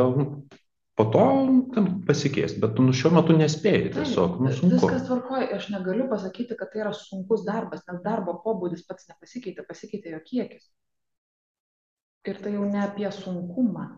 po 0.95 1.05
to 1.11 1.25
ten 1.75 1.89
pasikeis, 2.07 2.55
bet 2.63 2.79
nu, 2.79 2.95
šiuo 2.95 3.11
metu 3.17 3.35
nespėjai 3.37 3.91
tiesiog, 3.97 4.39
nu, 4.45 4.53
sunku. 4.55 4.79
Viskas 4.79 5.09
tvarkoja, 5.09 5.49
aš 5.57 5.69
negaliu 5.75 6.07
pasakyti, 6.11 6.57
kad 6.59 6.71
tai 6.73 6.85
yra 6.85 6.95
sunkus 6.95 7.43
darbas, 7.49 7.83
nes 7.91 8.01
darbo 8.05 8.37
pobūdis 8.45 8.87
pats 8.87 9.11
nepasikeitė, 9.11 9.67
pasikeitė 9.67 10.15
jo 10.15 10.23
kiekis. 10.29 10.71
Ir 12.31 12.41
tai 12.41 12.55
jau 12.55 12.65
ne 12.65 12.81
apie 12.87 13.11
sunkumą. 13.13 13.89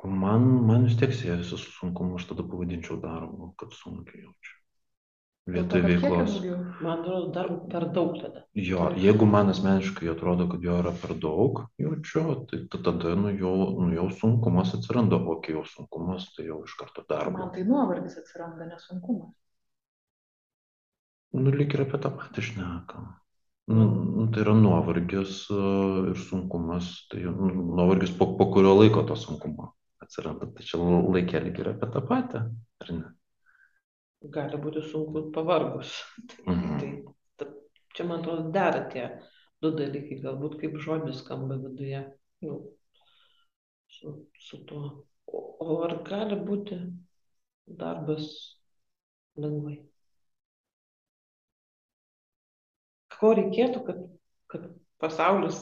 Man, 0.00 0.46
man 0.66 0.88
vis 0.88 0.96
tiek 0.98 1.12
siejasi 1.12 1.56
su 1.60 1.74
sunkumu, 1.76 2.16
aš 2.18 2.30
tada 2.32 2.44
pavadinčiau 2.48 2.98
darbu, 3.00 3.52
kad 3.60 3.76
sunkiai 3.76 4.24
jaučiu. 4.24 4.59
Vietoj 5.46 5.80
veiklos. 5.82 6.34
Man 6.80 7.00
atrodo, 7.00 7.30
dar 7.34 7.48
per 7.70 7.86
daug 7.94 8.16
tada. 8.20 8.44
Jo, 8.54 8.90
jeigu 8.96 9.26
man 9.26 9.50
asmeniškai 9.52 10.10
atrodo, 10.12 10.46
kad 10.50 10.64
jo 10.64 10.76
yra 10.82 10.92
per 11.02 11.14
daug, 11.18 11.62
jaučiu, 11.80 12.24
tai 12.50 12.60
tada 12.72 13.14
nu, 13.18 13.32
jau, 13.36 13.54
nu, 13.80 13.88
jau 13.96 14.08
sunkumas 14.20 14.74
atsiranda, 14.76 15.16
o 15.16 15.38
kai 15.44 15.56
jau 15.56 15.64
sunkumas, 15.68 16.28
tai 16.36 16.46
jau 16.50 16.60
iš 16.68 16.76
karto 16.80 17.04
darbo. 17.08 17.38
Man 17.38 17.54
tai 17.56 17.64
nuovargis 17.68 18.18
atsiranda, 18.20 18.68
nesunkumas. 18.68 19.32
Nu, 21.36 21.50
lyg 21.54 21.74
ir 21.74 21.84
apie 21.86 22.00
tą 22.02 22.12
patį 22.20 22.46
šnekam. 22.48 23.10
Nu, 23.70 23.84
nu, 23.86 24.24
tai 24.34 24.42
yra 24.42 24.54
nuovargis 24.58 25.44
uh, 25.54 26.10
ir 26.10 26.18
sunkumas, 26.18 26.90
tai 27.10 27.22
nu, 27.26 27.52
nuovargis 27.78 28.10
po, 28.18 28.32
po 28.38 28.50
kurio 28.54 28.74
laiko 28.74 29.04
to 29.06 29.16
sunkumo 29.18 29.72
atsiranda. 30.02 30.50
Čia 30.66 30.80
laikė 30.82 31.44
lyg 31.44 31.62
ir 31.62 31.72
apie 31.76 31.90
tą 31.94 32.02
patį, 32.08 32.44
ar 32.82 32.92
ne? 32.96 33.12
Gali 34.36 34.56
būti 34.60 34.82
sunku 34.90 35.30
pavargus. 35.34 35.92
Tai, 36.30 36.44
Mhm. 36.54 36.78
tai 36.80 36.90
ta, 37.36 37.46
čia, 37.94 38.04
man 38.04 38.20
atrodo, 38.20 38.50
dera 38.54 38.82
tie 38.92 39.06
du 39.62 39.70
dalykai, 39.76 40.20
galbūt 40.24 40.58
kaip 40.60 40.76
žodis 40.84 41.20
skamba 41.24 41.56
viduje 41.60 42.02
jau, 42.44 42.56
su, 43.88 44.14
su 44.38 44.64
tuo. 44.64 45.06
O, 45.26 45.40
o 45.64 45.82
ar 45.84 45.94
gali 46.08 46.36
būti 46.46 46.78
darbas 47.80 48.26
lengvai? 49.36 49.76
Ko 53.20 53.30
reikėtų, 53.36 53.82
kad, 53.86 53.98
kad 54.52 54.62
pasaulis 55.02 55.58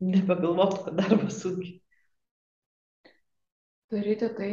nebegalvotų, 0.00 0.84
kad 0.86 1.00
darbas 1.02 1.40
sunkiai? 1.42 1.80
Daryti 3.92 4.28
tai, 4.38 4.50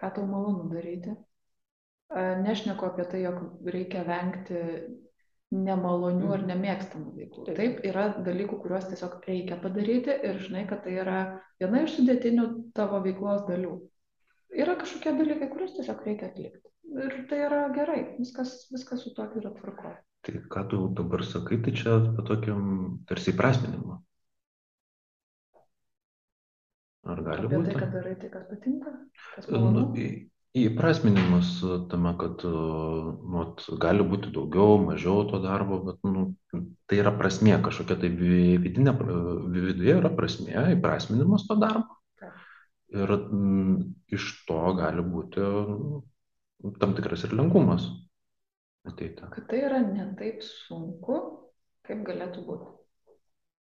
ką 0.00 0.10
tau 0.16 0.24
malonu 0.32 0.68
daryti. 0.72 1.14
Nešneku 2.12 2.84
apie 2.86 3.04
tai, 3.08 3.22
jog 3.24 3.38
reikia 3.72 4.02
vengti 4.04 4.58
nemalonių 5.52 6.28
ar 6.32 6.42
nemėgstamų 6.48 7.12
veiklų. 7.16 7.44
Taip. 7.56 7.80
Yra 7.88 8.06
dalykų, 8.24 8.58
kuriuos 8.62 8.86
tiesiog 8.90 9.18
reikia 9.28 9.56
padaryti 9.60 10.12
ir 10.28 10.38
žinai, 10.40 10.66
kad 10.68 10.82
tai 10.84 10.94
yra 11.00 11.18
viena 11.60 11.82
iš 11.84 11.98
sudėtinių 11.98 12.46
tavo 12.76 13.00
veiklos 13.04 13.44
dalių. 13.48 13.72
Yra 14.52 14.76
kažkokie 14.80 15.12
dalykai, 15.18 15.48
kuriuos 15.52 15.74
tiesiog 15.78 16.00
reikia 16.08 16.28
atlikti. 16.32 16.68
Ir 16.92 17.18
tai 17.30 17.38
yra 17.46 17.66
gerai, 17.72 18.00
viskas, 18.20 18.66
viskas 18.72 19.04
su 19.06 19.12
to 19.16 19.24
yra 19.40 19.52
tvarkoje. 19.56 19.96
Tai 20.22 20.34
ką 20.52 20.64
tu 20.70 20.80
dabar 20.96 21.24
sakai, 21.24 21.60
tai 21.64 21.72
čia 21.76 21.96
apie 21.98 22.24
tokiam 22.28 22.66
tarsi 23.08 23.32
įprasminimą. 23.32 23.96
Ar 27.12 27.22
gali 27.26 27.48
Apie 27.48 27.56
būti? 27.58 27.72
tai, 27.72 27.80
kad 27.80 27.94
darai 27.96 28.12
tai, 28.20 28.28
kas 28.30 28.44
patinka, 28.50 28.92
kas 29.34 29.48
Nu, 29.50 29.58
malonu. 29.64 29.86
į- 29.98 30.28
Įprasminimas 30.52 31.62
tame, 31.88 32.10
kad 32.20 32.42
nu, 32.44 33.38
vat 33.38 33.62
gali 33.80 34.04
būti 34.04 34.28
daugiau, 34.34 34.74
mažiau 34.84 35.22
to 35.30 35.38
darbo, 35.40 35.78
bet 35.86 36.02
nu, 36.04 36.26
tai 36.52 36.98
yra 37.00 37.12
prasmė, 37.16 37.54
kažkokia 37.64 37.96
tai 38.02 38.10
vi- 38.12 38.58
vidinė, 38.60 38.92
pra- 38.98 39.16
viduje 39.54 39.94
yra 39.96 40.10
prasmė, 40.12 40.52
įprasminimas 40.74 41.46
to 41.48 41.56
darbo. 41.56 41.96
Ir 42.92 43.08
mm, 43.08 43.78
iš 44.12 44.28
to 44.44 44.60
gali 44.76 45.00
būti 45.00 45.40
nu, 45.40 46.02
tam 46.76 46.92
tikras 47.00 47.24
ir 47.24 47.32
lengvumas 47.32 47.88
ateita. 48.84 49.30
Kad 49.32 49.48
tai 49.48 49.62
yra 49.64 49.80
ne 49.80 50.10
taip 50.20 50.44
sunku, 50.44 51.16
kaip 51.88 52.04
galėtų 52.04 52.44
būti. 52.44 52.68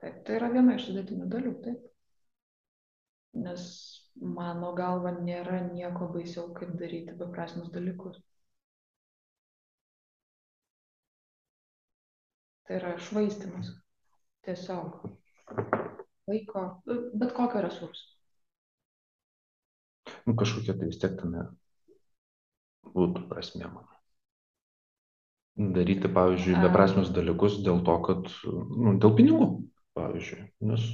Taip, 0.00 0.22
tai 0.24 0.40
yra 0.40 0.48
viena 0.56 0.78
iš 0.78 0.88
sudėtinių 0.88 1.28
dalių, 1.28 1.52
taip. 1.68 1.84
Nes 3.36 3.68
mano 4.20 4.72
galva 4.74 5.12
nėra 5.18 5.60
nieko 5.68 6.08
baisiau, 6.14 6.48
kaip 6.56 6.74
daryti 6.80 7.14
beprasmius 7.18 7.70
dalykus. 7.74 8.18
Tai 12.66 12.76
yra 12.80 12.96
švaistimas. 13.00 13.72
Tiesiog 14.44 15.02
laiko, 16.28 16.64
bet 17.14 17.32
kokio 17.36 17.62
resurso. 17.64 18.04
Nu, 20.26 20.34
kažkokia 20.36 20.74
tai 20.76 20.90
vis 20.90 21.00
tiek 21.00 21.14
tame 21.16 21.46
būtų 22.92 23.24
prasmė 23.30 23.70
mano. 23.70 23.94
Daryti, 25.58 26.10
pavyzdžiui, 26.14 26.60
beprasmius 26.62 27.08
dalykus 27.14 27.58
dėl 27.64 27.80
to, 27.86 27.96
kad, 28.04 28.28
nu, 28.44 28.94
dėl 29.02 29.14
pinigų, 29.18 29.48
pavyzdžiui, 29.98 30.44
nes 30.70 30.86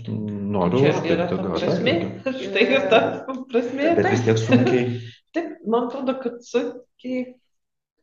noriu 0.57 0.80
Čia 0.80 0.88
yra 0.88 0.96
uždirbti 0.98 1.28
ta 1.28 1.42
gauti 1.44 1.68
prasmė. 1.68 1.94
Štai 2.46 2.64
ir 2.64 2.88
ta 2.92 3.00
prasmė. 3.52 3.92
Bet 4.00 4.11
vis 4.14 4.24
tiek 4.26 4.42
sunkiai. 4.46 4.88
Taip, 5.34 5.55
man 5.68 5.88
atrodo, 5.88 6.16
kad 6.24 6.42
sunkiai. 6.48 7.22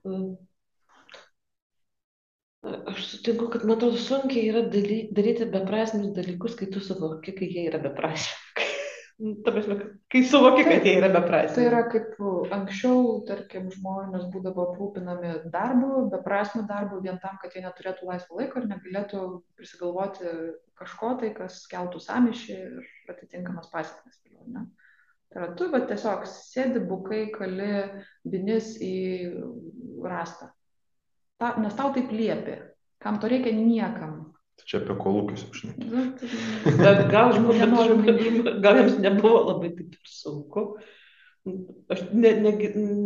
mm, 0.08 0.32
Aš 2.92 3.06
sutinku, 3.10 3.48
kad 3.50 3.64
man 3.66 3.80
atrodo 3.80 3.98
sunkiai 3.98 4.50
yra 4.52 4.62
daryti 4.70 5.48
beprasmius 5.50 6.14
dalykus, 6.14 6.54
kai 6.60 6.70
tu 6.74 6.84
suvoki, 6.84 7.34
kai 7.38 7.50
jie 7.50 7.66
yra 7.72 7.82
beprasmiai. 7.82 8.71
Ta 9.22 9.52
prasme, 9.54 9.76
kai 10.10 10.24
suvoki, 10.26 10.64
kad 10.66 10.86
jie 10.88 10.96
yra 10.98 11.12
beprasmiai. 11.14 11.54
Tai 11.54 11.66
yra 11.68 11.82
kaip 11.92 12.16
anksčiau, 12.56 13.20
tarkim, 13.28 13.68
žmonės 13.70 14.24
būdavo 14.34 14.64
aprūpinami 14.72 15.34
darbu, 15.54 16.08
beprasmiu 16.10 16.64
darbu, 16.70 17.04
vien 17.06 17.20
tam, 17.22 17.38
kad 17.42 17.54
jie 17.54 17.62
neturėtų 17.62 18.08
laisvo 18.08 18.40
laiko 18.40 18.64
ir 18.64 18.70
negalėtų 18.72 19.22
prisigalvoti 19.60 20.34
kažko 20.82 21.12
tai, 21.22 21.30
kas 21.38 21.60
keltų 21.70 22.02
samišį 22.02 22.58
ir 22.58 23.14
atitinkamas 23.14 23.70
pasiekmes. 23.70 24.18
Tai 24.26 25.44
yra 25.44 25.52
tu, 25.60 25.70
bet 25.76 25.86
tiesiog 25.92 26.26
sėdi 26.32 26.82
bukai, 26.90 27.28
kali 27.36 27.70
binis 28.26 28.74
į 28.82 28.96
rastą. 30.02 30.50
Ta, 31.38 31.54
nes 31.62 31.78
tau 31.78 31.94
taip 31.94 32.10
liepia. 32.10 32.58
Kam 33.02 33.22
to 33.22 33.30
reikia 33.30 33.54
niekam. 33.54 34.32
Tai 34.60 34.68
čia 34.70 34.80
apie 34.82 34.96
kolūkius 35.00 35.46
aš 35.50 35.64
ne. 35.68 35.74
Nu, 35.92 36.04
tai- 36.20 36.76
Bet 36.82 37.04
gal 37.14 37.34
žmonėms, 37.38 38.50
gal 38.66 38.82
jiems 38.82 38.98
nebuvo 39.04 39.44
labai 39.50 39.72
taip 39.78 39.96
ir 39.98 40.12
sunku. 40.12 40.66
Aš 41.92 42.04
ne, 42.14 42.36
ne, 42.46 42.52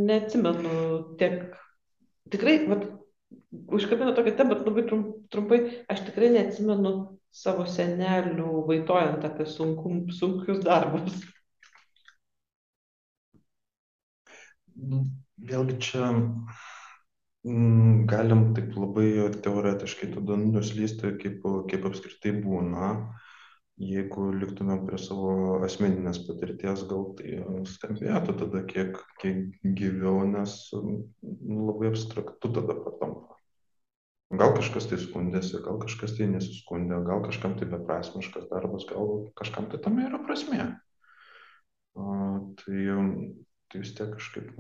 neatsimenu 0.10 0.74
tiek. 1.20 1.46
Tikrai, 2.34 2.56
vat, 2.68 2.88
užkabino 3.78 4.16
tokią 4.18 4.34
temą, 4.40 4.56
bet 4.58 4.66
labai 4.68 4.84
trum, 4.90 5.04
trumpai, 5.32 5.60
aš 5.94 6.02
tikrai 6.08 6.32
neatsimenu 6.34 6.94
savo 7.36 7.66
senelių 7.70 8.66
vaitojant 8.70 9.24
apie 9.28 9.46
sunkum, 9.52 10.06
sunkius 10.16 10.64
darbus. 10.66 11.22
Nu, 14.76 15.06
Vėlgi 15.46 15.76
čia 15.84 16.10
galim 17.46 18.54
taip 18.58 18.74
labai 18.74 19.30
teoretiškai 19.46 20.10
tada 20.16 20.38
nuslysti, 20.42 21.14
kaip, 21.22 21.46
kaip 21.70 21.88
apskritai 21.92 22.34
būna. 22.42 22.96
Jeigu 23.76 24.30
liktumėm 24.40 24.86
prie 24.88 24.98
savo 25.04 25.60
asmeninės 25.66 26.22
patirties, 26.26 26.86
gal 26.88 27.10
tai 27.18 27.42
skambėtų 27.68 28.36
tada 28.40 28.62
kiek, 28.70 29.02
kiek 29.20 29.58
gyviau, 29.76 30.22
nes 30.30 30.54
mm, 30.72 31.02
labai 31.68 31.90
abstraktu 31.92 32.54
tada 32.56 32.78
patampa. 32.86 33.36
Gal 34.32 34.56
kažkas 34.56 34.88
tai 34.90 34.98
skundėsi, 34.98 35.60
gal 35.66 35.78
kažkas 35.84 36.16
tai 36.16 36.30
nesiskundė, 36.32 37.02
gal 37.06 37.22
kažkam 37.28 37.60
tai 37.60 37.68
beprasmiškas 37.70 38.48
darbas, 38.50 38.88
gal 38.90 39.28
kažkam 39.38 39.68
tai 39.70 39.82
tame 39.84 40.08
yra 40.08 40.24
prasmė. 40.24 40.70
Tai, 41.96 42.80
tai 43.72 43.82
vis 43.82 43.94
tiek 43.98 44.12
kažkaip, 44.14 44.52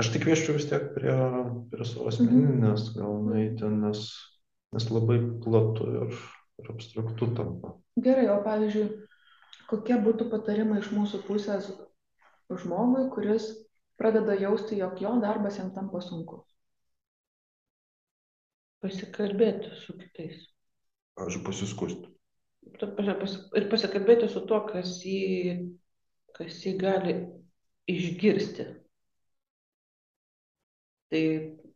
aš 0.00 0.10
tik 0.14 0.24
kvieščiau 0.24 0.56
vis 0.56 0.66
tiek 0.70 0.88
prie, 0.94 1.14
prie 1.72 1.86
savo 1.86 2.08
asmeninės, 2.10 2.90
gal 2.96 3.20
nueiti, 3.26 3.68
nes, 3.70 4.04
nes 4.74 4.88
labai 4.92 5.18
platu 5.44 5.88
ir, 6.00 6.16
ir 6.62 6.72
abstraktu 6.72 7.30
tampa. 7.36 7.74
Gerai, 8.00 8.28
o 8.32 8.38
pavyzdžiui, 8.46 8.88
kokie 9.70 9.98
būtų 10.04 10.30
patarimai 10.32 10.80
iš 10.82 10.92
mūsų 10.96 11.22
pusės 11.28 11.70
žmogui, 12.48 13.08
kuris 13.12 13.50
pradeda 14.00 14.36
jausti, 14.38 14.78
jog 14.80 15.00
jo 15.02 15.16
darbas 15.22 15.58
jam 15.60 15.72
tampa 15.74 16.00
sunkus? 16.04 16.46
Pasikalbėti 18.82 19.74
su 19.74 19.96
kitais. 19.98 20.46
Aš 21.18 21.40
pasiskusti. 21.44 22.14
Ir 22.68 23.66
pasikalbėti 23.72 24.28
su 24.30 24.44
tuo, 24.46 24.60
kas 24.68 25.00
jį, 25.02 25.56
kas 26.36 26.60
jį 26.62 26.74
gali 26.78 27.14
išgirsti. 27.88 28.66
Tai 31.08 31.22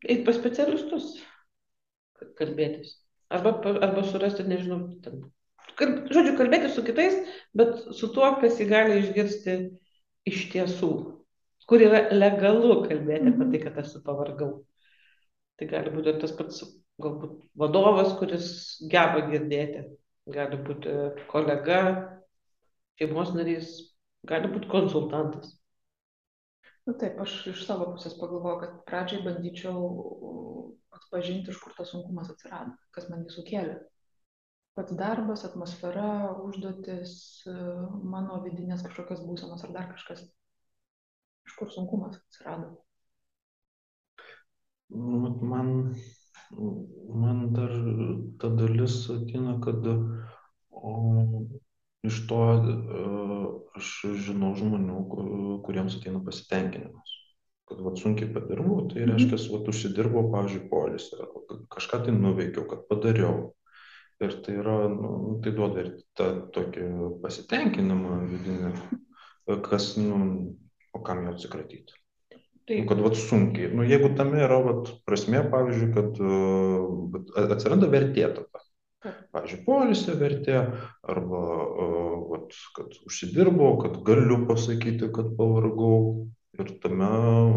eiti 0.08 0.24
pas 0.26 0.36
specialistus 0.36 1.14
ka- 2.18 2.28
kalbėtis. 2.40 2.98
Arba, 3.32 3.54
arba 3.80 4.04
surasti, 4.04 4.44
nežinau, 4.44 4.90
ten. 5.04 5.22
Žodžiu, 5.80 6.34
kalbėti 6.36 6.68
su 6.72 6.84
kitais, 6.84 7.16
bet 7.56 7.78
su 7.96 8.10
tuo, 8.12 8.28
kas 8.42 8.58
jį 8.60 8.66
gali 8.68 8.98
išgirsti 9.00 9.56
iš 10.28 10.44
tiesų. 10.52 10.90
Kur 11.70 11.80
yra 11.80 12.02
legalu 12.12 12.82
kalbėti 12.84 13.32
apie 13.32 13.48
tai, 13.54 13.62
kad 13.62 13.80
esu 13.80 14.02
pavargau. 14.04 14.50
Tai 15.56 15.68
gali 15.70 15.94
būti 15.94 16.16
tas 16.20 16.34
pats, 16.36 16.60
galbūt, 17.00 17.38
vadovas, 17.56 18.12
kuris 18.18 18.50
geba 18.92 19.24
girdėti. 19.30 19.86
Gali 20.32 20.58
būti 20.66 20.92
kolega, 21.32 21.80
šeimos 23.00 23.32
narys, 23.34 23.72
gali 24.28 24.52
būti 24.52 24.68
konsultantas. 24.70 25.56
Na 26.88 26.92
taip, 26.98 27.18
aš 27.22 27.34
iš 27.52 27.64
savo 27.68 27.86
pusės 27.92 28.16
pagalvoju, 28.18 28.58
kad 28.62 28.78
pradžiai 28.88 29.22
bandyčiau 29.22 29.82
atpažinti, 30.98 31.52
iš 31.52 31.60
kur 31.62 31.74
tas 31.76 31.92
sunkumas 31.94 32.30
atsirado, 32.32 32.74
kas 32.96 33.08
man 33.10 33.22
jį 33.26 33.34
sukėlė. 33.36 33.76
Pats 34.74 34.94
darbas, 34.96 35.44
atmosfera, 35.44 36.32
užduotis, 36.46 37.12
e, 37.46 37.54
mano 38.14 38.40
vidinės 38.46 38.82
kažkokios 38.86 39.20
būsenos 39.26 39.62
ar 39.66 39.74
dar 39.76 39.90
kažkas. 39.92 40.24
Iš 41.46 41.58
kur 41.58 41.70
sunkumas 41.74 42.16
atsirado. 42.16 42.72
Nu, 44.92 45.20
Man, 45.52 45.94
man 47.22 47.52
dar 47.56 47.70
ta 48.40 48.48
dalis 48.56 48.96
atina, 49.10 49.58
kad 49.64 49.86
o, 49.86 50.92
iš 52.06 52.20
to 52.28 52.38
e, 52.58 52.76
aš 53.78 53.90
žinau 54.26 54.52
žmonių, 54.58 54.98
ku- 55.12 55.58
kuriems 55.66 55.96
ateina 56.00 56.20
pasitenkinimas. 56.26 57.18
Kad 57.70 57.80
vat, 57.80 57.96
sunkiai 58.02 58.28
padirbau, 58.34 58.88
tai 58.90 59.04
Mhm. 59.06 59.10
reiškia, 59.14 59.38
vat, 59.54 59.68
užsidirbau, 59.72 60.26
pavyzdžiui, 60.34 60.68
kad 61.48 61.66
kažką 61.72 62.04
tai 62.04 62.12
nuveikiau, 62.12 62.66
kad 62.68 62.86
padariau. 62.90 63.52
Ir 64.22 64.34
tai 64.44 64.54
yra, 64.54 64.88
nu, 64.88 65.40
tai 65.42 65.50
duoda 65.50 65.80
ir 65.82 65.88
tą 66.14 66.26
tokį 66.54 66.84
pasitenkinimą 67.24 68.18
vidinį, 68.30 68.72
kas, 69.66 69.96
nu, 69.96 70.54
o 70.94 71.00
kam 71.02 71.24
jo 71.26 71.32
atsikratyti. 71.32 71.92
Tai 72.68 72.76
Nu, 72.78 72.86
kad 72.86 73.00
vat 73.02 73.16
sunkiai. 73.18 73.72
Nu, 73.74 73.82
jeigu 73.82 74.12
tame 74.14 74.38
yra 74.44 74.60
vat, 74.62 74.92
prasme, 75.04 75.40
pavyzdžiui, 75.50 75.88
kad 75.96 76.20
uh, 76.22 77.10
vat, 77.10 77.32
atsiranda 77.56 77.88
vertė 77.90 78.28
tada. 78.36 78.62
Pavyzdžiui, 79.02 79.62
polisio 79.66 80.14
vertė, 80.20 80.58
arba 81.10 81.40
vat, 82.30 82.54
kad 82.76 82.94
užsidirbau, 83.08 83.74
kad 83.82 83.98
galiu 84.06 84.42
pasakyti, 84.46 85.08
kad 85.14 85.32
pavargau. 85.38 86.28
Ir 86.60 86.68
tame, 86.82 87.08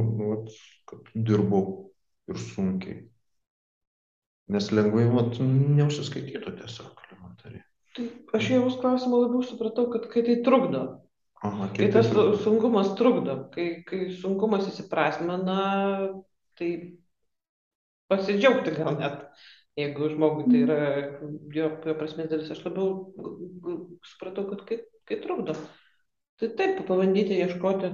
nu, 0.07 0.29
vat, 0.31 0.53
kad 0.87 1.09
dirbau 1.13 1.91
ir 2.31 2.39
sunkiai. 2.39 3.01
Nes 4.55 4.69
lengvai 4.71 5.07
vat, 5.11 5.39
neužsiskaitytų 5.41 6.53
tiesiog 6.61 7.01
elementariai. 7.09 7.65
Tai 7.95 8.05
aš 8.39 8.49
jau 8.51 8.61
jūsų 8.61 8.79
klausimą 8.81 9.19
labiau 9.25 9.43
supratau, 9.45 9.89
kad 9.91 10.07
kai 10.11 10.23
tai 10.27 10.37
trukdo, 10.45 10.83
Aha, 11.45 11.67
kai 11.75 11.89
tas 11.91 12.07
tai 12.07 12.15
trukdo? 12.15 12.39
sunkumas 12.43 12.93
trukdo, 12.99 13.35
kai, 13.53 13.67
kai 13.87 14.01
sunkumas 14.21 14.69
įsiprasmena, 14.71 15.59
tai 16.59 16.69
pasidžiaugti 18.11 18.75
gal 18.77 18.97
net, 18.99 19.21
jeigu 19.75 20.09
žmogui 20.09 20.47
tai 20.51 20.61
yra 20.63 20.79
jo, 21.53 21.69
jo 21.85 21.95
prasmės 21.99 22.29
dalis, 22.31 22.51
aš 22.53 22.63
labiau 22.65 23.11
supratau, 24.07 24.47
kad 24.51 24.63
kai, 24.69 24.79
kai 25.07 25.19
trukdo. 25.23 25.55
Tai 26.39 26.51
taip, 26.59 26.81
pabandyti 26.87 27.39
ieškoti, 27.43 27.91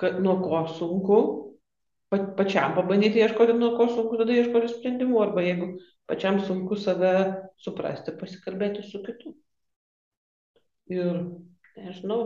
kad, 0.00 0.18
nuo 0.24 0.38
ko 0.42 0.64
sunku, 0.72 1.20
pa, 2.12 2.20
pačiam 2.38 2.76
pabandyti 2.76 3.20
ieškoti, 3.20 3.56
nuo 3.60 3.74
ko 3.78 3.88
sunku, 3.92 4.18
tada 4.20 4.36
ieškoti 4.36 4.72
sprendimų, 4.72 5.20
arba 5.24 5.44
jeigu 5.44 5.70
pačiam 6.10 6.40
sunku 6.44 6.76
save 6.80 7.14
suprasti, 7.60 8.16
pasikalbėti 8.20 8.84
su 8.88 9.00
kitu. 9.04 9.36
Ir 10.92 11.24
nežinau, 11.80 12.20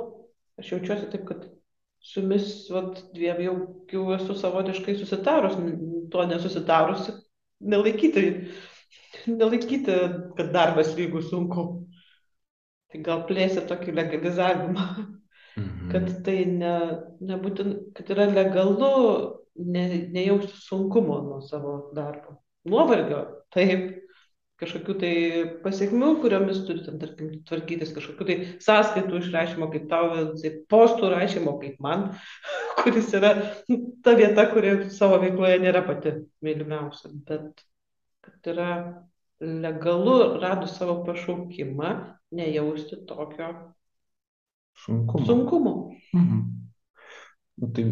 aš 0.59 0.75
jaučiuosi 0.75 1.11
taip, 1.13 1.27
kad 1.31 1.47
su 2.03 2.23
jumis 2.23 2.67
vat, 2.71 2.99
dviem 3.15 3.43
jau, 3.43 3.55
jau 3.91 4.05
esu 4.15 4.35
savotiškai 4.39 4.95
susitarus, 4.99 5.59
to 6.11 6.27
nesusitarusi, 6.31 7.15
nelaikyti, 7.61 8.25
nelaikyti, 9.29 9.95
kad 10.39 10.53
darbas 10.55 10.95
lygų 10.99 11.23
sunku. 11.29 11.67
Tai 12.89 13.03
gal 13.05 13.25
plėsia 13.29 13.67
tokį 13.69 13.95
legalizavimą, 13.99 14.85
Mhm. 15.59 15.89
kad 15.91 16.25
tai 16.25 16.45
ne, 16.47 16.75
nebūtin, 17.21 17.93
kad 17.97 18.11
yra 18.15 18.29
legalu 18.31 18.91
ne, 19.59 20.07
nejausti 20.15 20.55
sunkumo 20.55 21.17
nuo 21.25 21.41
savo 21.43 21.91
darbo. 21.97 22.37
Nuovargio, 22.65 23.25
taip, 23.51 24.08
kažkokių 24.59 24.95
tai 24.99 25.13
pasiekmių, 25.63 26.09
kuriomis 26.23 26.65
turi, 26.67 26.83
ten, 26.87 26.97
tarkim, 26.99 27.31
tvarkytis, 27.47 27.93
kažkokių 27.95 28.27
tai 28.29 28.37
sąskaitų 28.65 29.21
išrašymo, 29.23 29.69
kaip 29.73 29.87
tau, 29.91 30.09
tai 30.41 30.53
postų 30.73 31.13
rašymo, 31.15 31.55
kaip 31.63 31.79
man, 31.85 32.09
kuris 32.81 33.13
yra 33.15 33.33
ta 34.05 34.17
vieta, 34.19 34.49
kuri 34.53 34.75
savo 34.95 35.21
veikloje 35.23 35.61
nėra 35.63 35.85
pati 35.87 36.15
mylimiausia, 36.45 37.13
bet 37.29 37.65
kad 38.27 38.51
yra 38.55 38.71
legalu 39.41 40.41
radus 40.43 40.75
savo 40.79 41.01
pašaukimą 41.07 41.93
nejausti 42.35 43.05
tokio 43.07 43.53
Sunkumo. 44.79 45.25
sunkumo. 45.27 45.73
Mhm. 46.15 46.43
Nu, 47.59 47.67
tai 47.75 47.85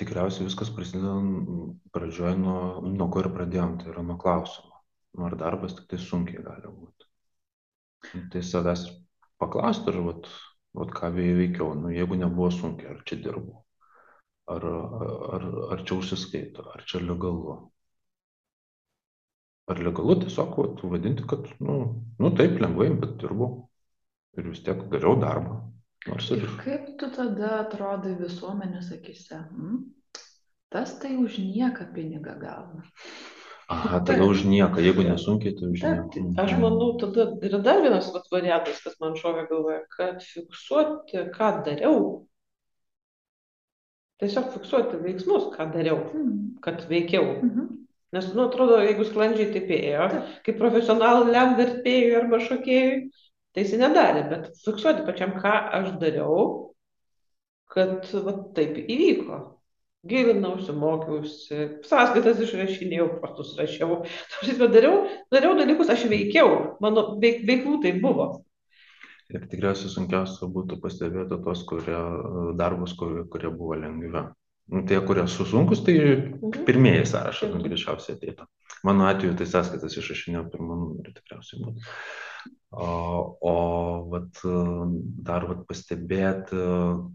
tikriausiai 0.00 0.44
viskas 0.48 0.68
prasideda 0.72 1.14
n- 1.20 1.76
pradžioj 1.92 2.34
nuo, 2.36 2.80
nuo 2.84 3.06
ko 3.12 3.22
ir 3.24 3.30
pradėjom, 3.32 3.78
tai 3.80 3.92
yra 3.92 4.02
nuo 4.04 4.16
klausimo. 4.20 4.69
Nu, 5.16 5.26
ar 5.26 5.34
darbas 5.36 5.74
tik 5.76 5.88
tai 5.90 5.98
sunkiai 5.98 6.42
gali 6.44 6.70
būti. 6.70 7.08
Nu, 8.14 8.22
Tai 8.32 8.42
savęs 8.46 8.84
paklausti, 9.40 9.90
ar 9.92 9.98
vat, 10.06 10.28
vat 10.78 10.92
ką 10.96 11.10
vei- 11.16 11.34
veikiau, 11.36 11.74
nu, 11.74 11.90
jeigu 11.94 12.16
nebuvo 12.20 12.50
sunkiai, 12.54 12.94
ar 12.94 13.02
čia 13.08 13.18
dirbu, 13.24 13.56
ar, 14.54 14.64
ar, 15.36 15.44
ar 15.74 15.82
čia 15.84 15.98
užsiskaito, 15.98 16.64
ar 16.74 16.84
čia 16.86 17.02
legalu. 17.02 17.58
Ar 19.70 19.78
legalu 19.86 20.16
tiesiog 20.22 20.56
vat, 20.58 20.84
vadinti, 20.94 21.26
kad, 21.30 21.50
nu, 21.60 21.76
nu 22.18 22.30
taip, 22.38 22.56
lengvai, 22.62 22.88
bet 23.02 23.18
dirbu 23.22 23.50
ir 24.38 24.48
vis 24.50 24.62
tiek 24.66 24.86
dariau 24.92 25.18
darbą. 25.20 25.58
Nors 26.08 26.30
ir 26.32 26.46
Ir 26.46 26.54
kaip 26.62 26.86
tu 27.00 27.10
tada 27.12 27.58
atrodai 27.60 28.14
visuomenės 28.16 28.88
akise? 28.96 29.42
Hmm? 29.50 29.82
Tas 30.72 30.94
tai 31.02 31.16
už 31.20 31.36
nieką 31.42 31.90
pinigą 31.94 32.38
gauna. 32.40 32.86
Aha, 33.70 34.00
tada 34.02 34.24
už 34.26 34.42
nieką, 34.50 34.82
jeigu 34.82 35.04
nesunkiai, 35.06 35.54
tai 35.54 35.68
už 35.70 35.80
Taip, 35.84 36.14
nieką. 36.16 36.34
aš 36.42 36.56
manau, 36.58 36.88
tada 36.98 37.28
yra 37.46 37.60
dar 37.62 37.78
vienas 37.84 38.08
variantas, 38.32 38.80
kas 38.82 38.96
man 38.98 39.14
šovė 39.14 39.44
galvoje, 39.50 39.84
kad 39.94 40.24
fiksuoti, 40.26 41.22
ką 41.36 41.50
dariau. 41.68 42.00
Tiesiog 44.20 44.50
fiksuoti 44.56 44.98
veiksmus, 45.04 45.46
ką 45.54 45.68
dariau, 45.72 46.00
Hmm. 46.12 46.58
kad 46.60 46.82
veikiau. 46.90 47.38
Mhm. 47.42 47.68
Nes, 48.12 48.26
nu, 48.34 48.48
atrodo, 48.48 48.80
jeigu 48.82 49.04
sklandžiai 49.06 49.52
taip 49.54 49.68
ėjo, 49.70 50.08
Taip. 50.10 50.42
kaip 50.44 50.58
profesionaliam 50.58 51.54
vertėjui 51.56 52.16
arba 52.18 52.40
šokėjui, 52.42 53.10
tai 53.54 53.62
jis 53.62 53.76
nedarė, 53.78 54.24
bet 54.32 54.50
fiksuoti 54.64 55.06
pačiam, 55.06 55.30
ką 55.38 55.52
aš 55.78 55.92
dariau, 56.02 56.74
kad 57.70 58.02
va, 58.26 58.32
taip 58.58 58.74
įvyko. 58.82 59.38
Gilinausi, 60.08 60.72
mokiausi, 60.72 61.56
sąskaitas 61.84 62.38
išrašinėjau, 62.40 63.08
postus 63.20 63.50
rašiau. 63.58 63.98
Ta 64.32 64.38
prasme, 64.40 64.68
Dariau, 64.72 65.02
dariau 65.34 65.56
dalykus, 65.58 65.90
aš 65.92 66.06
veikiau, 66.08 66.78
mano 66.80 67.18
veik, 67.20 67.42
veiklų 67.48 67.82
tai 67.84 67.92
buvo. 68.00 68.30
Ir 69.30 69.44
tikriausiai 69.46 69.92
sunkiausia 69.92 70.48
būtų 70.50 70.80
pastebėti 70.82 71.36
tos 71.44 71.60
kurie, 71.68 71.98
darbus, 72.58 72.96
kurie, 72.98 73.26
kurie 73.30 73.50
buvo 73.52 73.76
lengvi. 73.78 74.24
Nu, 74.70 74.84
tie, 74.86 75.00
kurie 75.04 75.26
susunkus, 75.28 75.84
tai 75.84 75.94
Mhm. 75.98 76.64
pirmieji 76.64 77.04
sąrašą 77.06 77.50
Mhm. 77.50 77.62
greičiausiai 77.68 78.16
ateitų. 78.16 78.46
Mano 78.84 79.04
atveju 79.04 79.36
tai 79.36 79.46
sąskaitas 79.46 79.96
išrašinėjau 80.00 80.48
pirmą 80.50 80.76
numerį 80.80 81.12
tikriausiai 81.14 81.60
būtų. 81.60 81.80
O, 82.72 83.36
o 83.42 83.54
vat, 84.10 84.40
dar 85.26 85.44
vat, 85.46 85.66
pastebėti, 85.68 86.56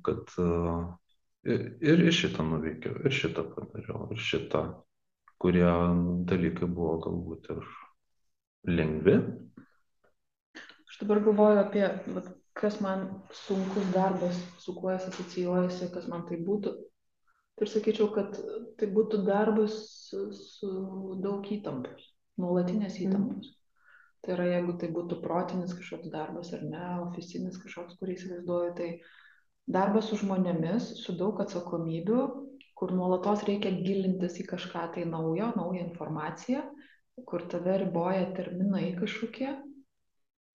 kad 0.03 0.25
ir, 1.45 1.65
ir 1.81 2.11
šitą 2.15 2.45
nuveikiau, 2.47 2.97
ir 3.05 3.15
šitą 3.21 3.45
padariau, 3.53 4.07
ir 4.15 4.21
šitą, 4.29 4.63
kurie 5.41 5.67
dalykai 6.31 6.69
buvo 6.77 6.97
galbūt 7.07 7.51
ir 7.55 7.65
lengvi, 8.79 9.19
Aš 10.89 10.99
dabar 11.01 11.19
galvoju 11.25 11.59
apie, 11.59 11.85
vat, 12.15 12.27
kas 12.55 12.77
man 12.79 13.01
sunkus 13.35 13.87
darbas, 13.93 14.37
su 14.63 14.75
kuo 14.77 14.93
jis 14.93 15.09
asocijuojasi, 15.09 15.89
kas 15.93 16.05
man 16.11 16.21
tai 16.29 16.37
būtų. 16.47 16.71
Tai 17.55 17.67
aš 17.67 17.73
sakyčiau, 17.77 18.07
kad 18.15 18.37
tai 18.79 18.87
būtų 18.95 19.19
darbas 19.27 19.75
su, 20.07 20.21
su 20.37 20.69
daug 21.23 21.45
įtampos, 21.51 22.05
nuolatinės 22.39 22.95
Mhm. 22.99 23.09
įtampos. 23.09 23.51
Tai 24.23 24.33
yra, 24.37 24.45
jeigu 24.53 24.77
tai 24.79 24.89
būtų 24.95 25.19
protinis 25.23 25.75
kažkoks 25.77 26.11
darbas 26.15 26.53
ar 26.55 26.63
ne, 26.63 26.85
oficinis 27.09 27.59
kažkoks, 27.61 27.99
kurį 27.99 28.15
įsivaizduoju, 28.17 28.71
tai 28.79 28.89
darbas 29.67 30.09
su 30.09 30.19
žmonėmis, 30.21 30.91
su 31.01 31.15
daug 31.17 31.39
atsakomybių, 31.43 32.19
kur 32.75 32.91
nuolatos 32.93 33.45
reikia 33.47 33.71
gilintis 33.71 34.37
į 34.41 34.47
kažką 34.51 34.89
tai 34.95 35.05
naujo, 35.09 35.51
naują 35.55 35.87
informaciją, 35.87 36.65
kur 37.29 37.45
tave 37.51 37.79
riboja 37.85 38.27
terminai 38.35 38.91
kažkokie. 38.99 39.55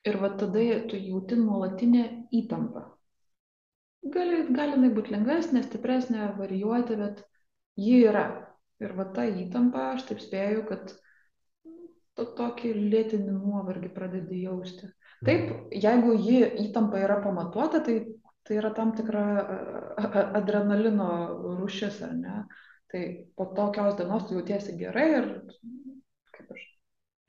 Ir 0.09 0.17
va 0.21 0.31
tada 0.41 0.63
tu 0.89 0.97
jauti 0.97 1.37
nuolatinę 1.37 2.05
įtampą. 2.33 2.87
Gali, 4.15 4.47
gali 4.49 4.79
jinai 4.79 4.91
būti 4.97 5.13
lengvesnė, 5.13 5.61
stipresnė, 5.67 6.31
varijuoti, 6.39 6.97
bet 6.97 7.21
ji 7.77 7.99
yra. 8.09 8.25
Ir 8.81 8.95
va 8.97 9.05
ta 9.13 9.27
įtampa, 9.29 9.91
aš 9.97 10.07
taip 10.09 10.23
spėju, 10.25 10.63
kad 10.71 10.95
to 12.17 12.25
tokį 12.39 12.73
lėtinį 12.79 13.35
nuovargį 13.35 13.91
pradedi 13.93 14.41
jausti. 14.47 14.89
Taip, 15.27 15.53
jeigu 15.77 16.15
ji 16.17 16.41
įtampa 16.65 17.03
yra 17.03 17.19
pamatuota, 17.21 17.83
tai, 17.85 17.99
tai 18.51 18.57
yra 18.59 18.73
tam 18.75 18.91
tikra 18.99 19.21
adrenalino 20.35 21.07
rūšis, 21.61 22.01
ar 22.03 22.17
ne? 22.19 22.39
Tai 22.91 23.03
po 23.39 23.45
tokios 23.55 23.95
dienos 23.95 24.25
tu 24.27 24.35
jautiesi 24.35 24.75
gerai 24.81 25.05
ir 25.21 25.29
kaip 26.35 26.49
aš, 26.57 26.65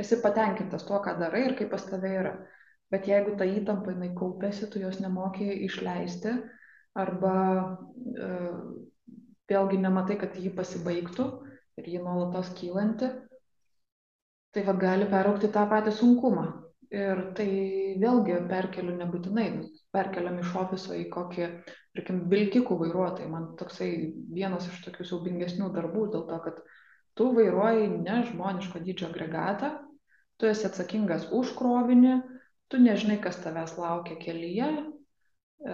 esi 0.02 0.18
patenkintas 0.24 0.88
tuo, 0.88 0.98
ką 1.06 1.14
darai 1.20 1.44
ir 1.46 1.54
kaip 1.60 1.70
pas 1.70 1.86
tave 1.86 2.10
yra. 2.24 2.32
Bet 2.90 3.06
jeigu 3.06 3.36
ta 3.38 3.46
įtampa 3.46 3.94
jinai 3.94 4.10
kaupėsi, 4.18 4.66
tu 4.74 4.82
jos 4.82 4.98
nemoki 5.04 5.46
išleisti 5.68 6.34
arba 6.98 7.36
e, 8.18 8.32
vėlgi 9.54 9.78
nematai, 9.86 10.18
kad 10.26 10.34
ji 10.42 10.50
pasibaigtų 10.58 11.28
ir 11.78 11.92
ji 11.94 12.02
nuolatos 12.02 12.50
kylanti, 12.58 13.12
tai 14.58 14.66
va 14.66 14.74
gali 14.74 15.06
peraukti 15.14 15.54
tą 15.54 15.70
patį 15.70 15.94
sunkumą. 16.02 16.50
Ir 16.92 17.20
tai 17.38 17.48
vėlgi 18.02 18.42
perkeliu 18.50 18.98
nebūtinai, 18.98 19.46
perkeliam 19.96 20.42
iš 20.42 20.52
ofiso 20.60 20.96
į 20.98 21.06
kokį, 21.14 21.46
tarkim, 21.96 22.18
vilkikų 22.32 22.78
vairuotojai. 22.82 23.30
Man 23.32 23.54
toksai 23.60 23.88
vienas 24.36 24.68
iš 24.68 24.82
tokių 24.88 25.08
siaubingesnių 25.08 25.70
darbų, 25.72 26.10
dėl 26.12 26.26
to, 26.28 26.40
kad 26.44 26.60
tu 27.16 27.30
vairuoji 27.38 27.88
nežmoniško 27.94 28.84
dydžio 28.84 29.08
agregatą, 29.08 29.72
tu 30.36 30.52
esi 30.52 30.68
atsakingas 30.68 31.30
už 31.32 31.54
krovinį, 31.56 32.18
tu 32.68 32.82
nežinai, 32.84 33.22
kas 33.24 33.40
tavęs 33.40 33.78
laukia 33.80 34.20
kelyje. 34.20 34.72
E, 35.62 35.74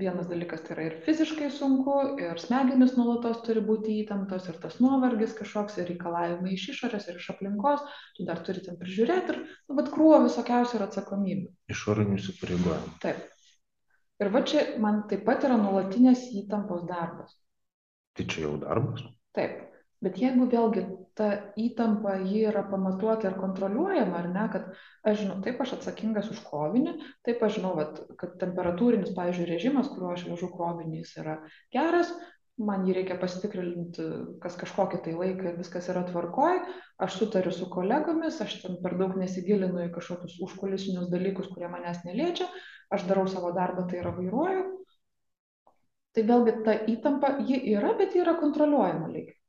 Vienas 0.00 0.28
dalykas 0.30 0.62
tai 0.64 0.74
yra 0.76 0.84
ir 0.86 0.94
fiziškai 1.04 1.48
sunku, 1.52 1.94
ir 2.22 2.38
smegenys 2.40 2.94
nuolatos 2.96 3.40
turi 3.44 3.60
būti 3.64 3.96
įtemptos, 4.04 4.46
ir 4.48 4.60
tas 4.62 4.78
nuovargis 4.80 5.34
kažkoks, 5.36 5.80
ir 5.82 5.90
reikalavimai 5.90 6.54
iš 6.54 6.68
išorės, 6.74 7.08
ir 7.10 7.18
iš 7.18 7.26
aplinkos, 7.34 7.82
tu 8.16 8.24
dar 8.28 8.40
turi 8.46 8.62
ten 8.64 8.78
prižiūrėti, 8.80 9.34
ir, 9.34 9.40
nu, 9.68 9.76
bet 9.80 9.90
krūvo 9.92 10.22
visokiausių 10.24 10.78
ir 10.78 10.86
atsakomybių. 10.86 11.50
išorinių 11.74 12.16
įsipareigojimų. 12.20 12.94
Taip. 13.02 13.26
Ir 14.20 14.32
va 14.32 14.44
čia 14.46 14.64
man 14.84 15.02
taip 15.10 15.26
pat 15.26 15.44
yra 15.48 15.58
nuolatinės 15.60 16.28
įtampos 16.44 16.86
darbas. 16.88 17.34
Tai 18.16 18.26
čia 18.30 18.46
jau 18.46 18.54
darbas. 18.62 19.04
Taip. 19.36 19.69
Bet 20.00 20.16
jeigu 20.16 20.46
vėlgi 20.48 20.82
ta 21.18 21.26
įtampa 21.60 22.14
ji 22.22 22.46
yra 22.48 22.62
pamatuota 22.70 23.28
ir 23.28 23.34
kontroliuojama, 23.36 24.16
ar 24.22 24.28
ne, 24.32 24.44
kad 24.52 24.68
aš 25.04 25.18
žinau, 25.20 25.36
taip 25.44 25.60
aš 25.60 25.74
atsakingas 25.76 26.30
už 26.32 26.40
krovinį, 26.46 26.94
taip 27.28 27.42
aš 27.44 27.58
žinau, 27.58 27.74
vat, 27.76 27.98
kad 28.20 28.38
temperatūrinis, 28.40 29.12
pavyzdžiui, 29.16 29.48
režimas, 29.50 29.90
kuriuo 29.92 30.14
aš 30.14 30.24
vežu 30.30 30.48
krovinį, 30.54 31.02
jis 31.02 31.18
yra 31.20 31.34
geras, 31.76 32.14
man 32.60 32.86
jį 32.88 32.94
reikia 32.96 33.16
pasitikrinti 33.20 34.06
kas 34.40 34.56
kažkokį 34.60 35.00
tai 35.04 35.14
laiką 35.16 35.50
ir 35.50 35.58
viskas 35.60 35.88
yra 35.92 36.02
tvarkoj, 36.08 36.60
aš 37.04 37.18
sutariu 37.20 37.52
su 37.56 37.68
kolegomis, 37.72 38.40
aš 38.44 38.56
ten 38.62 38.78
per 38.84 38.96
daug 39.00 39.16
nesigilinu 39.20 39.86
į 39.86 39.90
kažkokius 39.96 40.38
užkulisinius 40.46 41.10
dalykus, 41.12 41.50
kurie 41.52 41.68
manęs 41.72 42.00
neliečia, 42.08 42.48
aš 42.92 43.04
darau 43.08 43.26
savo 43.28 43.52
darbą, 43.56 43.84
tai 43.90 44.00
yra 44.00 44.14
vairuoju. 44.16 44.64
Tai 46.16 46.24
vėlgi 46.32 46.56
ta 46.66 46.78
įtampa, 46.90 47.34
ji 47.48 47.60
yra, 47.76 47.92
bet 48.00 48.16
ji 48.16 48.24
yra 48.24 48.34
kontroliuojama 48.40 49.12
lygiai. 49.12 49.39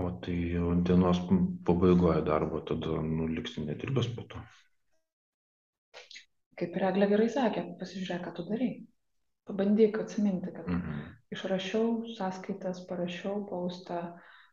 O 0.00 0.02
tai 0.24 0.34
jau 0.54 0.70
dienos 0.88 1.18
pabaigoje 1.68 2.22
darbo 2.28 2.60
tada 2.68 3.00
nu, 3.08 3.26
liksi 3.36 3.64
nedirbęs 3.66 4.08
po 4.16 4.22
to. 4.30 4.38
Kaip 6.60 6.76
ir 6.78 6.84
Eglė 6.88 7.08
gerai 7.10 7.28
sakė, 7.34 7.62
pasižiūrėk, 7.80 8.24
ką 8.26 8.32
tu 8.38 8.48
darai. 8.50 8.72
pabandyk 9.48 9.96
atsiminti, 9.98 10.52
kad 10.54 10.68
Mhm. 10.70 10.98
išrašiau 11.34 11.86
sąskaitas, 12.16 12.84
parašiau 12.86 13.40
paustą, 13.48 13.96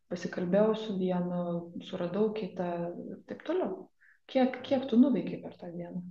pasikalbėjau 0.10 0.72
su 0.84 0.96
vienu, 0.98 1.42
suradau 1.86 2.32
kitą 2.34 2.70
ir 3.12 3.20
taip 3.30 3.44
toliau. 3.46 3.76
Kiek, 4.26 4.58
kiek 4.66 4.88
tu 4.90 4.98
nuveikiai 4.98 5.42
per 5.44 5.54
tą 5.62 5.70
dieną? 5.76 6.02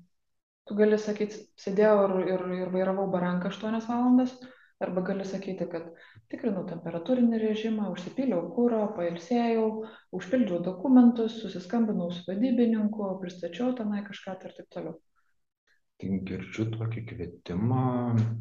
Tu 0.69 0.75
gali 0.79 0.99
sakyti, 0.99 1.41
sėdėjau 1.59 1.97
ir, 2.05 2.15
ir, 2.35 2.47
ir 2.61 2.71
vairavau 2.77 3.09
baranką 3.11 3.51
8 3.51 3.83
valandas, 3.91 4.37
arba 4.85 5.03
gali 5.03 5.25
sakyti, 5.27 5.67
kad 5.73 5.89
tikrinau 6.31 6.65
temperatūrinį 6.69 7.41
režimą, 7.43 7.89
užsipyliau 7.95 8.47
kūro, 8.55 8.85
pailsėjau, 8.97 9.67
užpildžiau 10.15 10.61
dokumentus, 10.67 11.41
susiskambinau 11.43 12.13
su 12.15 12.23
vadybininku, 12.29 13.11
pristačiau 13.23 13.75
tenai 13.79 14.05
kažką 14.07 14.37
tai 14.39 14.51
ir 14.51 14.57
taip 14.59 14.69
toliau. 14.77 14.99
Tai 15.99 16.21
girdžiu 16.31 16.69
tokį 16.77 17.03
kvietimą 17.11 17.87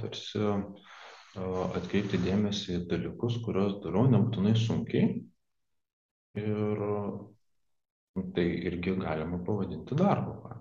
tarsi 0.02 0.44
atkreipti 1.38 2.20
dėmesį 2.22 2.76
į 2.76 2.84
dalykus, 2.92 3.40
kuriuos 3.46 3.80
darau 3.82 4.06
nebūtinai 4.12 4.54
sunkiai. 4.62 5.10
Ir 6.38 6.86
tai 8.38 8.46
irgi 8.70 8.94
galima 9.02 9.42
pavadinti 9.46 9.98
darbu. 9.98 10.57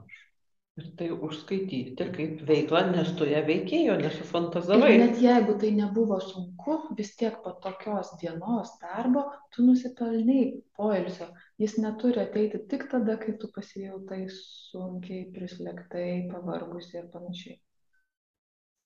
Ir 0.77 0.89
tai 0.99 1.07
užskaityti 1.09 2.05
kaip 2.12 2.41
veiklą, 2.49 2.81
nes 2.93 3.09
tu 3.16 3.24
ją 3.24 3.39
veikėjo, 3.47 3.95
Ir 3.97 4.03
nesufantazavai. 4.05 4.91
net 5.01 5.20
jeigu 5.24 5.55
tai 5.62 5.70
nebuvo 5.72 6.18
sunku, 6.20 6.74
vis 6.99 7.14
tiek 7.16 7.39
po 7.45 7.55
tokios 7.64 8.11
dienos 8.20 8.74
darbo 8.83 9.22
tu 9.55 9.64
nusipelnai 9.64 10.43
poilsio. 10.77 11.31
Jis 11.59 11.79
neturi 11.81 12.20
ateiti 12.20 12.61
tik 12.68 12.85
tada, 12.93 13.16
kai 13.22 13.39
tu 13.41 13.49
pasijautai 13.55 14.27
sunkiai, 14.37 15.22
prislėgtai, 15.33 16.29
pavargusi 16.35 16.99
ir 17.01 17.09
panašiai. 17.14 17.57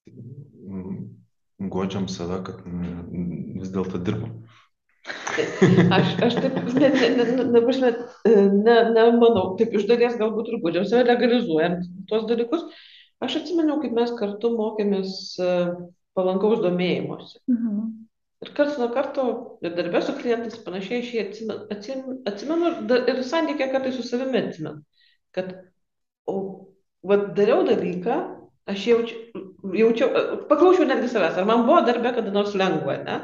Mm, 0.07 1.09
Godžiam 1.75 2.07
save, 2.09 2.39
kad 2.47 2.63
mm, 2.67 3.59
vis 3.61 3.75
dėlto 3.75 3.99
dirbam. 3.99 4.45
Aš, 5.09 6.11
aš 6.27 6.35
taip, 6.37 6.59
ne, 6.77 6.89
ne, 6.93 7.09
ne, 7.17 7.25
ne, 7.25 7.45
ne, 7.55 7.61
prasme, 7.65 7.93
ne, 8.27 8.77
nemanau, 8.93 9.55
taip 9.59 9.73
iš 9.79 9.87
dalies 9.89 10.19
galbūt 10.21 10.51
ir 10.53 10.61
gudžiam 10.65 10.85
save 10.89 11.07
legalizuojant 11.09 11.87
tuos 12.11 12.27
dalykus. 12.29 12.67
Aš 13.25 13.41
atsimenu, 13.41 13.79
kaip 13.83 13.97
mes 13.97 14.13
kartu 14.17 14.53
mokėmės 14.57 15.15
e, 15.41 15.49
palankaus 16.17 16.63
domėjimuose. 16.65 17.41
Mhm. 17.53 17.81
Ir 18.41 18.53
karts 18.57 18.79
nuo 18.81 18.89
karto, 18.93 19.25
ir 19.65 19.75
darbė 19.77 20.01
su 20.05 20.15
klientais 20.17 20.61
panašiai, 20.65 21.03
aš 21.03 21.11
jį 21.13 21.25
atsimenu, 21.27 21.57
atsimenu, 21.75 22.15
atsimenu 22.31 22.71
ir 22.97 23.11
ir 23.13 23.21
santykė 23.29 23.69
kartais 23.73 23.99
su 23.99 24.05
savimi 24.07 24.41
atsimenu, 24.41 24.81
kad, 25.37 25.51
o, 26.25 26.37
vad, 27.05 27.27
dariau 27.37 27.67
dalyką, 27.69 28.17
aš 28.73 28.87
jaučiu, 28.89 29.45
jaučiau, 29.77 30.09
paklausiau 30.49 30.89
netgi 30.89 31.13
savęs, 31.13 31.37
ar 31.37 31.49
man 31.51 31.67
buvo 31.69 31.83
darbė 31.85 32.15
kada 32.17 32.33
nors 32.33 32.57
lengva, 32.57 32.97
ne? 33.05 33.19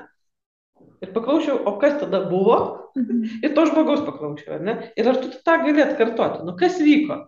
Ir 1.03 1.13
paklausiau, 1.13 1.61
o 1.67 1.79
kas 1.79 2.01
tada 2.01 2.23
buvo, 2.31 2.91
Mhm. 2.97 3.43
ir 3.45 3.55
to 3.55 3.67
žmogaus 3.67 4.05
paklausiau, 4.07 4.55
ar 4.55 4.61
ne? 4.61 4.93
Ir 4.97 5.09
ar 5.09 5.17
tu 5.21 5.29
tą 5.45 5.59
gali 5.65 5.83
atkartoti, 5.85 6.45
nu 6.47 6.57
kas 6.57 6.79
vyko? 6.81 7.27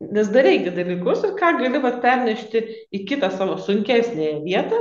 Nes 0.00 0.28
dareigi 0.28 0.70
dalykus 0.72 1.24
ir 1.24 1.32
ką 1.36 1.58
gali 1.60 1.80
vat, 1.80 2.02
pernešti 2.02 2.62
į 2.92 3.06
kitą 3.08 3.30
savo 3.32 3.56
sunkesnėje 3.56 4.44
vietą, 4.44 4.78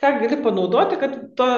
ką 0.00 0.20
gali 0.20 0.36
panaudoti, 0.42 0.98
kad 1.00 1.36
to 1.36 1.48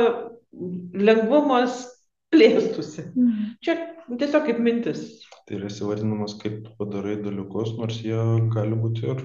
lengvumas 0.95 1.87
plėstųsi. 2.33 3.05
Mhm. 3.15 3.57
Čia 3.63 3.77
tiesiog 4.19 4.47
kaip 4.47 4.59
mintis. 4.59 5.23
Tai 5.47 5.57
yra 5.59 5.69
įvardinamas, 5.69 6.37
kaip 6.41 6.63
tu 6.65 6.71
padarai 6.79 7.17
dalykus, 7.23 7.77
nors 7.79 8.01
jie 8.03 8.19
gali 8.53 8.75
būti 8.79 9.05
ir 9.11 9.23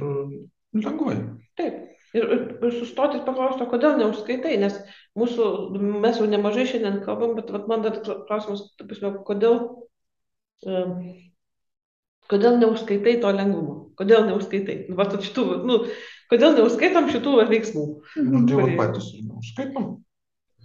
lengvai. 0.74 1.18
Taip. 1.58 1.87
Ir, 2.16 2.24
ir, 2.24 2.44
ir 2.64 2.72
sustoti 2.80 3.20
ir 3.20 3.26
paklausti, 3.28 3.66
kodėl 3.68 3.98
neužskaitai, 4.00 4.56
nes 4.62 4.78
mūsų, 5.20 5.48
mes 6.04 6.20
jau 6.22 6.28
nemažai 6.32 6.64
šiandien 6.70 7.02
kalbam, 7.04 7.34
bet 7.36 7.50
vat, 7.52 7.66
man 7.68 7.84
dar 7.84 7.98
klausimas, 8.02 8.62
prasme, 8.80 9.12
kodėl, 9.28 9.58
um, 10.64 10.94
kodėl 12.32 12.58
neužskaitai 12.62 13.18
to 13.24 13.34
lengvumo, 13.36 13.76
kodėl 14.00 14.24
neužskaitai, 14.30 14.78
nu, 14.88 14.96
vat, 15.00 15.18
šitų, 15.28 15.46
nu, 15.68 15.80
kodėl 16.32 16.56
neužskaitom 16.62 17.12
šitų 17.12 17.36
veiksmų. 17.52 17.86
Nu, 18.24 18.46
tai 18.48 18.56
va 18.62 18.66
Kurie- 18.70 18.80
patys 18.80 19.12
ir 19.18 19.28
neužskaitom. 19.28 19.92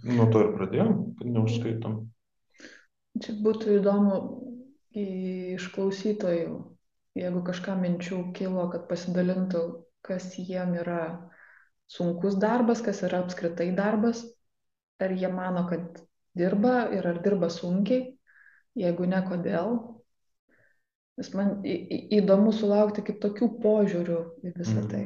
Nuo 0.03 0.25
to 0.31 0.41
ir 0.43 0.49
pradėjom, 0.57 0.95
kad 1.19 1.27
neužskaitom. 1.31 1.99
Čia 3.23 3.35
būtų 3.45 3.77
įdomu 3.77 4.15
į- 4.95 5.55
iš 5.59 5.67
klausytojų, 5.75 6.55
jeigu 7.19 7.43
kažką 7.45 7.75
minčių 7.83 8.23
kilo, 8.35 8.65
kad 8.73 8.87
pasidalintų, 8.89 9.61
kas 10.03 10.33
jiem 10.39 10.73
yra 10.81 11.29
sunkus 11.91 12.37
darbas, 12.39 12.81
kas 12.81 13.01
yra 13.05 13.23
apskritai 13.23 13.71
darbas, 13.75 14.23
ar 15.01 15.11
jie 15.13 15.29
mano, 15.31 15.65
kad 15.69 16.01
dirba 16.37 16.89
ir 16.95 17.05
ar 17.07 17.19
dirba 17.23 17.49
sunkiai, 17.49 18.13
jeigu 18.79 19.05
ne, 19.09 19.19
kodėl. 19.27 19.75
Nes 21.17 21.29
man 21.37 21.59
įdomu 21.63 22.53
sulaukti 22.57 23.03
kitokių 23.05 23.51
požiūrių 23.61 24.21
į 24.49 24.53
visą 24.55 24.79
Mhm. 24.81 24.87
tai. 24.89 25.03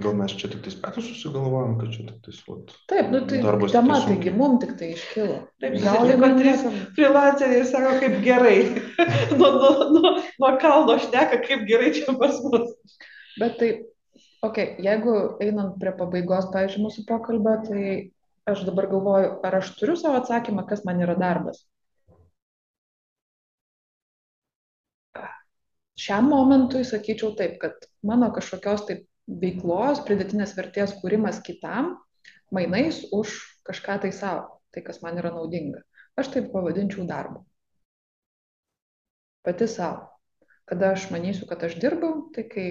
Gal 0.00 0.14
mes 0.16 0.32
čia 0.32 0.48
tik 0.48 0.62
tais 0.64 0.76
patys 0.80 1.04
susigalvojom, 1.10 1.74
kad 1.80 1.90
čia 1.92 2.04
tik 2.06 2.20
tais 2.24 2.38
vat, 2.48 2.70
Taip, 2.88 3.10
nu 3.12 3.20
tai 3.26 3.40
Darbas 3.42 3.72
tema, 3.72 3.98
taigi 4.00 4.30
mums 4.32 4.62
tik 4.62 4.78
tai 4.78 4.92
iškilo. 4.94 5.34
Taip, 5.60 5.74
Gal 5.82 6.08
ir 6.12 6.22
trys. 6.38 6.62
Freelanceriai 6.96 7.66
sako, 7.68 7.98
kaip 8.00 8.14
gerai. 8.24 8.56
nuo, 9.38 9.50
nuo, 9.58 9.90
nuo, 9.92 10.12
nuo 10.40 10.52
kalno 10.62 10.96
šneka, 11.02 11.42
kaip 11.44 11.66
gerai 11.68 11.90
čia 11.92 12.14
pas 12.16 12.38
mus. 12.46 12.72
Bet 13.40 13.58
tai, 13.58 13.70
okay, 14.46 14.76
jeigu 14.84 15.16
einant 15.44 15.76
prie 15.80 15.92
pabaigos, 15.96 16.48
pavyzdžiui, 16.54 16.84
mūsų 16.86 17.04
pokalbio, 17.08 17.56
tai 17.66 17.82
aš 18.50 18.64
dabar 18.68 18.88
galvoju, 18.90 19.34
ar 19.46 19.58
aš 19.60 19.74
turiu 19.78 19.96
savo 20.00 20.20
atsakymą, 20.20 20.64
kas 20.68 20.84
man 20.88 21.02
yra 21.04 21.16
darbas. 21.20 21.62
Šiam 26.00 26.30
momentui 26.32 26.80
sakyčiau 26.88 27.34
taip, 27.36 27.58
kad 27.60 27.84
mano 28.06 28.30
kažkokios 28.32 28.86
tai 28.88 28.96
veiklos, 29.42 30.00
pridėtinės 30.06 30.54
vertės 30.56 30.94
kūrimas 31.02 31.42
kitam, 31.44 31.98
mainais 32.50 33.02
už 33.12 33.34
kažką 33.68 33.98
tai 34.06 34.12
savo, 34.16 34.62
tai 34.72 34.82
kas 34.86 35.02
man 35.04 35.20
yra 35.20 35.34
naudinga. 35.34 35.82
Aš 36.16 36.32
taip 36.32 36.48
pavadinčiau 36.54 37.04
darbu. 37.08 37.44
Pati 39.44 39.68
savo. 39.68 40.08
Kada 40.70 40.94
aš 40.94 41.10
manysiu, 41.12 41.44
kad 41.50 41.62
aš 41.66 41.76
dirbau, 41.82 42.30
tai 42.34 42.46
kai 42.48 42.66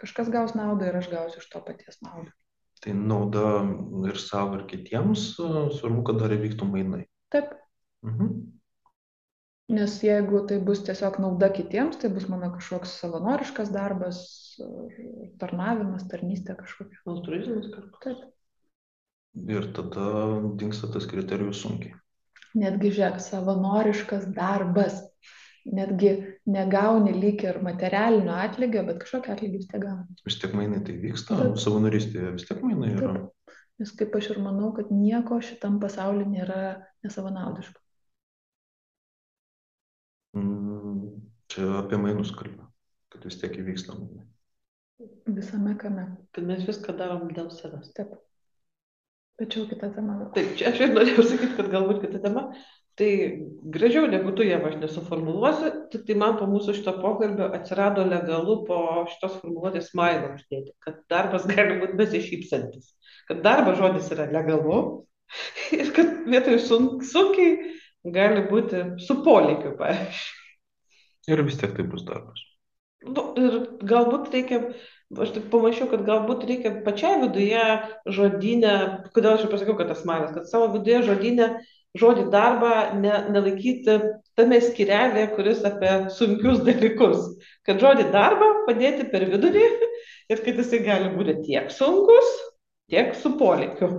kažkas 0.00 0.28
gaus 0.32 0.54
naudą 0.58 0.88
ir 0.90 0.98
aš 1.00 1.08
gausiu 1.12 1.40
iš 1.42 1.48
to 1.52 1.62
paties 1.64 2.00
naudą. 2.04 2.32
Tai 2.84 2.92
nauda 2.92 3.44
ir 4.10 4.18
savo, 4.20 4.58
ir 4.60 4.66
kitiems, 4.68 5.30
svarbu, 5.78 6.02
kad 6.06 6.20
dar 6.20 6.34
įvyktų 6.36 6.68
mainai. 6.68 7.06
Taip, 7.32 7.54
Mhm. 8.04 8.52
nes 9.68 9.96
jeigu 10.02 10.46
tai 10.46 10.58
bus 10.60 10.84
tiesiog 10.86 11.18
nauda 11.18 11.48
kitiems, 11.50 11.96
tai 11.98 12.10
bus 12.10 12.28
mano 12.28 12.52
kažkoks 12.54 13.00
savanoriškas 13.00 13.72
darbas, 13.72 14.20
ar 14.60 14.92
tarnavimas, 15.40 16.04
tarnystė 16.06 16.54
kažkokia. 16.60 17.00
Altruizmas 17.06 17.66
kartu. 17.74 17.98
Taip. 18.04 18.18
Ir 19.48 19.72
tada 19.72 20.40
dinksta 20.56 20.92
tas 20.92 21.04
kriterijus 21.06 21.60
sunkiai. 21.64 21.96
Netgi 22.54 22.92
žiūrėk, 22.92 23.18
savanoriškas 23.20 24.30
darbas. 24.36 25.02
Netgi 25.66 26.35
negauni 26.46 27.14
lyg 27.16 27.42
ir 27.44 27.58
materialinio 27.64 28.34
atlygio, 28.38 28.84
bet 28.86 29.00
kažkokio 29.02 29.34
atlygio 29.34 29.60
vis 29.60 29.70
tiek 29.70 29.82
gauni. 29.82 30.18
Vis 30.26 30.38
tiek 30.42 30.54
mainai 30.56 30.82
tai 30.86 30.94
vyksta, 31.02 31.38
Taip. 31.40 31.56
savanorystėje 31.62 32.34
vis 32.36 32.46
tiek 32.48 32.62
mainai 32.62 32.92
yra. 32.94 33.14
Taip. 33.16 33.56
Nes 33.80 33.90
kaip 33.98 34.14
aš 34.16 34.30
ir 34.32 34.38
manau, 34.40 34.70
kad 34.76 34.92
nieko 34.94 35.40
šitam 35.44 35.80
pasauliu 35.82 36.24
nėra 36.30 36.60
nesavanaudiško. 37.04 37.82
Mm, 40.36 41.02
Čia 41.52 41.66
apie 41.80 41.98
mainus 42.00 42.32
kalba, 42.36 42.70
kad 43.12 43.26
vis 43.26 43.38
tiek 43.40 43.54
įvyksta 43.60 43.94
mainai. 43.96 44.24
Visame 45.28 45.74
kame. 45.78 46.06
Kad 46.32 46.48
mes 46.48 46.64
viską 46.66 46.94
darom 46.96 47.28
dėl 47.36 47.50
savęs. 47.52 47.92
Taip. 47.96 48.16
Tačiau 49.36 49.66
kita 49.68 49.90
tema. 49.92 50.16
Taip, 50.34 50.54
čia 50.56 50.70
aš 50.72 50.82
ir 50.86 50.94
norėjau 50.96 51.24
sakyti, 51.28 51.54
kad 51.58 51.68
galbūt 51.72 52.00
kita 52.06 52.22
tema. 52.24 52.46
Tai 52.96 53.08
gražiau 53.74 54.06
negu 54.08 54.30
tu 54.32 54.44
ją 54.46 54.56
aš 54.64 54.78
nesuformuluosiu, 54.80 55.72
tik 55.92 56.06
tai 56.08 56.14
man 56.16 56.38
po 56.40 56.46
mūsų 56.48 56.78
šito 56.78 56.94
pokalbio 57.02 57.50
atsirado 57.58 58.06
legalu 58.08 58.62
po 58.68 58.78
šitos 59.10 59.34
formuluotės 59.42 59.90
mailą 59.98 60.30
uždėti, 60.38 60.72
kad 60.80 61.02
darbas 61.12 61.44
gali 61.50 61.76
būti 61.82 61.98
besišypsantis, 62.00 62.94
kad 63.28 63.44
darbo 63.44 63.76
žodis 63.76 64.08
yra 64.16 64.30
legalu 64.32 64.80
ir 65.76 65.92
kad 65.92 66.24
vietoj 66.24 66.56
sunk, 66.64 67.04
sunkiai 67.04 67.76
gali 68.16 68.46
būti 68.48 68.82
su 69.04 69.20
polėkiu, 69.26 69.76
pavyzdžiui. 69.76 70.42
Ir 71.36 71.42
vis 71.44 71.60
tiek 71.60 71.76
tai 71.76 71.84
bus 71.90 72.06
darbas. 72.06 72.40
Nu, 73.06 73.28
ir 73.36 73.56
galbūt 73.86 74.32
reikia, 74.32 74.60
aš 75.20 75.36
tik 75.36 75.50
pamačiau, 75.52 75.90
kad 75.90 76.06
galbūt 76.06 76.46
reikia 76.48 76.78
pačiai 76.86 77.20
viduje 77.20 77.64
žodinę, 78.08 78.76
kodėl 79.14 79.36
aš 79.36 79.44
ir 79.44 79.52
pasakiau, 79.52 79.76
kad 79.78 79.90
tas 79.92 80.06
malas, 80.08 80.32
kad 80.34 80.48
savo 80.48 80.70
viduje 80.72 81.02
žodinę 81.10 81.50
žodį 82.00 82.26
darbą 82.32 82.72
ne, 83.00 83.14
nelaikyti 83.34 83.98
tame 84.38 84.60
skirelėje, 84.64 85.30
kuris 85.36 85.62
apie 85.68 85.92
sunkius 86.16 86.62
dalykus. 86.66 87.22
Kad 87.66 87.80
žodį 87.82 88.10
darbą 88.14 88.50
padėti 88.68 89.08
per 89.12 89.28
vidurį 89.30 89.64
ir 90.32 90.42
kad 90.44 90.60
jisai 90.62 90.82
gali 90.84 91.14
būti 91.14 91.38
tiek 91.46 91.72
sunkus, 91.72 92.34
tiek 92.92 93.14
su 93.18 93.36
polėkiu. 93.40 93.90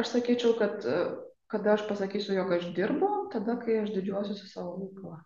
Aš 0.00 0.16
sakyčiau, 0.16 0.56
kad 0.58 0.82
kada 1.54 1.72
aš 1.72 1.88
pasakysiu, 1.88 2.34
jog 2.34 2.52
aš 2.52 2.64
dirbu, 2.74 3.08
tada, 3.32 3.54
kai 3.62 3.78
aš 3.84 3.92
didžiuosiuosi 3.94 4.48
savo 4.50 4.74
veiklą. 4.80 5.20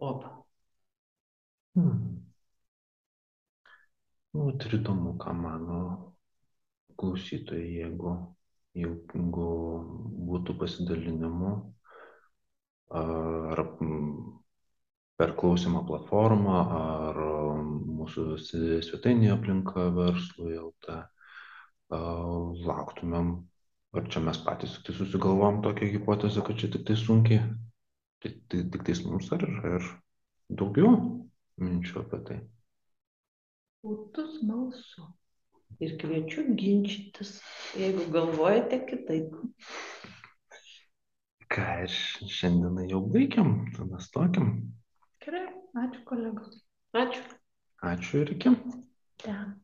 Opa. 0.00 0.30
Hmm. 1.76 2.22
Nu, 4.34 4.46
įdomu, 4.78 5.12
ką 5.20 5.34
mano 5.36 5.80
klausytojai, 6.98 7.68
jeigu, 7.82 8.14
jeigu 8.74 9.48
būtų 10.28 10.56
pasidalinimų 10.58 11.54
ar 13.00 13.62
per 15.18 15.34
klausimą 15.38 15.84
platformą, 15.86 16.60
ar 16.78 17.18
mūsų 17.98 18.38
svetainėje 18.42 19.34
aplinka 19.36 19.88
verslui 19.94 20.56
LT, 20.58 20.96
lauktumėm, 21.94 23.34
ar 23.94 24.08
čia 24.10 24.22
mes 24.26 24.40
patys 24.46 24.74
tik 24.76 24.88
tai 24.88 24.96
susigalvom 24.98 25.62
tokią 25.62 25.92
hipotezę, 25.94 26.42
kad 26.46 26.58
čia 26.58 26.72
tik 26.74 26.86
tai 26.88 26.98
sunkiai, 26.98 27.44
tik, 28.24 28.40
tik, 28.50 28.72
tik 28.74 28.86
tais 28.88 29.04
mums 29.06 29.30
ar 29.34 29.46
yra 29.46 29.76
ir 29.78 29.90
daugiau 30.50 30.96
minčių 31.62 32.02
apie 32.02 32.22
tai. 32.26 32.40
Būtų 33.84 34.26
smalsu. 34.38 35.06
Ir 35.82 35.96
kviečiu 35.98 36.44
ginčytis, 36.54 37.40
jeigu 37.78 38.06
galvojate 38.14 38.78
kitaip. 38.86 39.34
Ką 41.50 41.66
ir 41.86 41.96
šiandieną 42.36 42.86
jau 42.90 43.02
baigiam, 43.10 43.56
tada 43.74 44.00
stokiam. 44.02 44.54
Gerai, 45.24 45.46
ačiū 45.82 46.04
kolegos. 46.06 46.62
Ačiū. 46.94 47.22
Ačiū 47.90 48.22
ir 48.22 48.34
iki. 48.36 48.54
Ten. 49.24 49.63